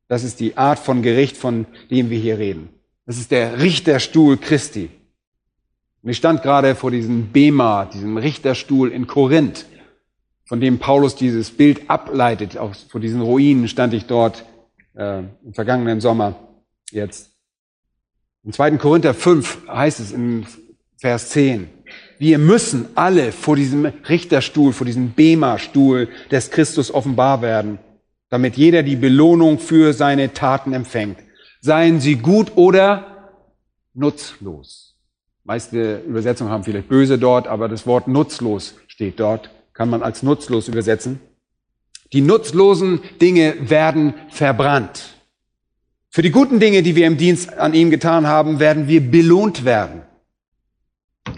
Das 0.09 0.25
ist 0.25 0.41
die 0.41 0.57
Art 0.57 0.79
von 0.79 1.03
Gericht, 1.03 1.37
von 1.37 1.67
dem 1.91 2.11
wir 2.11 2.19
hier 2.19 2.39
reden. 2.39 2.69
Das 3.07 3.19
ist 3.19 3.31
der 3.31 3.61
Richterstuhl 3.61 4.37
Christi. 4.37 4.91
Und 6.03 6.11
ich 6.11 6.17
stand 6.17 6.43
gerade 6.43 6.75
vor 6.75 6.91
diesem 6.91 7.29
Bema, 7.29 7.85
diesem 7.85 8.17
Richterstuhl 8.17 8.91
in 8.91 9.07
Korinth, 9.07 9.67
von 10.45 10.61
dem 10.61 10.79
Paulus 10.79 11.15
dieses 11.15 11.51
Bild 11.51 11.91
ableitet. 11.91 12.57
Auch 12.57 12.75
vor 12.89 13.01
diesen 13.01 13.21
Ruinen 13.21 13.69
stand 13.69 13.95
ich 13.95 14.07
dort 14.07 14.45
äh, 14.95 15.19
im 15.45 15.55
vergangenen 15.55 16.01
Sommer 16.01 16.35
jetzt. 16.91 17.30
Im 18.43 18.53
2. 18.53 18.79
Korinther 18.79 19.13
5 19.13 19.69
heißt 19.69 20.01
es 20.01 20.13
im 20.13 20.47
Vers 20.97 21.29
10, 21.31 21.69
wir 22.19 22.39
müssen 22.39 22.89
alle 22.95 23.33
vor 23.33 23.57
diesem 23.57 23.87
Richterstuhl, 24.09 24.73
vor 24.73 24.87
diesem 24.87 25.11
Bema-Stuhl 25.13 26.09
des 26.31 26.51
Christus 26.51 26.93
offenbar 26.93 27.43
werden, 27.43 27.79
damit 28.29 28.57
jeder 28.57 28.83
die 28.83 28.97
Belohnung 28.97 29.59
für 29.59 29.93
seine 29.93 30.33
Taten 30.33 30.73
empfängt. 30.73 31.19
Seien 31.61 32.01
sie 32.01 32.17
gut 32.17 32.53
oder 32.57 33.31
nutzlos. 33.93 34.97
Meiste 35.45 36.03
Übersetzungen 36.07 36.51
haben 36.51 36.65
vielleicht 36.65 36.89
böse 36.89 37.19
dort, 37.19 37.47
aber 37.47 37.69
das 37.69 37.87
Wort 37.87 38.09
nutzlos 38.09 38.77
steht 38.87 39.21
dort, 39.21 39.51
kann 39.73 39.91
man 39.91 40.03
als 40.03 40.23
nutzlos 40.23 40.69
übersetzen. 40.69 41.21
Die 42.13 42.21
nutzlosen 42.21 43.01
Dinge 43.21 43.55
werden 43.69 44.15
verbrannt. 44.29 45.20
Für 46.13 46.23
die 46.23 46.33
guten 46.33 46.59
Dinge, 46.59 46.83
die 46.83 46.97
wir 46.97 47.07
im 47.07 47.19
Dienst 47.19 47.57
an 47.57 47.73
ihm 47.73 47.89
getan 47.89 48.27
haben, 48.27 48.59
werden 48.59 48.89
wir 48.89 49.01
belohnt 49.01 49.65
werden. 49.65 50.03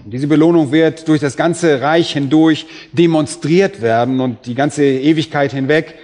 Und 0.02 0.10
diese 0.14 0.26
Belohnung 0.26 0.72
wird 0.72 1.08
durch 1.08 1.20
das 1.20 1.36
ganze 1.36 1.82
Reich 1.82 2.14
hindurch 2.14 2.64
demonstriert 2.90 3.82
werden 3.82 4.20
und 4.20 4.46
die 4.46 4.54
ganze 4.54 4.82
Ewigkeit 4.84 5.52
hinweg 5.52 5.94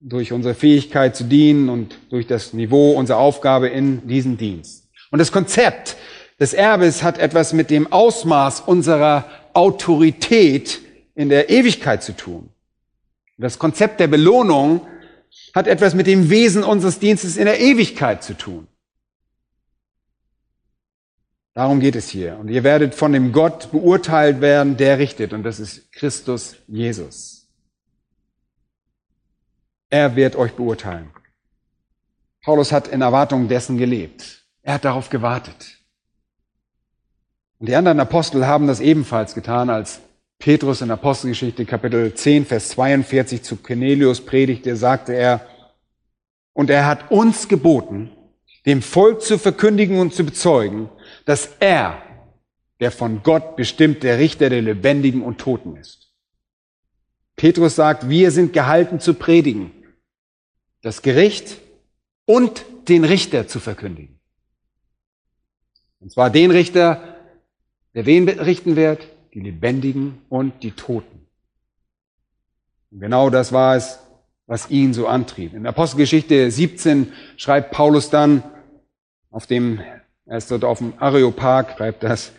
durch 0.00 0.32
unsere 0.32 0.54
Fähigkeit 0.54 1.16
zu 1.16 1.24
dienen 1.24 1.68
und 1.68 1.98
durch 2.08 2.28
das 2.28 2.52
Niveau 2.52 2.92
unserer 2.92 3.18
Aufgabe 3.18 3.66
in 3.66 4.06
diesem 4.06 4.36
Dienst. 4.36 4.88
Und 5.10 5.18
das 5.18 5.32
Konzept 5.32 5.96
des 6.38 6.54
Erbes 6.54 7.02
hat 7.02 7.18
etwas 7.18 7.52
mit 7.52 7.70
dem 7.70 7.90
Ausmaß 7.92 8.60
unserer 8.60 9.24
Autorität 9.52 10.80
in 11.16 11.28
der 11.28 11.50
Ewigkeit 11.50 12.04
zu 12.04 12.12
tun. 12.12 12.50
Das 13.36 13.58
Konzept 13.58 13.98
der 13.98 14.06
Belohnung 14.06 14.82
hat 15.56 15.66
etwas 15.66 15.94
mit 15.94 16.06
dem 16.06 16.28
Wesen 16.28 16.62
unseres 16.62 16.98
Dienstes 16.98 17.38
in 17.38 17.46
der 17.46 17.58
Ewigkeit 17.58 18.22
zu 18.22 18.34
tun. 18.36 18.68
Darum 21.54 21.80
geht 21.80 21.96
es 21.96 22.10
hier. 22.10 22.36
Und 22.36 22.48
ihr 22.48 22.62
werdet 22.62 22.94
von 22.94 23.10
dem 23.10 23.32
Gott 23.32 23.72
beurteilt 23.72 24.42
werden, 24.42 24.76
der 24.76 24.98
richtet. 24.98 25.32
Und 25.32 25.44
das 25.44 25.58
ist 25.58 25.90
Christus 25.92 26.56
Jesus. 26.66 27.48
Er 29.88 30.14
wird 30.14 30.36
euch 30.36 30.52
beurteilen. 30.52 31.10
Paulus 32.42 32.70
hat 32.70 32.88
in 32.88 33.00
Erwartung 33.00 33.48
dessen 33.48 33.78
gelebt. 33.78 34.44
Er 34.60 34.74
hat 34.74 34.84
darauf 34.84 35.08
gewartet. 35.08 35.78
Und 37.58 37.70
die 37.70 37.76
anderen 37.76 38.00
Apostel 38.00 38.46
haben 38.46 38.66
das 38.66 38.80
ebenfalls 38.80 39.34
getan, 39.34 39.70
als 39.70 40.02
Petrus 40.38 40.80
in 40.80 40.90
Apostelgeschichte 40.90 41.64
Kapitel 41.64 42.14
10, 42.14 42.46
Vers 42.46 42.68
42 42.70 43.42
zu 43.42 43.56
Cornelius 43.56 44.20
predigte, 44.20 44.76
sagte 44.76 45.14
er, 45.14 45.46
und 46.52 46.70
er 46.70 46.86
hat 46.86 47.10
uns 47.10 47.48
geboten, 47.48 48.10
dem 48.64 48.82
Volk 48.82 49.22
zu 49.22 49.38
verkündigen 49.38 49.98
und 49.98 50.14
zu 50.14 50.24
bezeugen, 50.24 50.88
dass 51.24 51.50
er 51.60 52.02
der 52.80 52.90
von 52.90 53.22
Gott 53.22 53.56
bestimmte 53.56 54.18
Richter 54.18 54.50
der 54.50 54.62
Lebendigen 54.62 55.22
und 55.22 55.38
Toten 55.38 55.76
ist. 55.76 56.12
Petrus 57.36 57.76
sagt, 57.76 58.08
wir 58.08 58.30
sind 58.30 58.52
gehalten 58.52 59.00
zu 59.00 59.14
predigen, 59.14 59.72
das 60.82 61.02
Gericht 61.02 61.58
und 62.24 62.64
den 62.88 63.04
Richter 63.04 63.48
zu 63.48 63.60
verkündigen. 63.60 64.18
Und 66.00 66.12
zwar 66.12 66.30
den 66.30 66.50
Richter, 66.50 67.16
der 67.94 68.06
wen 68.06 68.28
richten 68.28 68.76
wird? 68.76 69.06
Die 69.36 69.42
Lebendigen 69.42 70.22
und 70.30 70.62
die 70.62 70.70
Toten. 70.70 71.26
Und 72.90 73.00
genau 73.00 73.28
das 73.28 73.52
war 73.52 73.76
es, 73.76 73.98
was 74.46 74.70
ihn 74.70 74.94
so 74.94 75.08
antrieb. 75.08 75.52
In 75.52 75.66
Apostelgeschichte 75.66 76.50
17 76.50 77.12
schreibt 77.36 77.70
Paulus 77.70 78.08
dann, 78.08 78.42
auf 79.30 79.46
dem, 79.46 79.78
er 80.24 80.38
ist 80.38 80.50
dort 80.50 80.64
auf 80.64 80.78
dem 80.78 80.94
Areopag, 80.96 81.76
schreibt 81.76 82.02
das, 82.02 82.32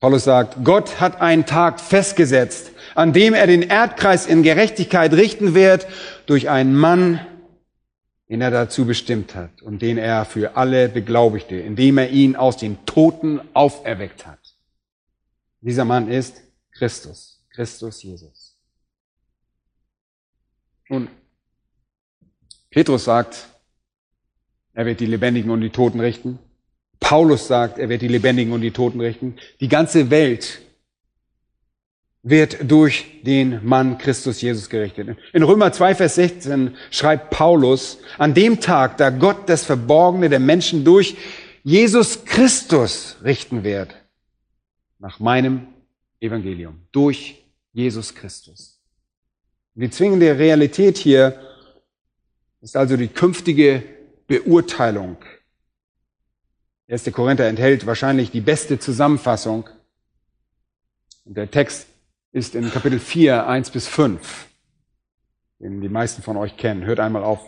Paulus 0.00 0.24
sagt, 0.24 0.64
Gott 0.64 1.02
hat 1.02 1.20
einen 1.20 1.44
Tag 1.44 1.78
festgesetzt, 1.78 2.72
an 2.94 3.12
dem 3.12 3.34
er 3.34 3.46
den 3.46 3.60
Erdkreis 3.60 4.26
in 4.26 4.42
Gerechtigkeit 4.42 5.12
richten 5.12 5.52
wird 5.52 5.86
durch 6.24 6.48
einen 6.48 6.74
Mann, 6.74 7.20
den 8.30 8.40
er 8.40 8.50
dazu 8.50 8.86
bestimmt 8.86 9.34
hat 9.34 9.60
und 9.60 9.82
den 9.82 9.98
er 9.98 10.24
für 10.24 10.56
alle 10.56 10.88
beglaubigte, 10.88 11.56
indem 11.56 11.98
er 11.98 12.08
ihn 12.08 12.36
aus 12.36 12.56
den 12.56 12.78
Toten 12.86 13.42
auferweckt 13.52 14.26
hat. 14.26 14.39
Dieser 15.60 15.84
Mann 15.84 16.08
ist 16.08 16.40
Christus, 16.72 17.42
Christus 17.50 18.02
Jesus. 18.02 18.56
Nun, 20.88 21.08
Petrus 22.70 23.04
sagt, 23.04 23.48
er 24.72 24.86
wird 24.86 25.00
die 25.00 25.06
Lebendigen 25.06 25.50
und 25.50 25.60
die 25.60 25.70
Toten 25.70 26.00
richten. 26.00 26.38
Paulus 27.00 27.46
sagt, 27.46 27.78
er 27.78 27.88
wird 27.88 28.02
die 28.02 28.08
Lebendigen 28.08 28.52
und 28.52 28.60
die 28.60 28.70
Toten 28.70 29.00
richten. 29.00 29.36
Die 29.60 29.68
ganze 29.68 30.10
Welt 30.10 30.60
wird 32.22 32.70
durch 32.70 33.22
den 33.22 33.64
Mann 33.64 33.98
Christus 33.98 34.40
Jesus 34.40 34.68
gerichtet. 34.68 35.16
In 35.32 35.42
Römer 35.42 35.72
2, 35.72 35.94
Vers 35.94 36.16
16 36.16 36.76
schreibt 36.90 37.30
Paulus, 37.30 37.98
an 38.18 38.34
dem 38.34 38.60
Tag, 38.60 38.98
da 38.98 39.10
Gott 39.10 39.48
das 39.48 39.64
Verborgene 39.64 40.28
der 40.28 40.40
Menschen 40.40 40.84
durch 40.84 41.16
Jesus 41.62 42.24
Christus 42.24 43.16
richten 43.24 43.64
wird, 43.64 43.94
nach 45.00 45.18
meinem 45.18 45.66
Evangelium, 46.20 46.80
durch 46.92 47.42
Jesus 47.72 48.14
Christus. 48.14 48.80
Die 49.74 49.90
zwingende 49.90 50.38
Realität 50.38 50.98
hier 50.98 51.40
ist 52.60 52.76
also 52.76 52.96
die 52.96 53.08
künftige 53.08 53.82
Beurteilung. 54.26 55.16
1. 56.88 57.10
Korinther 57.12 57.48
enthält 57.48 57.86
wahrscheinlich 57.86 58.30
die 58.30 58.40
beste 58.40 58.78
Zusammenfassung. 58.78 59.68
Und 61.24 61.36
der 61.36 61.50
Text 61.50 61.86
ist 62.32 62.54
in 62.54 62.70
Kapitel 62.70 62.98
4, 62.98 63.46
1 63.46 63.70
bis 63.70 63.88
5, 63.88 64.46
den 65.60 65.80
die 65.80 65.88
meisten 65.88 66.22
von 66.22 66.36
euch 66.36 66.56
kennen. 66.56 66.84
Hört 66.84 67.00
einmal 67.00 67.24
auf 67.24 67.40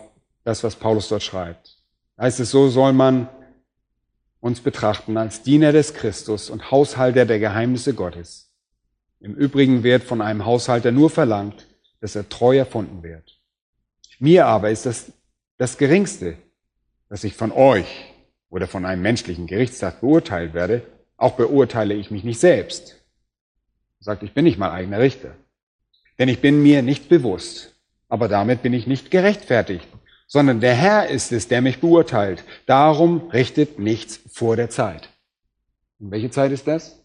das, 0.43 0.63
was 0.63 0.75
Paulus 0.75 1.09
dort 1.09 1.23
schreibt. 1.23 1.77
Da 2.15 2.23
heißt 2.23 2.39
es, 2.39 2.51
so 2.51 2.69
soll 2.69 2.93
man 2.93 3.29
uns 4.43 4.59
betrachten 4.59 5.15
als 5.17 5.41
Diener 5.41 5.71
des 5.71 5.93
Christus 5.93 6.49
und 6.49 6.69
Haushalter 6.69 7.25
der 7.25 7.39
Geheimnisse 7.39 7.93
Gottes. 7.93 8.51
Im 9.19 9.33
Übrigen 9.35 9.83
wird 9.83 10.03
von 10.03 10.21
einem 10.21 10.45
Haushalter 10.45 10.91
nur 10.91 11.09
verlangt, 11.09 11.65
dass 12.01 12.15
er 12.15 12.27
treu 12.27 12.57
erfunden 12.57 13.03
wird. 13.03 13.39
Mir 14.19 14.45
aber 14.45 14.69
ist 14.69 14.85
das 14.85 15.13
das 15.57 15.77
Geringste, 15.77 16.35
dass 17.07 17.23
ich 17.23 17.35
von 17.35 17.51
euch 17.51 18.13
oder 18.49 18.67
von 18.67 18.85
einem 18.85 19.01
menschlichen 19.01 19.47
Gerichtstag 19.47 20.01
beurteilt 20.01 20.53
werde. 20.53 20.81
Auch 21.15 21.35
beurteile 21.35 21.93
ich 21.93 22.11
mich 22.11 22.25
nicht 22.25 22.39
selbst 22.39 23.03
sagt, 24.03 24.21
ich 24.21 24.33
bin 24.33 24.43
nicht 24.43 24.57
mein 24.57 24.71
eigener 24.71 24.99
Richter. 24.99 25.35
Denn 26.19 26.27
ich 26.27 26.41
bin 26.41 26.61
mir 26.61 26.81
nicht 26.81 27.07
bewusst. 27.09 27.73
Aber 28.09 28.27
damit 28.27 28.61
bin 28.61 28.73
ich 28.73 28.85
nicht 28.85 29.09
gerechtfertigt, 29.09 29.87
sondern 30.33 30.61
der 30.61 30.73
Herr 30.73 31.09
ist 31.09 31.31
es, 31.31 31.47
der 31.47 31.61
mich 31.61 31.79
beurteilt. 31.79 32.43
Darum 32.65 33.29
richtet 33.29 33.77
nichts 33.77 34.19
vor 34.31 34.55
der 34.55 34.71
Zeit. 34.71 35.09
Und 35.99 36.09
welche 36.09 36.31
Zeit 36.31 36.51
ist 36.51 36.67
das? 36.67 36.97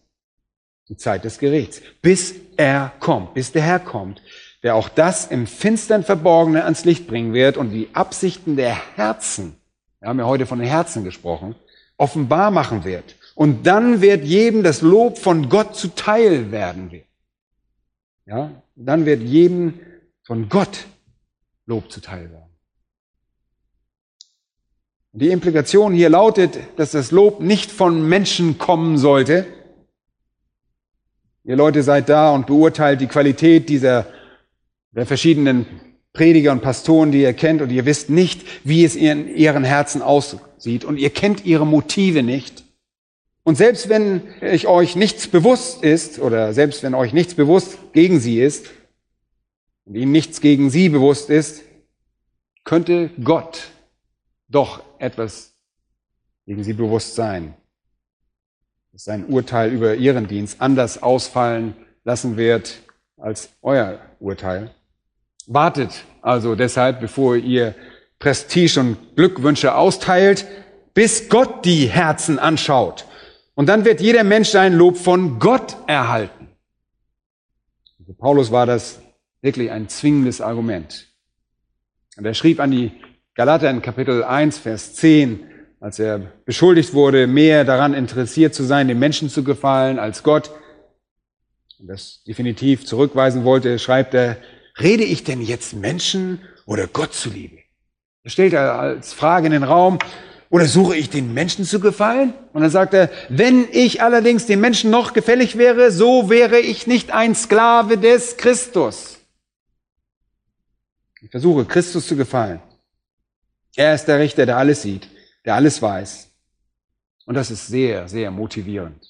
Die 0.87 0.97
Zeit 0.97 1.25
des 1.25 1.37
Gerichts. 1.37 1.79
Bis 2.01 2.33
er 2.57 2.91
kommt, 2.99 3.35
bis 3.35 3.51
der 3.51 3.61
Herr 3.61 3.79
kommt, 3.79 4.23
der 4.63 4.73
auch 4.73 4.89
das 4.89 5.27
im 5.27 5.45
Finstern 5.45 6.03
Verborgene 6.03 6.63
ans 6.63 6.85
Licht 6.85 7.05
bringen 7.05 7.33
wird 7.33 7.55
und 7.55 7.69
die 7.69 7.89
Absichten 7.93 8.55
der 8.55 8.75
Herzen, 8.95 9.55
wir 9.99 10.09
haben 10.09 10.17
ja 10.17 10.25
heute 10.25 10.47
von 10.47 10.57
den 10.57 10.67
Herzen 10.67 11.03
gesprochen, 11.03 11.53
offenbar 11.97 12.49
machen 12.49 12.83
wird. 12.83 13.15
Und 13.35 13.67
dann 13.67 14.01
wird 14.01 14.23
jedem 14.23 14.63
das 14.63 14.81
Lob 14.81 15.19
von 15.19 15.49
Gott 15.49 15.75
zuteil 15.75 16.51
werden. 16.51 17.03
Ja, 18.25 18.49
dann 18.75 19.05
wird 19.05 19.21
jedem 19.21 19.79
von 20.23 20.49
Gott 20.49 20.87
Lob 21.67 21.91
zuteil 21.91 22.31
werden. 22.31 22.48
Die 25.11 25.29
Implikation 25.29 25.93
hier 25.93 26.09
lautet, 26.09 26.59
dass 26.75 26.91
das 26.91 27.09
Lob 27.09 27.41
nicht 27.41 27.71
von 27.71 28.07
Menschen 28.07 28.59
kommen 28.59 28.97
sollte. 28.99 29.47
Ihr 31.43 31.55
Leute 31.55 31.81
seid 31.81 32.09
da 32.09 32.31
und 32.31 32.45
beurteilt 32.45 33.01
die 33.01 33.07
Qualität 33.07 33.69
dieser 33.69 34.05
der 34.91 35.07
verschiedenen 35.07 35.65
Prediger 36.13 36.51
und 36.51 36.61
Pastoren, 36.61 37.11
die 37.11 37.21
ihr 37.21 37.33
kennt, 37.33 37.61
und 37.61 37.71
ihr 37.71 37.85
wisst 37.85 38.09
nicht, 38.09 38.45
wie 38.63 38.83
es 38.83 38.95
in 38.95 39.35
ihren 39.35 39.63
Herzen 39.63 40.01
aussieht, 40.01 40.85
und 40.85 40.97
ihr 40.97 41.09
kennt 41.09 41.45
ihre 41.45 41.65
Motive 41.65 42.21
nicht. 42.21 42.63
Und 43.43 43.55
selbst 43.55 43.89
wenn 43.89 44.21
ich 44.41 44.67
euch 44.67 44.95
nichts 44.95 45.27
bewusst 45.27 45.83
ist, 45.83 46.19
oder 46.19 46.53
selbst 46.53 46.83
wenn 46.83 46.93
euch 46.93 47.13
nichts 47.13 47.33
bewusst 47.33 47.77
gegen 47.93 48.19
sie 48.19 48.41
ist, 48.41 48.67
und 49.85 49.95
ihnen 49.95 50.11
nichts 50.11 50.41
gegen 50.41 50.69
sie 50.69 50.89
bewusst 50.89 51.31
ist, 51.31 51.63
könnte 52.63 53.09
Gott 53.23 53.71
doch 54.49 54.83
etwas 54.97 55.53
gegen 56.45 56.63
sie 56.63 56.73
bewusst 56.73 57.15
sein. 57.15 57.53
Dass 58.91 59.03
sein 59.03 59.25
Urteil 59.27 59.71
über 59.71 59.95
ihren 59.95 60.27
Dienst 60.27 60.59
anders 60.59 61.01
ausfallen 61.01 61.75
lassen 62.03 62.37
wird 62.37 62.81
als 63.17 63.49
euer 63.61 63.99
Urteil. 64.19 64.71
Wartet 65.45 66.03
also 66.21 66.55
deshalb, 66.55 66.99
bevor 66.99 67.35
ihr 67.35 67.75
Prestige 68.17 68.79
und 68.79 69.15
Glückwünsche 69.15 69.75
austeilt, 69.75 70.45
bis 70.93 71.29
Gott 71.29 71.63
die 71.65 71.87
Herzen 71.87 72.39
anschaut 72.39 73.05
und 73.59 73.67
dann 73.67 73.83
wird 73.83 73.99
jeder 73.99 74.23
Mensch 74.23 74.47
sein 74.47 74.73
Lob 74.73 74.95
von 74.95 75.37
Gott 75.37 75.75
erhalten. 75.85 76.47
Für 78.05 78.13
Paulus 78.13 78.51
war 78.51 78.65
das 78.65 79.01
wirklich 79.41 79.69
ein 79.69 79.89
zwingendes 79.89 80.39
Argument. 80.39 81.07
Und 82.15 82.25
er 82.25 82.33
schrieb 82.33 82.59
an 82.59 82.71
die 82.71 82.91
Galater 83.39 83.69
in 83.69 83.81
Kapitel 83.81 84.25
1, 84.25 84.57
Vers 84.57 84.95
10, 84.95 85.39
als 85.79 85.97
er 85.97 86.19
beschuldigt 86.43 86.93
wurde, 86.93 87.25
mehr 87.25 87.63
daran 87.63 87.93
interessiert 87.93 88.53
zu 88.53 88.63
sein, 88.63 88.89
den 88.89 88.99
Menschen 88.99 89.29
zu 89.29 89.45
gefallen 89.45 89.97
als 89.97 90.23
Gott, 90.23 90.51
und 91.79 91.87
das 91.87 92.21
definitiv 92.27 92.85
zurückweisen 92.85 93.45
wollte, 93.45 93.79
schreibt 93.79 94.13
er, 94.13 94.35
rede 94.77 95.05
ich 95.05 95.23
denn 95.23 95.39
jetzt 95.39 95.73
Menschen 95.73 96.41
oder 96.65 96.87
Gott 96.87 97.13
zuliebe? 97.13 97.59
Er 98.23 98.29
stellt 98.29 98.51
er 98.51 98.77
als 98.77 99.13
Frage 99.13 99.45
in 99.45 99.53
den 99.53 99.63
Raum, 99.63 99.99
oder 100.49 100.65
suche 100.65 100.97
ich 100.97 101.09
den 101.09 101.33
Menschen 101.33 101.63
zu 101.63 101.79
gefallen? 101.79 102.33
Und 102.51 102.59
dann 102.59 102.71
sagt 102.71 102.93
er, 102.93 103.09
wenn 103.29 103.69
ich 103.71 104.03
allerdings 104.03 104.47
dem 104.47 104.59
Menschen 104.59 104.91
noch 104.91 105.13
gefällig 105.13 105.57
wäre, 105.57 105.91
so 105.91 106.29
wäre 106.29 106.59
ich 106.59 106.87
nicht 106.87 107.11
ein 107.11 107.35
Sklave 107.35 107.97
des 107.97 108.35
Christus. 108.35 109.17
Ich 111.21 111.31
versuche, 111.31 111.63
Christus 111.63 112.05
zu 112.05 112.17
gefallen. 112.17 112.59
Er 113.75 113.93
ist 113.93 114.05
der 114.05 114.19
Richter, 114.19 114.45
der 114.45 114.57
alles 114.57 114.81
sieht, 114.81 115.07
der 115.45 115.55
alles 115.55 115.81
weiß. 115.81 116.29
Und 117.25 117.35
das 117.35 117.51
ist 117.51 117.67
sehr, 117.67 118.07
sehr 118.07 118.31
motivierend. 118.31 119.05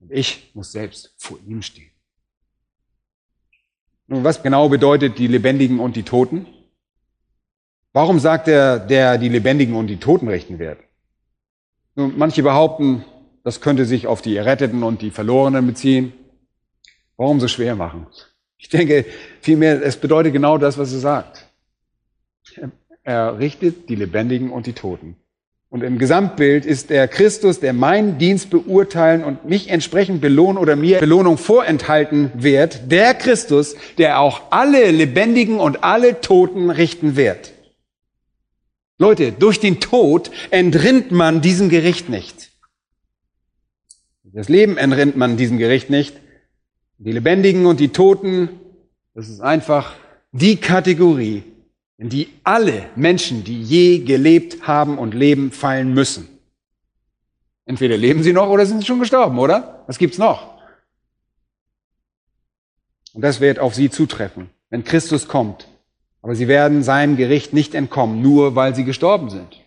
Und 0.00 0.12
ich 0.12 0.50
muss 0.54 0.72
selbst 0.72 1.14
vor 1.16 1.38
ihm 1.46 1.62
stehen. 1.62 1.90
Nun, 4.06 4.22
was 4.22 4.42
genau 4.42 4.68
bedeutet 4.68 5.18
die 5.18 5.26
Lebendigen 5.26 5.80
und 5.80 5.96
die 5.96 6.02
Toten? 6.02 6.46
Warum 7.94 8.18
sagt 8.18 8.48
er, 8.48 8.78
der 8.78 9.16
die 9.18 9.30
Lebendigen 9.30 9.74
und 9.74 9.86
die 9.86 9.96
Toten 9.96 10.28
richten 10.28 10.58
wird? 10.58 10.78
Nun, 11.94 12.18
manche 12.18 12.42
behaupten, 12.42 13.04
das 13.44 13.60
könnte 13.60 13.86
sich 13.86 14.06
auf 14.06 14.20
die 14.20 14.36
Erretteten 14.36 14.82
und 14.82 15.00
die 15.00 15.10
Verlorenen 15.10 15.66
beziehen. 15.66 16.12
Warum 17.16 17.40
so 17.40 17.48
schwer 17.48 17.76
machen? 17.76 18.06
Ich 18.58 18.68
denke 18.68 19.06
vielmehr, 19.40 19.82
es 19.82 19.96
bedeutet 19.96 20.32
genau 20.32 20.58
das, 20.58 20.76
was 20.76 20.92
er 20.92 20.98
sagt. 20.98 21.43
Er 23.04 23.38
richtet 23.38 23.88
die 23.90 23.94
Lebendigen 23.94 24.50
und 24.50 24.66
die 24.66 24.72
Toten. 24.72 25.16
Und 25.68 25.82
im 25.82 25.98
Gesamtbild 25.98 26.64
ist 26.64 26.88
der 26.88 27.06
Christus, 27.06 27.60
der 27.60 27.72
meinen 27.72 28.16
Dienst 28.16 28.48
beurteilen 28.48 29.24
und 29.24 29.44
mich 29.44 29.68
entsprechend 29.68 30.20
belohnen 30.20 30.56
oder 30.56 30.76
mir 30.76 31.00
Belohnung 31.00 31.36
vorenthalten 31.36 32.30
wird, 32.34 32.90
der 32.90 33.12
Christus, 33.12 33.74
der 33.98 34.20
auch 34.20 34.42
alle 34.50 34.90
Lebendigen 34.90 35.58
und 35.58 35.84
alle 35.84 36.20
Toten 36.20 36.70
richten 36.70 37.16
wird. 37.16 37.52
Leute, 38.98 39.32
durch 39.32 39.60
den 39.60 39.80
Tod 39.80 40.30
entrinnt 40.50 41.10
man 41.10 41.40
diesem 41.40 41.68
Gericht 41.68 42.08
nicht. 42.08 42.52
Das 44.22 44.48
Leben 44.48 44.76
entrinnt 44.78 45.16
man 45.16 45.36
diesem 45.36 45.58
Gericht 45.58 45.90
nicht. 45.90 46.16
Die 46.98 47.12
Lebendigen 47.12 47.66
und 47.66 47.80
die 47.80 47.88
Toten, 47.88 48.48
das 49.14 49.28
ist 49.28 49.40
einfach 49.40 49.94
die 50.32 50.56
Kategorie, 50.56 51.42
in 51.98 52.08
die 52.08 52.28
alle 52.42 52.88
Menschen, 52.96 53.44
die 53.44 53.62
je 53.62 53.98
gelebt 53.98 54.66
haben 54.66 54.98
und 54.98 55.14
leben, 55.14 55.52
fallen 55.52 55.94
müssen. 55.94 56.28
Entweder 57.66 57.96
leben 57.96 58.22
sie 58.22 58.32
noch 58.32 58.48
oder 58.48 58.66
sind 58.66 58.80
sie 58.80 58.86
schon 58.86 59.00
gestorben, 59.00 59.38
oder? 59.38 59.84
Was 59.86 59.98
gibt's 59.98 60.18
noch? 60.18 60.54
Und 63.14 63.22
das 63.22 63.40
wird 63.40 63.58
auf 63.58 63.74
sie 63.74 63.90
zutreffen, 63.90 64.50
wenn 64.70 64.84
Christus 64.84 65.28
kommt. 65.28 65.68
Aber 66.20 66.34
sie 66.34 66.48
werden 66.48 66.82
seinem 66.82 67.16
Gericht 67.16 67.52
nicht 67.52 67.74
entkommen, 67.74 68.20
nur 68.22 68.56
weil 68.56 68.74
sie 68.74 68.84
gestorben 68.84 69.30
sind. 69.30 69.60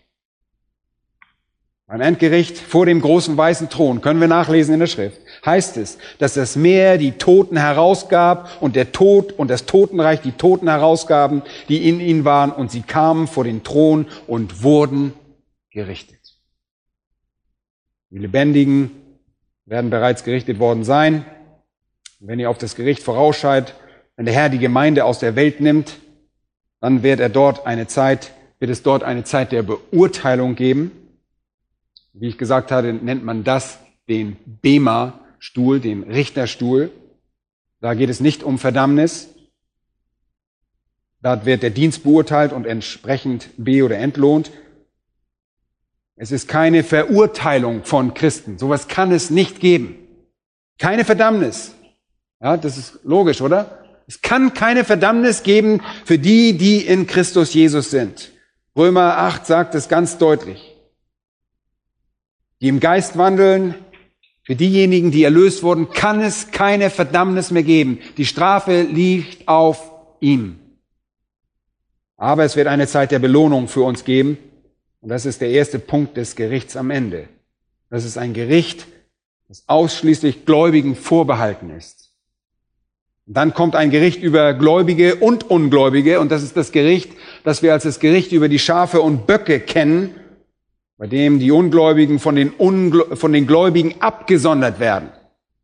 Beim 1.86 2.02
Endgericht 2.02 2.58
vor 2.58 2.84
dem 2.84 3.00
großen 3.00 3.36
weißen 3.36 3.70
Thron, 3.70 4.02
können 4.02 4.20
wir 4.20 4.28
nachlesen 4.28 4.74
in 4.74 4.80
der 4.80 4.86
Schrift, 4.86 5.20
heißt 5.44 5.76
es, 5.76 5.98
dass 6.18 6.34
das 6.34 6.56
Meer 6.56 6.98
die 6.98 7.12
Toten 7.12 7.56
herausgab 7.56 8.50
und 8.60 8.76
der 8.76 8.92
Tod 8.92 9.32
und 9.32 9.48
das 9.48 9.66
Totenreich 9.66 10.20
die 10.20 10.32
Toten 10.32 10.68
herausgaben, 10.68 11.42
die 11.68 11.88
in 11.88 12.00
ihnen 12.00 12.24
waren, 12.24 12.50
und 12.52 12.70
sie 12.70 12.82
kamen 12.82 13.26
vor 13.26 13.44
den 13.44 13.62
Thron 13.62 14.06
und 14.26 14.62
wurden 14.62 15.12
gerichtet. 15.70 16.18
Die 18.10 18.18
Lebendigen 18.18 18.90
werden 19.66 19.90
bereits 19.90 20.24
gerichtet 20.24 20.58
worden 20.58 20.84
sein. 20.84 21.24
Wenn 22.20 22.40
ihr 22.40 22.50
auf 22.50 22.58
das 22.58 22.74
Gericht 22.74 23.02
vorausscheid, 23.02 23.74
wenn 24.16 24.24
der 24.24 24.34
Herr 24.34 24.48
die 24.48 24.58
Gemeinde 24.58 25.04
aus 25.04 25.18
der 25.18 25.36
Welt 25.36 25.60
nimmt, 25.60 25.98
dann 26.80 27.02
wird 27.02 27.20
er 27.20 27.28
dort 27.28 27.66
eine 27.66 27.86
Zeit, 27.86 28.32
wird 28.58 28.70
es 28.70 28.82
dort 28.82 29.02
eine 29.02 29.24
Zeit 29.24 29.52
der 29.52 29.62
Beurteilung 29.62 30.54
geben. 30.54 30.90
Wie 32.12 32.28
ich 32.28 32.38
gesagt 32.38 32.72
hatte, 32.72 32.92
nennt 32.92 33.24
man 33.24 33.44
das 33.44 33.78
den 34.08 34.36
Bema-Stuhl, 35.38 35.80
den 35.80 36.02
Richterstuhl. 36.04 36.90
Da 37.80 37.94
geht 37.94 38.10
es 38.10 38.20
nicht 38.20 38.42
um 38.42 38.58
Verdammnis. 38.58 39.28
Da 41.20 41.44
wird 41.44 41.62
der 41.62 41.70
Dienst 41.70 42.04
beurteilt 42.04 42.52
und 42.52 42.66
entsprechend 42.66 43.50
be- 43.56 43.84
oder 43.84 43.98
entlohnt. 43.98 44.50
Es 46.16 46.32
ist 46.32 46.48
keine 46.48 46.82
Verurteilung 46.82 47.84
von 47.84 48.14
Christen. 48.14 48.58
Sowas 48.58 48.88
kann 48.88 49.12
es 49.12 49.30
nicht 49.30 49.60
geben. 49.60 49.96
Keine 50.78 51.04
Verdammnis. 51.04 51.74
Ja, 52.40 52.56
das 52.56 52.76
ist 52.76 53.00
logisch, 53.04 53.40
oder? 53.40 53.84
Es 54.06 54.22
kann 54.22 54.54
keine 54.54 54.84
Verdammnis 54.84 55.42
geben 55.42 55.82
für 56.04 56.18
die, 56.18 56.56
die 56.56 56.86
in 56.86 57.06
Christus 57.06 57.52
Jesus 57.52 57.90
sind. 57.90 58.32
Römer 58.76 59.18
8 59.18 59.46
sagt 59.46 59.74
es 59.74 59.88
ganz 59.88 60.18
deutlich 60.18 60.78
die 62.60 62.68
im 62.68 62.80
Geist 62.80 63.16
wandeln, 63.16 63.74
für 64.48 64.56
diejenigen, 64.56 65.10
die 65.10 65.24
erlöst 65.24 65.62
wurden, 65.62 65.90
kann 65.90 66.22
es 66.22 66.50
keine 66.50 66.88
Verdammnis 66.88 67.50
mehr 67.50 67.64
geben. 67.64 67.98
Die 68.16 68.24
Strafe 68.24 68.80
liegt 68.80 69.46
auf 69.46 69.92
ihm. 70.20 70.58
Aber 72.16 72.44
es 72.44 72.56
wird 72.56 72.66
eine 72.66 72.86
Zeit 72.86 73.10
der 73.10 73.18
Belohnung 73.18 73.68
für 73.68 73.82
uns 73.82 74.04
geben. 74.04 74.38
Und 75.02 75.10
das 75.10 75.26
ist 75.26 75.42
der 75.42 75.50
erste 75.50 75.78
Punkt 75.78 76.16
des 76.16 76.34
Gerichts 76.34 76.78
am 76.78 76.90
Ende. 76.90 77.28
Das 77.90 78.06
ist 78.06 78.16
ein 78.16 78.32
Gericht, 78.32 78.86
das 79.48 79.64
ausschließlich 79.66 80.46
Gläubigen 80.46 80.96
vorbehalten 80.96 81.68
ist. 81.68 82.14
Und 83.26 83.36
dann 83.36 83.52
kommt 83.52 83.76
ein 83.76 83.90
Gericht 83.90 84.22
über 84.22 84.54
Gläubige 84.54 85.16
und 85.16 85.50
Ungläubige. 85.50 86.20
Und 86.20 86.32
das 86.32 86.42
ist 86.42 86.56
das 86.56 86.72
Gericht, 86.72 87.10
das 87.44 87.62
wir 87.62 87.74
als 87.74 87.82
das 87.82 88.00
Gericht 88.00 88.32
über 88.32 88.48
die 88.48 88.58
Schafe 88.58 89.02
und 89.02 89.26
Böcke 89.26 89.60
kennen 89.60 90.14
bei 90.98 91.06
dem 91.06 91.38
die 91.38 91.52
Ungläubigen 91.52 92.18
von 92.18 92.34
den, 92.34 92.50
Ungl 92.50 93.16
von 93.16 93.32
den 93.32 93.46
Gläubigen 93.46 93.94
abgesondert 94.00 94.80
werden. 94.80 95.10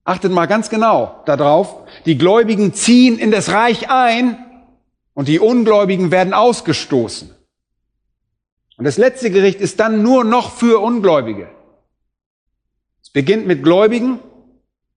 Achtet 0.05 0.31
mal 0.31 0.47
ganz 0.47 0.71
genau 0.71 1.23
darauf. 1.27 1.89
Die 2.07 2.17
Gläubigen 2.17 2.73
ziehen 2.73 3.19
in 3.19 3.33
das 3.33 3.51
Reich 3.51 3.91
ein 3.91 4.39
und 5.13 5.27
die 5.27 5.41
Ungläubigen 5.41 6.13
werden 6.13 6.35
ausgestoßen. 6.35 7.31
Und 8.77 8.85
das 8.85 8.97
letzte 8.97 9.31
Gericht 9.31 9.61
ist 9.61 9.81
dann 9.81 10.03
nur 10.03 10.25
noch 10.25 10.53
für 10.53 10.81
Ungläubige. 10.81 11.49
Es 13.03 13.11
beginnt 13.11 13.47
mit 13.47 13.65
Gläubigen, 13.65 14.21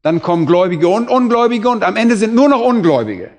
dann 0.04 0.22
kommen 0.22 0.46
Gläubige 0.46 0.88
und 0.88 1.10
Ungläubige 1.10 1.70
und 1.70 1.84
am 1.84 1.96
Ende 1.96 2.16
sind 2.16 2.36
nur 2.36 2.50
noch 2.50 2.62
Ungläubige. 2.62 3.32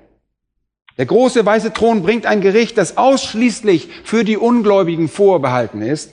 Der 0.96 1.06
große 1.06 1.46
weiße 1.46 1.72
Thron 1.72 2.02
bringt 2.02 2.26
ein 2.26 2.40
Gericht, 2.40 2.76
das 2.76 2.96
ausschließlich 2.96 3.88
für 4.02 4.24
die 4.24 4.36
Ungläubigen 4.36 5.08
vorbehalten 5.08 5.80
ist. 5.80 6.12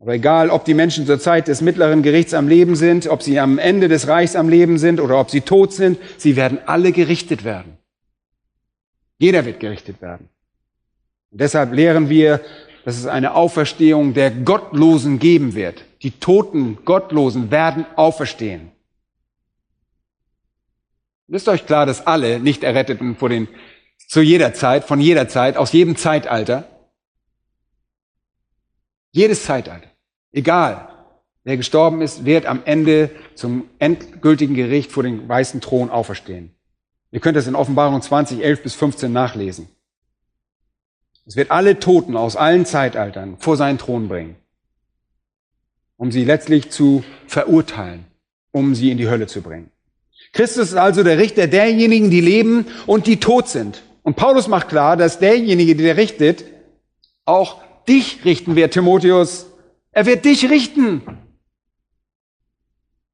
Aber 0.00 0.14
egal, 0.14 0.48
ob 0.48 0.64
die 0.64 0.72
Menschen 0.72 1.04
zur 1.06 1.20
Zeit 1.20 1.46
des 1.46 1.60
mittleren 1.60 2.02
Gerichts 2.02 2.32
am 2.32 2.48
Leben 2.48 2.74
sind, 2.74 3.06
ob 3.06 3.22
sie 3.22 3.38
am 3.38 3.58
Ende 3.58 3.86
des 3.86 4.08
Reichs 4.08 4.34
am 4.34 4.48
Leben 4.48 4.78
sind 4.78 4.98
oder 4.98 5.20
ob 5.20 5.30
sie 5.30 5.42
tot 5.42 5.74
sind, 5.74 5.98
sie 6.16 6.36
werden 6.36 6.58
alle 6.64 6.92
gerichtet 6.92 7.44
werden. 7.44 7.76
Jeder 9.18 9.44
wird 9.44 9.60
gerichtet 9.60 10.00
werden. 10.00 10.30
Und 11.30 11.42
deshalb 11.42 11.74
lehren 11.74 12.08
wir, 12.08 12.40
dass 12.86 12.96
es 12.96 13.04
eine 13.04 13.34
Auferstehung 13.34 14.14
der 14.14 14.30
Gottlosen 14.30 15.18
geben 15.18 15.54
wird. 15.54 15.84
Die 16.02 16.12
toten 16.12 16.78
Gottlosen 16.86 17.50
werden 17.50 17.84
auferstehen. 17.94 18.72
Ist 21.28 21.46
euch 21.46 21.66
klar, 21.66 21.84
dass 21.84 22.06
alle 22.06 22.40
nicht 22.40 22.64
Erretteten 22.64 23.16
vor 23.16 23.28
den, 23.28 23.48
zu 24.08 24.22
jeder 24.22 24.54
Zeit, 24.54 24.84
von 24.84 24.98
jeder 24.98 25.28
Zeit, 25.28 25.58
aus 25.58 25.72
jedem 25.72 25.94
Zeitalter, 25.96 26.64
jedes 29.12 29.44
Zeitalter, 29.44 29.89
Egal, 30.32 30.88
wer 31.44 31.56
gestorben 31.56 32.02
ist, 32.02 32.24
wird 32.24 32.46
am 32.46 32.62
Ende 32.64 33.10
zum 33.34 33.64
endgültigen 33.78 34.54
Gericht 34.54 34.92
vor 34.92 35.02
dem 35.02 35.28
weißen 35.28 35.60
Thron 35.60 35.90
auferstehen. 35.90 36.54
Ihr 37.10 37.20
könnt 37.20 37.36
das 37.36 37.48
in 37.48 37.56
Offenbarung 37.56 38.00
20, 38.00 38.42
11 38.42 38.62
bis 38.62 38.74
15 38.74 39.12
nachlesen. 39.12 39.68
Es 41.26 41.36
wird 41.36 41.50
alle 41.50 41.78
Toten 41.78 42.16
aus 42.16 42.36
allen 42.36 42.66
Zeitaltern 42.66 43.36
vor 43.38 43.56
seinen 43.56 43.78
Thron 43.78 44.08
bringen, 44.08 44.36
um 45.96 46.12
sie 46.12 46.24
letztlich 46.24 46.70
zu 46.70 47.04
verurteilen, 47.26 48.04
um 48.52 48.74
sie 48.74 48.90
in 48.90 48.98
die 48.98 49.08
Hölle 49.08 49.26
zu 49.26 49.42
bringen. 49.42 49.70
Christus 50.32 50.68
ist 50.68 50.76
also 50.76 51.02
der 51.02 51.18
Richter 51.18 51.48
derjenigen, 51.48 52.10
die 52.10 52.20
leben 52.20 52.66
und 52.86 53.06
die 53.06 53.18
tot 53.18 53.48
sind. 53.48 53.82
Und 54.02 54.16
Paulus 54.16 54.48
macht 54.48 54.68
klar, 54.68 54.96
dass 54.96 55.18
derjenige, 55.18 55.74
der 55.74 55.96
richtet, 55.96 56.44
auch 57.24 57.60
dich 57.88 58.24
richten 58.24 58.56
wird, 58.56 58.72
Timotheus, 58.72 59.49
er 59.92 60.06
wird 60.06 60.24
dich 60.24 60.48
richten. 60.48 61.02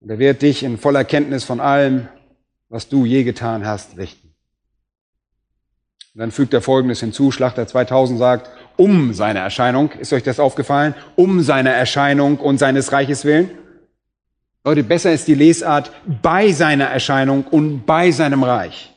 Und 0.01 0.11
er 0.11 0.19
wird 0.19 0.43
dich 0.43 0.63
in 0.63 0.79
voller 0.79 1.05
Kenntnis 1.05 1.45
von 1.45 1.61
allem, 1.61 2.09
was 2.69 2.89
du 2.89 3.05
je 3.05 3.25
getan 3.25 3.67
hast, 3.67 3.97
richten. 3.97 4.35
Und 6.15 6.21
dann 6.21 6.31
fügt 6.31 6.55
er 6.55 6.63
Folgendes 6.63 7.01
hinzu. 7.01 7.31
Schlachter 7.31 7.67
2000 7.67 8.19
sagt, 8.19 8.51
um 8.77 9.13
seine 9.13 9.41
Erscheinung, 9.41 9.91
ist 9.93 10.13
euch 10.13 10.23
das 10.23 10.41
aufgefallen? 10.41 10.95
Um 11.15 11.43
seine 11.43 11.73
Erscheinung 11.73 12.39
und 12.39 12.59
seines 12.59 12.93
Reiches 12.93 13.25
willen. 13.25 13.51
Leute, 14.65 14.83
besser 14.83 15.13
ist 15.13 15.29
die 15.29 15.35
Lesart 15.35 15.93
bei 16.23 16.53
seiner 16.53 16.87
Erscheinung 16.87 17.45
und 17.45 17.85
bei 17.85 18.11
seinem 18.11 18.43
Reich. 18.43 18.93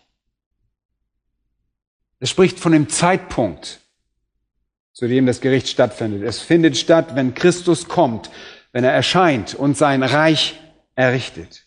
Es 2.20 2.30
spricht 2.30 2.60
von 2.60 2.72
dem 2.72 2.90
Zeitpunkt, 2.90 3.80
zu 5.00 5.08
dem 5.08 5.26
das 5.26 5.40
Gericht 5.40 5.70
stattfindet. 5.70 6.24
Es 6.24 6.42
findet 6.42 6.76
statt, 6.76 7.16
wenn 7.16 7.34
Christus 7.34 7.88
kommt, 7.88 8.30
wenn 8.74 8.84
er 8.84 8.92
erscheint 8.92 9.56
und 9.56 9.78
sein 9.78 10.04
Reich 10.04 10.60
errichtet. 10.94 11.66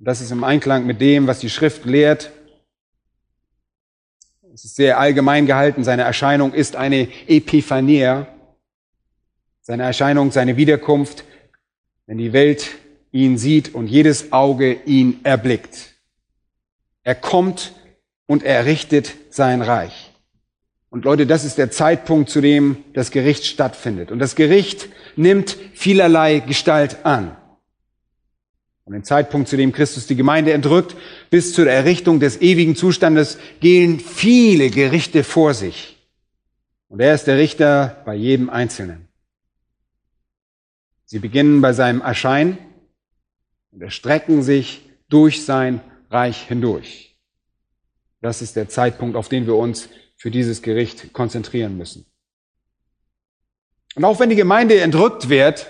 Das 0.00 0.20
ist 0.20 0.32
im 0.32 0.42
Einklang 0.42 0.86
mit 0.86 1.00
dem, 1.00 1.28
was 1.28 1.38
die 1.38 1.50
Schrift 1.50 1.84
lehrt. 1.84 2.32
Es 4.52 4.64
ist 4.64 4.74
sehr 4.74 4.98
allgemein 4.98 5.46
gehalten. 5.46 5.84
Seine 5.84 6.02
Erscheinung 6.02 6.52
ist 6.52 6.74
eine 6.74 7.06
Epiphania. 7.28 8.26
Seine 9.62 9.84
Erscheinung, 9.84 10.32
seine 10.32 10.56
Wiederkunft, 10.56 11.22
wenn 12.06 12.18
die 12.18 12.32
Welt 12.32 12.70
ihn 13.12 13.38
sieht 13.38 13.72
und 13.72 13.86
jedes 13.86 14.32
Auge 14.32 14.80
ihn 14.84 15.20
erblickt. 15.22 15.94
Er 17.04 17.14
kommt 17.14 17.72
und 18.26 18.42
errichtet 18.42 19.14
sein 19.30 19.62
Reich. 19.62 20.10
Und 20.94 21.04
Leute, 21.04 21.26
das 21.26 21.44
ist 21.44 21.58
der 21.58 21.72
Zeitpunkt, 21.72 22.30
zu 22.30 22.40
dem 22.40 22.76
das 22.92 23.10
Gericht 23.10 23.46
stattfindet. 23.46 24.12
Und 24.12 24.20
das 24.20 24.36
Gericht 24.36 24.88
nimmt 25.16 25.56
vielerlei 25.72 26.38
Gestalt 26.38 27.04
an. 27.04 27.36
Und 28.84 28.92
den 28.92 29.02
Zeitpunkt, 29.02 29.48
zu 29.48 29.56
dem 29.56 29.72
Christus 29.72 30.06
die 30.06 30.14
Gemeinde 30.14 30.52
entrückt, 30.52 30.94
bis 31.30 31.52
zur 31.52 31.66
Errichtung 31.66 32.20
des 32.20 32.40
ewigen 32.40 32.76
Zustandes, 32.76 33.38
gehen 33.58 33.98
viele 33.98 34.70
Gerichte 34.70 35.24
vor 35.24 35.52
sich. 35.52 35.98
Und 36.86 37.00
er 37.00 37.16
ist 37.16 37.24
der 37.24 37.38
Richter 37.38 38.00
bei 38.06 38.14
jedem 38.14 38.48
Einzelnen. 38.48 39.08
Sie 41.06 41.18
beginnen 41.18 41.60
bei 41.60 41.72
seinem 41.72 42.02
Erscheinen 42.02 42.56
und 43.72 43.82
erstrecken 43.82 44.44
sich 44.44 44.88
durch 45.08 45.44
sein 45.44 45.80
Reich 46.08 46.46
hindurch. 46.46 47.16
Das 48.20 48.42
ist 48.42 48.54
der 48.54 48.68
Zeitpunkt, 48.68 49.16
auf 49.16 49.28
den 49.28 49.48
wir 49.48 49.56
uns 49.56 49.88
für 50.24 50.30
dieses 50.30 50.62
Gericht 50.62 51.12
konzentrieren 51.12 51.76
müssen. 51.76 52.06
Und 53.94 54.06
auch 54.06 54.20
wenn 54.20 54.30
die 54.30 54.36
Gemeinde 54.36 54.80
entrückt 54.80 55.28
wird 55.28 55.66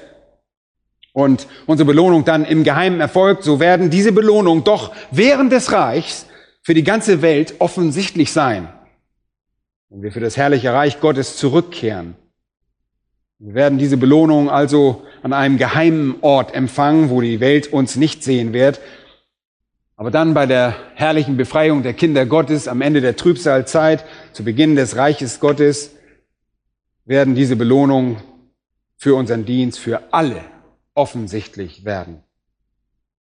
und 1.12 1.48
unsere 1.66 1.88
Belohnung 1.88 2.24
dann 2.24 2.44
im 2.44 2.62
Geheimen 2.62 3.00
erfolgt, 3.00 3.42
so 3.42 3.58
werden 3.58 3.90
diese 3.90 4.12
Belohnungen 4.12 4.62
doch 4.62 4.94
während 5.10 5.50
des 5.50 5.72
Reichs 5.72 6.26
für 6.62 6.72
die 6.72 6.84
ganze 6.84 7.20
Welt 7.20 7.56
offensichtlich 7.58 8.30
sein. 8.30 8.68
Wenn 9.88 10.02
wir 10.02 10.12
für 10.12 10.20
das 10.20 10.36
herrliche 10.36 10.72
Reich 10.72 11.00
Gottes 11.00 11.36
zurückkehren. 11.36 12.14
Wir 13.40 13.54
werden 13.54 13.76
diese 13.76 13.96
Belohnung 13.96 14.50
also 14.50 15.02
an 15.24 15.32
einem 15.32 15.58
geheimen 15.58 16.18
Ort 16.20 16.54
empfangen, 16.54 17.10
wo 17.10 17.20
die 17.20 17.40
Welt 17.40 17.72
uns 17.72 17.96
nicht 17.96 18.22
sehen 18.22 18.52
wird. 18.52 18.80
Aber 19.96 20.10
dann 20.10 20.34
bei 20.34 20.46
der 20.46 20.74
herrlichen 20.96 21.36
Befreiung 21.36 21.82
der 21.82 21.94
Kinder 21.94 22.26
Gottes 22.26 22.66
am 22.66 22.80
Ende 22.80 23.00
der 23.00 23.16
Trübsalzeit, 23.16 24.04
zu 24.32 24.42
Beginn 24.42 24.74
des 24.74 24.96
Reiches 24.96 25.38
Gottes, 25.38 25.92
werden 27.04 27.34
diese 27.34 27.54
Belohnungen 27.54 28.16
für 28.96 29.14
unseren 29.14 29.44
Dienst 29.44 29.78
für 29.78 30.12
alle 30.12 30.40
offensichtlich 30.94 31.84
werden. 31.84 32.22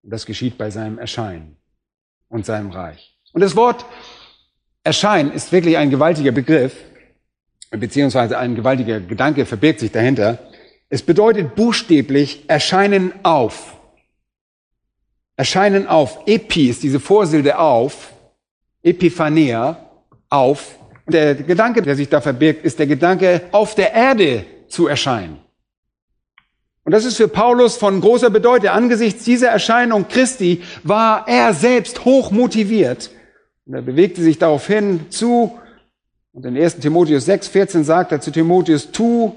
Und 0.04 0.12
das 0.12 0.26
geschieht 0.26 0.58
bei 0.58 0.70
seinem 0.70 0.98
Erscheinen 0.98 1.58
und 2.30 2.46
seinem 2.46 2.70
Reich. 2.72 3.18
Und 3.34 3.42
das 3.42 3.56
Wort 3.56 3.86
Erscheinen 4.84 5.32
ist 5.32 5.52
wirklich 5.52 5.78
ein 5.78 5.90
gewaltiger 5.90 6.32
Begriff, 6.32 6.76
beziehungsweise 7.70 8.38
ein 8.38 8.56
gewaltiger 8.56 9.00
Gedanke 9.00 9.46
verbirgt 9.46 9.80
sich 9.80 9.92
dahinter. 9.92 10.40
Es 10.90 11.04
bedeutet 11.04 11.56
buchstäblich 11.56 12.46
erscheinen 12.48 13.14
auf. 13.24 13.78
Erscheinen 15.36 15.88
auf. 15.88 16.20
Epi 16.26 16.70
ist 16.70 16.84
diese 16.84 17.00
Vorsilbe 17.00 17.58
auf. 17.58 18.12
Epiphanea, 18.84 19.78
auf. 20.30 20.76
Der 21.08 21.36
Gedanke, 21.36 21.82
der 21.82 21.96
sich 21.96 22.10
da 22.10 22.22
verbirgt, 22.22 22.64
ist 22.66 22.80
der 22.80 22.88
Gedanke, 22.88 23.42
auf 23.52 23.76
der 23.76 23.94
Erde 23.94 24.46
zu 24.68 24.88
erscheinen. 24.88 25.40
Und 26.84 26.94
das 26.94 27.06
ist 27.06 27.18
für 27.18 27.28
Paulus 27.28 27.78
von 27.78 28.02
großer 28.02 28.30
Bedeutung. 28.30 28.70
Angesichts 28.70 29.24
dieser 29.24 29.50
Erscheinung 29.50 30.08
Christi 30.08 30.64
war 30.84 31.28
er 31.28 31.54
selbst 31.54 32.06
hoch 32.06 32.32
motiviert. 32.32 33.12
Und 33.66 33.76
er 33.76 33.82
bewegte 33.82 34.22
sich 34.22 34.40
daraufhin 34.40 35.12
zu. 35.12 35.60
Und 36.34 36.46
in 36.46 36.58
1 36.58 36.78
Timotheus 36.78 37.26
6, 37.26 37.50
14 37.50 37.84
sagt 37.84 38.12
er 38.12 38.22
zu 38.22 38.32
Timotheus, 38.32 38.92
tu, 38.92 39.36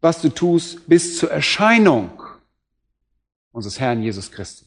was 0.00 0.20
du 0.20 0.28
tust, 0.28 0.86
bis 0.88 1.18
zur 1.18 1.30
Erscheinung 1.30 2.10
unseres 3.50 3.80
Herrn 3.80 4.02
Jesus 4.02 4.30
Christus. 4.30 4.65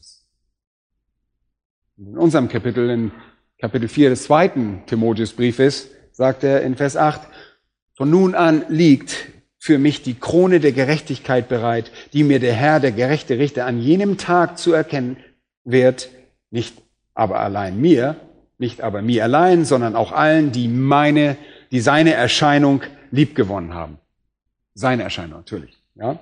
In 2.00 2.16
unserem 2.16 2.48
Kapitel, 2.48 2.88
in 2.88 3.12
Kapitel 3.58 3.86
4 3.86 4.08
des 4.08 4.22
zweiten 4.22 4.84
Timotheusbriefes, 4.86 5.90
sagt 6.12 6.44
er 6.44 6.62
in 6.62 6.74
Vers 6.74 6.96
8, 6.96 7.20
von 7.94 8.08
nun 8.08 8.34
an 8.34 8.64
liegt 8.70 9.28
für 9.58 9.78
mich 9.78 10.02
die 10.02 10.14
Krone 10.14 10.60
der 10.60 10.72
Gerechtigkeit 10.72 11.50
bereit, 11.50 11.92
die 12.14 12.24
mir 12.24 12.40
der 12.40 12.54
Herr, 12.54 12.80
der 12.80 12.92
gerechte 12.92 13.38
Richter, 13.38 13.66
an 13.66 13.78
jenem 13.78 14.16
Tag 14.16 14.56
zu 14.56 14.72
erkennen 14.72 15.18
wird, 15.64 16.08
nicht 16.50 16.74
aber 17.12 17.40
allein 17.40 17.78
mir, 17.78 18.16
nicht 18.56 18.80
aber 18.80 19.02
mir 19.02 19.22
allein, 19.24 19.66
sondern 19.66 19.94
auch 19.94 20.12
allen, 20.12 20.52
die 20.52 20.68
meine, 20.68 21.36
die 21.70 21.80
seine 21.80 22.14
Erscheinung 22.14 22.80
liebgewonnen 23.10 23.74
haben. 23.74 23.98
Seine 24.72 25.02
Erscheinung, 25.02 25.40
natürlich, 25.40 25.76
ja. 25.96 26.18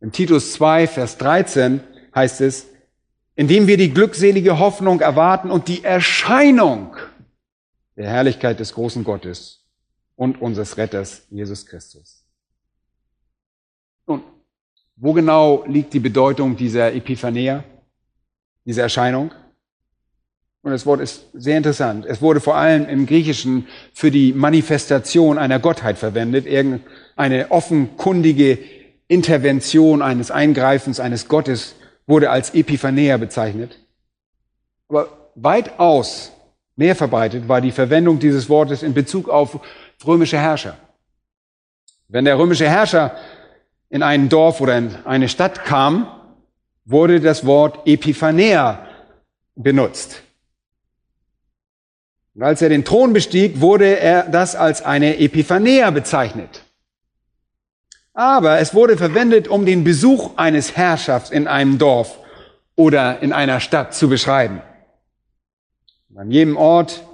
Im 0.00 0.12
Titus 0.12 0.52
2, 0.52 0.86
Vers 0.86 1.18
13 1.18 1.80
heißt 2.14 2.40
es, 2.42 2.68
indem 3.40 3.66
wir 3.66 3.78
die 3.78 3.94
glückselige 3.94 4.58
Hoffnung 4.58 5.00
erwarten 5.00 5.50
und 5.50 5.66
die 5.66 5.82
Erscheinung 5.82 6.94
der 7.96 8.06
Herrlichkeit 8.06 8.60
des 8.60 8.74
großen 8.74 9.02
Gottes 9.02 9.64
und 10.14 10.42
unseres 10.42 10.76
Retters 10.76 11.22
Jesus 11.30 11.64
Christus. 11.64 12.22
Nun, 14.06 14.22
wo 14.96 15.14
genau 15.14 15.64
liegt 15.66 15.94
die 15.94 16.00
Bedeutung 16.00 16.54
dieser 16.54 16.92
Epiphanea, 16.92 17.64
dieser 18.66 18.82
Erscheinung? 18.82 19.30
Und 20.60 20.72
das 20.72 20.84
Wort 20.84 21.00
ist 21.00 21.24
sehr 21.32 21.56
interessant. 21.56 22.04
Es 22.04 22.20
wurde 22.20 22.40
vor 22.40 22.56
allem 22.56 22.86
im 22.90 23.06
Griechischen 23.06 23.66
für 23.94 24.10
die 24.10 24.34
Manifestation 24.34 25.38
einer 25.38 25.60
Gottheit 25.60 25.96
verwendet, 25.96 26.44
irgendeine 26.44 27.50
offenkundige 27.50 28.58
Intervention 29.08 30.02
eines 30.02 30.30
Eingreifens 30.30 31.00
eines 31.00 31.26
Gottes 31.26 31.76
wurde 32.10 32.28
als 32.28 32.52
Epiphanea 32.52 33.16
bezeichnet. 33.16 33.78
Aber 34.88 35.08
weitaus 35.34 36.32
mehr 36.76 36.94
verbreitet 36.94 37.48
war 37.48 37.62
die 37.62 37.72
Verwendung 37.72 38.18
dieses 38.18 38.50
Wortes 38.50 38.82
in 38.82 38.92
Bezug 38.92 39.30
auf 39.30 39.60
römische 40.06 40.38
Herrscher. 40.38 40.76
Wenn 42.08 42.26
der 42.26 42.38
römische 42.38 42.68
Herrscher 42.68 43.16
in 43.88 44.02
ein 44.02 44.28
Dorf 44.28 44.60
oder 44.60 44.76
in 44.76 44.94
eine 45.06 45.28
Stadt 45.28 45.64
kam, 45.64 46.08
wurde 46.84 47.20
das 47.20 47.46
Wort 47.46 47.86
Epiphanea 47.86 48.86
benutzt. 49.54 50.22
Und 52.34 52.42
als 52.42 52.62
er 52.62 52.68
den 52.68 52.84
Thron 52.84 53.12
bestieg, 53.12 53.60
wurde 53.60 53.98
er 53.98 54.24
das 54.24 54.56
als 54.56 54.82
eine 54.82 55.18
Epiphanea 55.18 55.90
bezeichnet. 55.90 56.64
Aber 58.12 58.58
es 58.58 58.74
wurde 58.74 58.96
verwendet, 58.96 59.48
um 59.48 59.64
den 59.64 59.84
Besuch 59.84 60.36
eines 60.36 60.76
Herrschafts 60.76 61.30
in 61.30 61.46
einem 61.46 61.78
Dorf 61.78 62.18
oder 62.74 63.22
in 63.22 63.32
einer 63.32 63.60
Stadt 63.60 63.94
zu 63.94 64.08
beschreiben. 64.08 64.62
Und 66.08 66.18
an 66.18 66.30
jedem 66.30 66.56
Ort, 66.56 67.04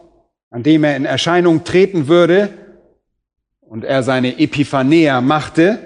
an 0.50 0.62
dem 0.62 0.84
er 0.84 0.96
in 0.96 1.04
Erscheinung 1.04 1.64
treten 1.64 2.08
würde 2.08 2.48
und 3.60 3.84
er 3.84 4.02
seine 4.02 4.38
Epiphanea 4.38 5.20
machte, 5.20 5.78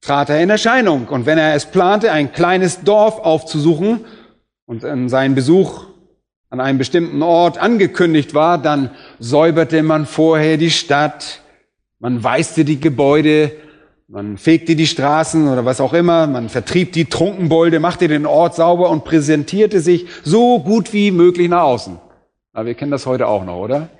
trat 0.00 0.28
er 0.30 0.42
in 0.42 0.50
Erscheinung. 0.50 1.08
Und 1.08 1.26
wenn 1.26 1.38
er 1.38 1.54
es 1.54 1.66
plante, 1.66 2.12
ein 2.12 2.32
kleines 2.32 2.82
Dorf 2.82 3.18
aufzusuchen 3.18 4.04
und 4.66 4.84
in 4.84 5.08
seinen 5.08 5.34
Besuch 5.34 5.86
an 6.50 6.60
einem 6.60 6.78
bestimmten 6.78 7.22
Ort 7.22 7.58
angekündigt 7.58 8.34
war, 8.34 8.58
dann 8.58 8.90
säuberte 9.18 9.82
man 9.82 10.06
vorher 10.06 10.56
die 10.56 10.70
Stadt, 10.70 11.40
man 11.98 12.22
weißte 12.22 12.64
die 12.64 12.80
Gebäude, 12.80 13.52
man 14.08 14.38
fegte 14.38 14.74
die 14.74 14.86
Straßen 14.86 15.48
oder 15.48 15.66
was 15.66 15.80
auch 15.80 15.92
immer, 15.92 16.26
man 16.26 16.48
vertrieb 16.48 16.92
die 16.92 17.04
Trunkenbolde, 17.04 17.78
machte 17.78 18.08
den 18.08 18.24
Ort 18.24 18.54
sauber 18.54 18.88
und 18.88 19.04
präsentierte 19.04 19.80
sich 19.80 20.06
so 20.24 20.60
gut 20.60 20.94
wie 20.94 21.10
möglich 21.10 21.48
nach 21.48 21.62
außen. 21.62 21.98
Aber 22.54 22.66
wir 22.66 22.74
kennen 22.74 22.90
das 22.90 23.04
heute 23.04 23.26
auch 23.26 23.44
noch, 23.44 23.58
oder? 23.58 23.90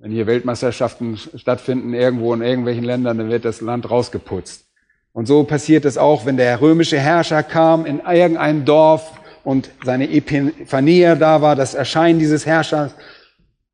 Wenn 0.00 0.10
hier 0.10 0.26
Weltmeisterschaften 0.26 1.16
stattfinden 1.16 1.94
irgendwo 1.94 2.34
in 2.34 2.42
irgendwelchen 2.42 2.84
Ländern, 2.84 3.18
dann 3.18 3.30
wird 3.30 3.44
das 3.44 3.60
Land 3.60 3.88
rausgeputzt. 3.88 4.66
Und 5.12 5.26
so 5.26 5.44
passiert 5.44 5.84
es 5.84 5.98
auch, 5.98 6.26
wenn 6.26 6.36
der 6.36 6.60
römische 6.60 6.98
Herrscher 6.98 7.42
kam 7.42 7.86
in 7.86 8.00
irgendein 8.00 8.64
Dorf 8.64 9.12
und 9.44 9.70
seine 9.84 10.10
Epiphanie 10.10 11.14
da 11.18 11.42
war, 11.42 11.56
das 11.56 11.74
Erscheinen 11.74 12.18
dieses 12.18 12.44
Herrschers, 12.44 12.92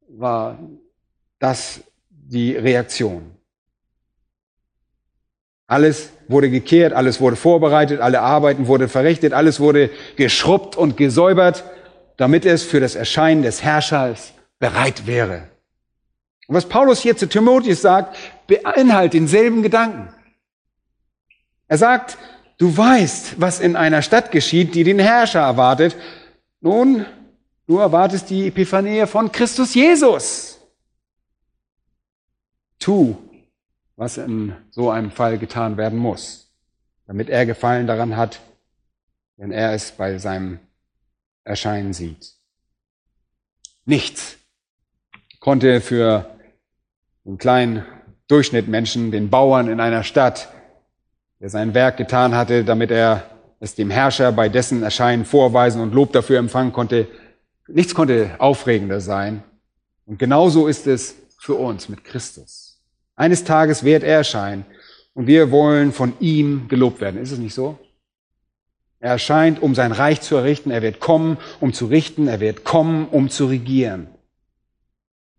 war 0.09 0.59
das 1.39 1.81
die 2.11 2.53
Reaktion. 2.53 3.34
Alles 5.75 6.13
wurde 6.29 6.51
gekehrt, 6.51 6.93
alles 6.93 7.21
wurde 7.21 7.35
vorbereitet, 7.35 8.01
alle 8.01 8.21
Arbeiten 8.21 8.69
wurden 8.69 8.89
verrichtet, 8.89 9.33
alles 9.33 9.59
wurde 9.59 9.91
geschrubbt 10.15 10.77
und 10.77 10.97
gesäubert, 10.97 11.65
damit 12.17 12.47
es 12.47 12.63
für 12.63 12.79
das 12.79 12.95
Erscheinen 12.95 13.43
des 13.43 13.65
Herrschers 13.65 14.35
bereit 14.61 15.09
wäre. 15.09 15.49
Und 16.47 16.55
was 16.55 16.67
Paulus 16.67 17.01
hier 17.01 17.17
zu 17.17 17.29
Timotheus 17.29 17.83
sagt, 17.83 18.17
beinhaltet 18.47 19.15
denselben 19.15 19.65
Gedanken. 19.65 20.15
Er 21.67 21.79
sagt, 21.79 22.19
du 22.59 22.77
weißt, 22.77 23.41
was 23.41 23.59
in 23.59 23.75
einer 23.75 24.03
Stadt 24.03 24.31
geschieht, 24.31 24.77
die 24.77 24.85
den 24.85 25.01
Herrscher 25.01 25.41
erwartet. 25.41 25.97
Nun, 26.61 27.05
du 27.67 27.79
erwartest 27.79 28.31
die 28.31 28.47
Epiphanie 28.47 29.09
von 29.09 29.33
Christus 29.33 29.75
Jesus. 29.75 30.61
Tu, 32.79 33.17
was 33.97 34.19
in 34.19 34.55
so 34.71 34.91
einem 34.91 35.11
Fall 35.11 35.39
getan 35.39 35.77
werden 35.77 35.99
muss, 35.99 36.51
damit 37.07 37.29
er 37.29 37.47
Gefallen 37.47 37.87
daran 37.87 38.17
hat, 38.17 38.41
wenn 39.37 39.53
er 39.53 39.73
es 39.73 39.93
bei 39.93 40.19
seinem 40.19 40.59
Erscheinen 41.45 41.93
sieht. 41.93 42.35
Nichts 43.85 44.37
konnte 45.41 45.81
für 45.81 46.39
den 47.25 47.39
kleinen 47.39 47.85
Durchschnittmenschen, 48.29 49.11
den 49.11 49.31
Bauern 49.31 49.69
in 49.69 49.81
einer 49.81 50.03
Stadt, 50.03 50.49
der 51.41 51.51
sein 51.51 51.75
Werk 51.75 51.97
getan 51.99 52.35
hatte, 52.35 52.65
damit 52.65 52.91
er 52.91 53.31
es 53.61 53.75
dem 53.75 53.91
Herrscher 53.91 54.33
bei 54.33 54.49
dessen 54.49 54.83
Erscheinen 54.83 55.25
vorweisen 55.25 55.81
und 55.81 55.95
Lob 55.95 56.13
dafür 56.13 56.39
empfangen 56.39 56.73
konnte. 56.73 57.09
Nichts 57.69 57.95
konnte 57.95 58.37
aufregender 58.39 59.01
sein. 59.01 59.43
Und 60.07 60.19
genauso 60.19 60.67
ist 60.67 60.87
es 60.87 61.15
für 61.39 61.55
uns 61.55 61.89
mit 61.89 62.05
Christus. 62.05 62.64
Eines 63.17 63.45
Tages 63.45 63.85
wird 63.85 64.03
er 64.03 64.17
erscheinen 64.17 64.65
und 65.15 65.27
wir 65.27 65.51
wollen 65.51 65.93
von 65.93 66.15
ihm 66.21 66.69
gelobt 66.69 67.01
werden. 67.01 67.21
Ist 67.21 67.33
es 67.33 67.39
nicht 67.39 67.55
so? 67.55 67.79
Er 69.01 69.13
erscheint, 69.13 69.63
um 69.63 69.75
sein 69.75 69.93
Reich 69.93 70.23
zu 70.23 70.35
errichten. 70.35 70.71
Er 70.71 70.83
wird 70.83 70.99
kommen, 70.99 71.37
um 71.61 71.73
zu 71.73 71.87
richten. 71.87 72.27
Er 72.27 72.41
wird 72.41 72.65
kommen, 72.65 73.07
um 73.07 73.29
zu 73.29 73.47
regieren. 73.47 74.09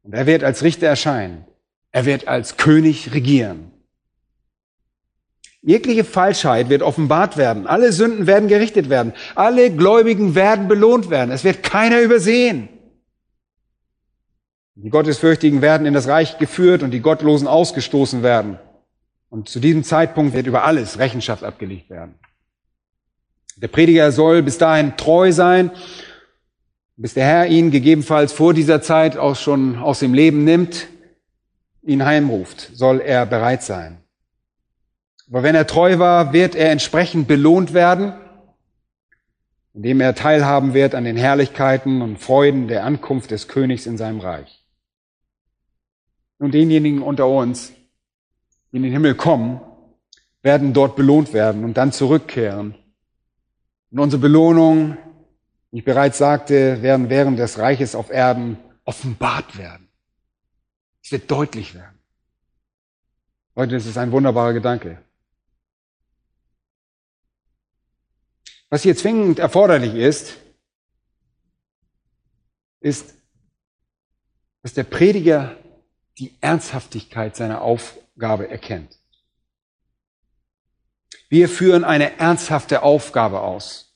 Und 0.03 0.13
er 0.13 0.27
wird 0.27 0.43
als 0.43 0.61
Richter 0.63 0.87
erscheinen. 0.87 1.45
Er 1.91 2.05
wird 2.05 2.27
als 2.27 2.57
König 2.57 3.13
regieren. 3.13 3.71
Jegliche 5.63 6.03
Falschheit 6.03 6.69
wird 6.69 6.83
offenbart 6.83 7.37
werden. 7.37 7.65
Alle 7.65 7.91
Sünden 7.91 8.27
werden 8.27 8.47
gerichtet 8.49 8.89
werden. 8.89 9.13
Alle 9.33 9.71
Gläubigen 9.71 10.35
werden 10.35 10.67
belohnt 10.67 11.09
werden. 11.09 11.31
Es 11.31 11.43
wird 11.43 11.63
keiner 11.63 12.01
übersehen. 12.01 12.69
Die 14.75 14.89
Gottesfürchtigen 14.89 15.61
werden 15.61 15.87
in 15.87 15.93
das 15.93 16.07
Reich 16.07 16.37
geführt 16.37 16.83
und 16.83 16.91
die 16.91 16.99
Gottlosen 16.99 17.47
ausgestoßen 17.47 18.23
werden. 18.23 18.59
Und 19.29 19.47
zu 19.47 19.61
diesem 19.61 19.83
Zeitpunkt 19.85 20.33
wird 20.33 20.47
über 20.47 20.65
alles 20.65 20.99
Rechenschaft 20.99 21.43
abgelegt 21.43 21.89
werden. 21.89 22.15
Der 23.55 23.69
Prediger 23.69 24.11
soll 24.11 24.43
bis 24.43 24.57
dahin 24.57 24.97
treu 24.97 25.31
sein, 25.31 25.71
bis 26.97 27.13
der 27.13 27.25
Herr 27.25 27.47
ihn 27.47 27.71
gegebenenfalls 27.71 28.33
vor 28.33 28.53
dieser 28.53 28.81
Zeit 28.81 29.17
auch 29.17 29.37
schon 29.37 29.77
aus 29.77 29.99
dem 29.99 30.13
Leben 30.13 30.43
nimmt, 30.43 30.87
ihn 31.81 32.03
heimruft, 32.03 32.71
soll 32.73 32.99
er 32.99 33.25
bereit 33.25 33.63
sein. 33.63 33.97
Aber 35.29 35.41
wenn 35.41 35.55
er 35.55 35.67
treu 35.67 35.99
war, 35.99 36.33
wird 36.33 36.53
er 36.53 36.71
entsprechend 36.71 37.27
belohnt 37.29 37.73
werden, 37.73 38.13
indem 39.73 40.01
er 40.01 40.15
teilhaben 40.15 40.73
wird 40.73 40.95
an 40.95 41.05
den 41.05 41.17
Herrlichkeiten 41.17 42.01
und 42.01 42.17
Freuden 42.17 42.67
der 42.67 42.83
Ankunft 42.83 43.31
des 43.31 43.47
Königs 43.47 43.85
in 43.85 43.97
seinem 43.97 44.19
Reich. 44.19 44.64
Und 46.45 46.51
denjenigen 46.51 47.01
unter 47.01 47.27
uns, 47.27 47.73
die 48.71 48.77
in 48.77 48.83
den 48.83 48.91
Himmel 48.91 49.15
kommen, 49.15 49.61
werden 50.43 50.73
dort 50.73 50.95
belohnt 50.95 51.33
werden 51.33 51.63
und 51.63 51.75
dann 51.75 51.91
zurückkehren. 51.91 52.75
Und 53.89 53.99
unsere 53.99 54.21
Belohnung, 54.21 54.95
wie 55.71 55.79
ich 55.79 55.83
bereits 55.83 56.19
sagte, 56.19 56.83
werden 56.83 57.09
während 57.09 57.39
des 57.39 57.57
Reiches 57.57 57.95
auf 57.95 58.11
Erden 58.11 58.59
offenbart 58.83 59.57
werden. 59.57 59.89
Es 61.03 61.11
wird 61.11 61.31
deutlich 61.31 61.73
werden. 61.73 61.97
Leute, 63.55 63.73
das 63.73 63.87
ist 63.87 63.97
ein 63.97 64.11
wunderbarer 64.11 64.53
Gedanke. 64.53 65.01
Was 68.69 68.83
hier 68.83 68.95
zwingend 68.95 69.39
erforderlich 69.39 69.95
ist, 69.95 70.37
ist, 72.81 73.15
dass 74.61 74.75
der 74.75 74.83
Prediger 74.83 75.57
die 76.17 76.33
Ernsthaftigkeit 76.41 77.35
seiner 77.35 77.61
Aufgabe 77.61 78.49
erkennt. 78.49 78.97
Wir 81.29 81.49
führen 81.49 81.83
eine 81.83 82.19
ernsthafte 82.19 82.83
Aufgabe 82.83 83.41
aus. 83.41 83.93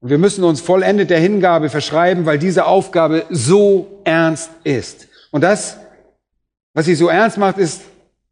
Und 0.00 0.08
wir 0.08 0.18
müssen 0.18 0.44
uns 0.44 0.60
vollendet 0.60 1.10
der 1.10 1.20
Hingabe 1.20 1.68
verschreiben, 1.68 2.24
weil 2.24 2.38
diese 2.38 2.64
Aufgabe 2.64 3.26
so 3.28 4.00
ernst 4.04 4.50
ist. 4.64 5.08
Und 5.30 5.42
das, 5.42 5.76
was 6.72 6.86
sie 6.86 6.94
so 6.94 7.08
ernst 7.08 7.36
macht, 7.36 7.58
ist 7.58 7.82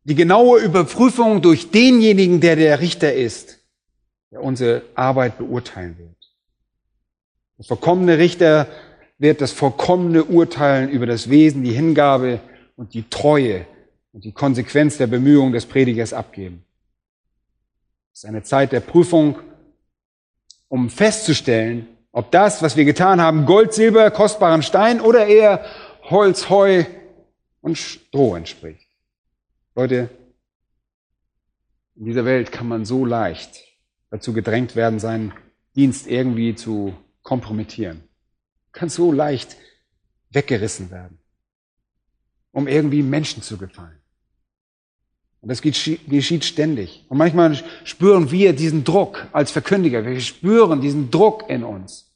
die 0.04 0.14
genaue 0.14 0.60
Überprüfung 0.60 1.42
durch 1.42 1.70
denjenigen, 1.70 2.40
der 2.40 2.56
der 2.56 2.80
Richter 2.80 3.12
ist, 3.12 3.58
der 4.30 4.42
unsere 4.42 4.82
Arbeit 4.94 5.36
beurteilen 5.36 5.98
wird. 5.98 6.16
Der 7.58 7.66
vollkommene 7.66 8.16
Richter 8.16 8.66
wird 9.18 9.42
das 9.42 9.52
vollkommene 9.52 10.24
Urteilen 10.24 10.88
über 10.88 11.06
das 11.06 11.28
Wesen, 11.28 11.62
die 11.62 11.72
Hingabe 11.72 12.40
und 12.78 12.94
die 12.94 13.10
Treue 13.10 13.66
und 14.12 14.24
die 14.24 14.32
Konsequenz 14.32 14.96
der 14.96 15.08
Bemühungen 15.08 15.52
des 15.52 15.66
Predigers 15.66 16.12
abgeben. 16.12 16.64
Es 18.12 18.20
ist 18.20 18.24
eine 18.24 18.44
Zeit 18.44 18.72
der 18.72 18.80
Prüfung, 18.80 19.40
um 20.68 20.88
festzustellen, 20.88 21.88
ob 22.12 22.30
das, 22.30 22.62
was 22.62 22.76
wir 22.76 22.84
getan 22.84 23.20
haben, 23.20 23.46
Gold, 23.46 23.74
Silber, 23.74 24.10
kostbaren 24.12 24.62
Stein 24.62 25.00
oder 25.00 25.26
eher 25.26 25.64
Holz, 26.04 26.48
Heu 26.48 26.84
und 27.60 27.76
Stroh 27.76 28.36
entspricht. 28.36 28.86
Leute, 29.74 30.08
in 31.96 32.04
dieser 32.04 32.24
Welt 32.24 32.52
kann 32.52 32.68
man 32.68 32.84
so 32.84 33.04
leicht 33.04 33.64
dazu 34.10 34.32
gedrängt 34.32 34.76
werden, 34.76 35.00
seinen 35.00 35.32
Dienst 35.74 36.06
irgendwie 36.06 36.54
zu 36.54 36.94
kompromittieren. 37.22 38.04
Kann 38.70 38.88
so 38.88 39.10
leicht 39.10 39.56
weggerissen 40.30 40.92
werden 40.92 41.17
um 42.58 42.66
irgendwie 42.66 43.02
Menschen 43.02 43.42
zu 43.42 43.56
gefallen. 43.56 43.96
Und 45.40 45.48
das 45.48 45.62
geschieht 45.62 46.44
ständig. 46.44 47.04
Und 47.08 47.16
manchmal 47.16 47.56
spüren 47.84 48.32
wir 48.32 48.52
diesen 48.52 48.82
Druck 48.82 49.28
als 49.32 49.52
Verkündiger. 49.52 50.04
Wir 50.04 50.20
spüren 50.20 50.80
diesen 50.80 51.10
Druck 51.12 51.48
in 51.48 51.62
uns. 51.62 52.12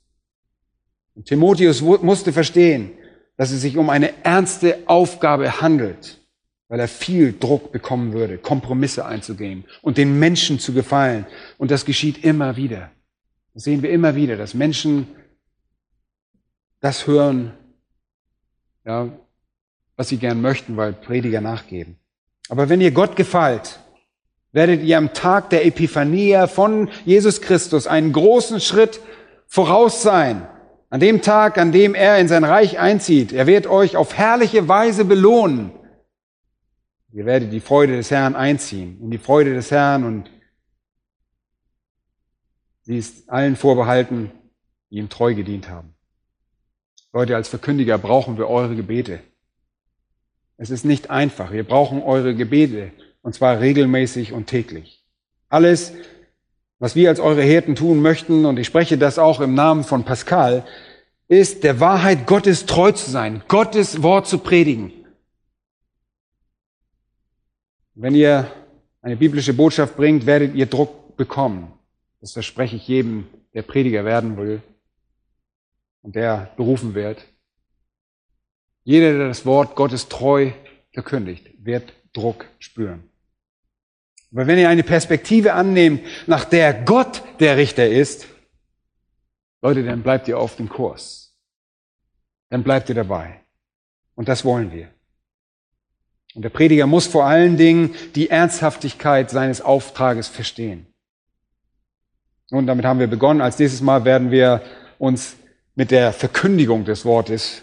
Und 1.14 1.26
Timotheus 1.26 1.80
musste 1.80 2.32
verstehen, 2.32 2.90
dass 3.36 3.52
es 3.52 3.60
sich 3.60 3.76
um 3.76 3.88
eine 3.88 4.24
ernste 4.24 4.78
Aufgabe 4.86 5.60
handelt, 5.60 6.20
weil 6.68 6.80
er 6.80 6.88
viel 6.88 7.32
Druck 7.38 7.70
bekommen 7.70 8.12
würde, 8.12 8.38
Kompromisse 8.38 9.06
einzugehen 9.06 9.64
und 9.80 9.96
den 9.96 10.18
Menschen 10.18 10.58
zu 10.58 10.72
gefallen. 10.72 11.24
Und 11.58 11.70
das 11.70 11.84
geschieht 11.84 12.24
immer 12.24 12.56
wieder. 12.56 12.90
Das 13.54 13.62
sehen 13.62 13.82
wir 13.82 13.90
immer 13.90 14.16
wieder, 14.16 14.36
dass 14.36 14.54
Menschen 14.54 15.06
das 16.80 17.06
hören, 17.06 17.52
ja, 18.84 19.08
was 20.02 20.08
sie 20.08 20.16
gern 20.16 20.40
möchten, 20.40 20.76
weil 20.76 20.94
Prediger 20.94 21.40
nachgeben. 21.40 21.96
Aber 22.48 22.68
wenn 22.68 22.80
ihr 22.80 22.90
Gott 22.90 23.14
gefällt, 23.14 23.78
werdet 24.50 24.82
ihr 24.82 24.98
am 24.98 25.14
Tag 25.14 25.50
der 25.50 25.64
Epiphania 25.64 26.48
von 26.48 26.90
Jesus 27.04 27.40
Christus 27.40 27.86
einen 27.86 28.12
großen 28.12 28.58
Schritt 28.58 28.98
voraus 29.46 30.02
sein. 30.02 30.44
An 30.90 30.98
dem 30.98 31.22
Tag, 31.22 31.56
an 31.56 31.70
dem 31.70 31.94
er 31.94 32.18
in 32.18 32.26
sein 32.26 32.42
Reich 32.42 32.80
einzieht. 32.80 33.32
Er 33.32 33.46
wird 33.46 33.68
euch 33.68 33.96
auf 33.96 34.18
herrliche 34.18 34.66
Weise 34.66 35.04
belohnen. 35.04 35.70
Ihr 37.12 37.24
werdet 37.24 37.52
die 37.52 37.60
Freude 37.60 37.94
des 37.94 38.10
Herrn 38.10 38.34
einziehen, 38.34 38.98
in 39.00 39.12
die 39.12 39.18
Freude 39.18 39.54
des 39.54 39.70
Herrn 39.70 40.02
und 40.02 40.28
sie 42.80 42.96
ist 42.96 43.30
allen 43.30 43.54
vorbehalten, 43.54 44.32
die 44.90 44.96
ihm 44.96 45.08
treu 45.08 45.32
gedient 45.36 45.68
haben. 45.68 45.94
Leute, 47.12 47.36
als 47.36 47.46
Verkündiger 47.46 47.98
brauchen 47.98 48.36
wir 48.36 48.48
eure 48.48 48.74
Gebete. 48.74 49.20
Es 50.62 50.70
ist 50.70 50.84
nicht 50.84 51.10
einfach. 51.10 51.50
Wir 51.50 51.64
brauchen 51.64 52.04
eure 52.04 52.36
Gebete 52.36 52.92
und 53.22 53.34
zwar 53.34 53.58
regelmäßig 53.58 54.32
und 54.32 54.46
täglich. 54.46 55.02
Alles, 55.48 55.92
was 56.78 56.94
wir 56.94 57.08
als 57.08 57.18
eure 57.18 57.42
Hirten 57.42 57.74
tun 57.74 58.00
möchten, 58.00 58.44
und 58.44 58.60
ich 58.60 58.68
spreche 58.68 58.96
das 58.96 59.18
auch 59.18 59.40
im 59.40 59.54
Namen 59.54 59.82
von 59.82 60.04
Pascal, 60.04 60.64
ist 61.26 61.64
der 61.64 61.80
Wahrheit 61.80 62.28
Gottes 62.28 62.64
treu 62.64 62.92
zu 62.92 63.10
sein, 63.10 63.42
Gottes 63.48 64.04
Wort 64.04 64.28
zu 64.28 64.38
predigen. 64.38 64.92
Wenn 67.96 68.14
ihr 68.14 68.48
eine 69.00 69.16
biblische 69.16 69.54
Botschaft 69.54 69.96
bringt, 69.96 70.26
werdet 70.26 70.54
ihr 70.54 70.66
Druck 70.66 71.16
bekommen. 71.16 71.72
Das 72.20 72.34
verspreche 72.34 72.76
ich 72.76 72.86
jedem, 72.86 73.26
der 73.52 73.62
Prediger 73.62 74.04
werden 74.04 74.36
will 74.36 74.62
und 76.02 76.14
der 76.14 76.52
berufen 76.56 76.94
wird. 76.94 77.24
Jeder, 78.84 79.16
der 79.16 79.28
das 79.28 79.46
Wort 79.46 79.76
Gottes 79.76 80.08
treu 80.08 80.52
verkündigt, 80.92 81.50
wird 81.58 81.92
Druck 82.12 82.46
spüren. 82.58 83.04
Aber 84.32 84.46
wenn 84.46 84.58
ihr 84.58 84.68
eine 84.68 84.82
Perspektive 84.82 85.52
annehmt, 85.52 86.04
nach 86.26 86.44
der 86.44 86.72
Gott 86.72 87.22
der 87.38 87.56
Richter 87.56 87.86
ist, 87.88 88.26
Leute, 89.60 89.84
dann 89.84 90.02
bleibt 90.02 90.26
ihr 90.26 90.38
auf 90.38 90.56
dem 90.56 90.68
Kurs. 90.68 91.36
Dann 92.48 92.62
bleibt 92.62 92.88
ihr 92.88 92.94
dabei. 92.94 93.40
Und 94.14 94.28
das 94.28 94.44
wollen 94.44 94.72
wir. 94.72 94.88
Und 96.34 96.42
der 96.42 96.48
Prediger 96.48 96.86
muss 96.86 97.06
vor 97.06 97.26
allen 97.26 97.56
Dingen 97.56 97.94
die 98.14 98.30
Ernsthaftigkeit 98.30 99.30
seines 99.30 99.60
Auftrages 99.60 100.28
verstehen. 100.28 100.86
Und 102.50 102.66
damit 102.66 102.84
haben 102.84 103.00
wir 103.00 103.06
begonnen. 103.06 103.40
Als 103.40 103.58
nächstes 103.58 103.80
Mal 103.80 104.04
werden 104.04 104.30
wir 104.30 104.62
uns 104.98 105.36
mit 105.74 105.90
der 105.90 106.12
Verkündigung 106.12 106.84
des 106.84 107.04
Wortes 107.04 107.62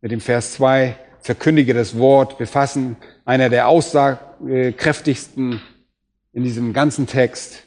mit 0.00 0.12
dem 0.12 0.20
Vers 0.20 0.52
2, 0.54 0.96
verkündige 1.20 1.74
das 1.74 1.98
Wort, 1.98 2.38
befassen, 2.38 2.96
einer 3.24 3.48
der 3.50 3.68
aussagekräftigsten 3.68 5.60
in 6.32 6.42
diesem 6.42 6.72
ganzen 6.72 7.06
Text. 7.06 7.66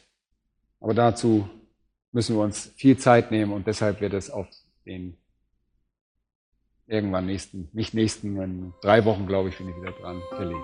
Aber 0.79 0.93
dazu 0.93 1.47
müssen 2.11 2.35
wir 2.35 2.43
uns 2.43 2.71
viel 2.75 2.97
Zeit 2.97 3.31
nehmen 3.31 3.53
und 3.53 3.67
deshalb 3.67 4.01
wird 4.01 4.13
es 4.13 4.29
auf 4.29 4.47
den 4.85 5.17
irgendwann 6.87 7.25
nächsten, 7.25 7.69
nicht 7.73 7.93
nächsten, 7.93 8.41
in 8.41 8.73
drei 8.81 9.05
Wochen, 9.05 9.25
glaube 9.25 9.49
ich, 9.49 9.57
bin 9.57 9.69
ich 9.69 9.75
wieder 9.77 9.91
dran, 9.91 10.21
verlegt. 10.35 10.63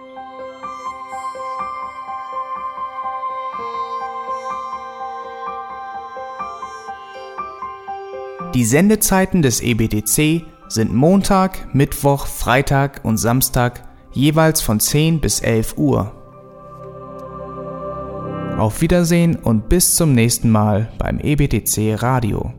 Die 8.56 8.66
Sendezeiten 8.66 9.44
des 9.44 9.62
EBTC 9.62 10.44
sind 10.70 10.94
Montag, 10.94 11.74
Mittwoch, 11.74 12.28
Freitag 12.28 13.02
und 13.04 13.18
Samstag 13.18 13.84
jeweils 14.14 14.62
von 14.62 14.80
10 14.80 15.20
bis 15.20 15.42
11 15.42 15.78
Uhr. 15.78 16.14
Auf 18.58 18.82
Wiedersehen 18.82 19.36
und 19.36 19.70
bis 19.70 19.96
zum 19.96 20.14
nächsten 20.14 20.50
Mal 20.50 20.92
beim 20.98 21.20
EBTC 21.20 22.02
Radio. 22.02 22.54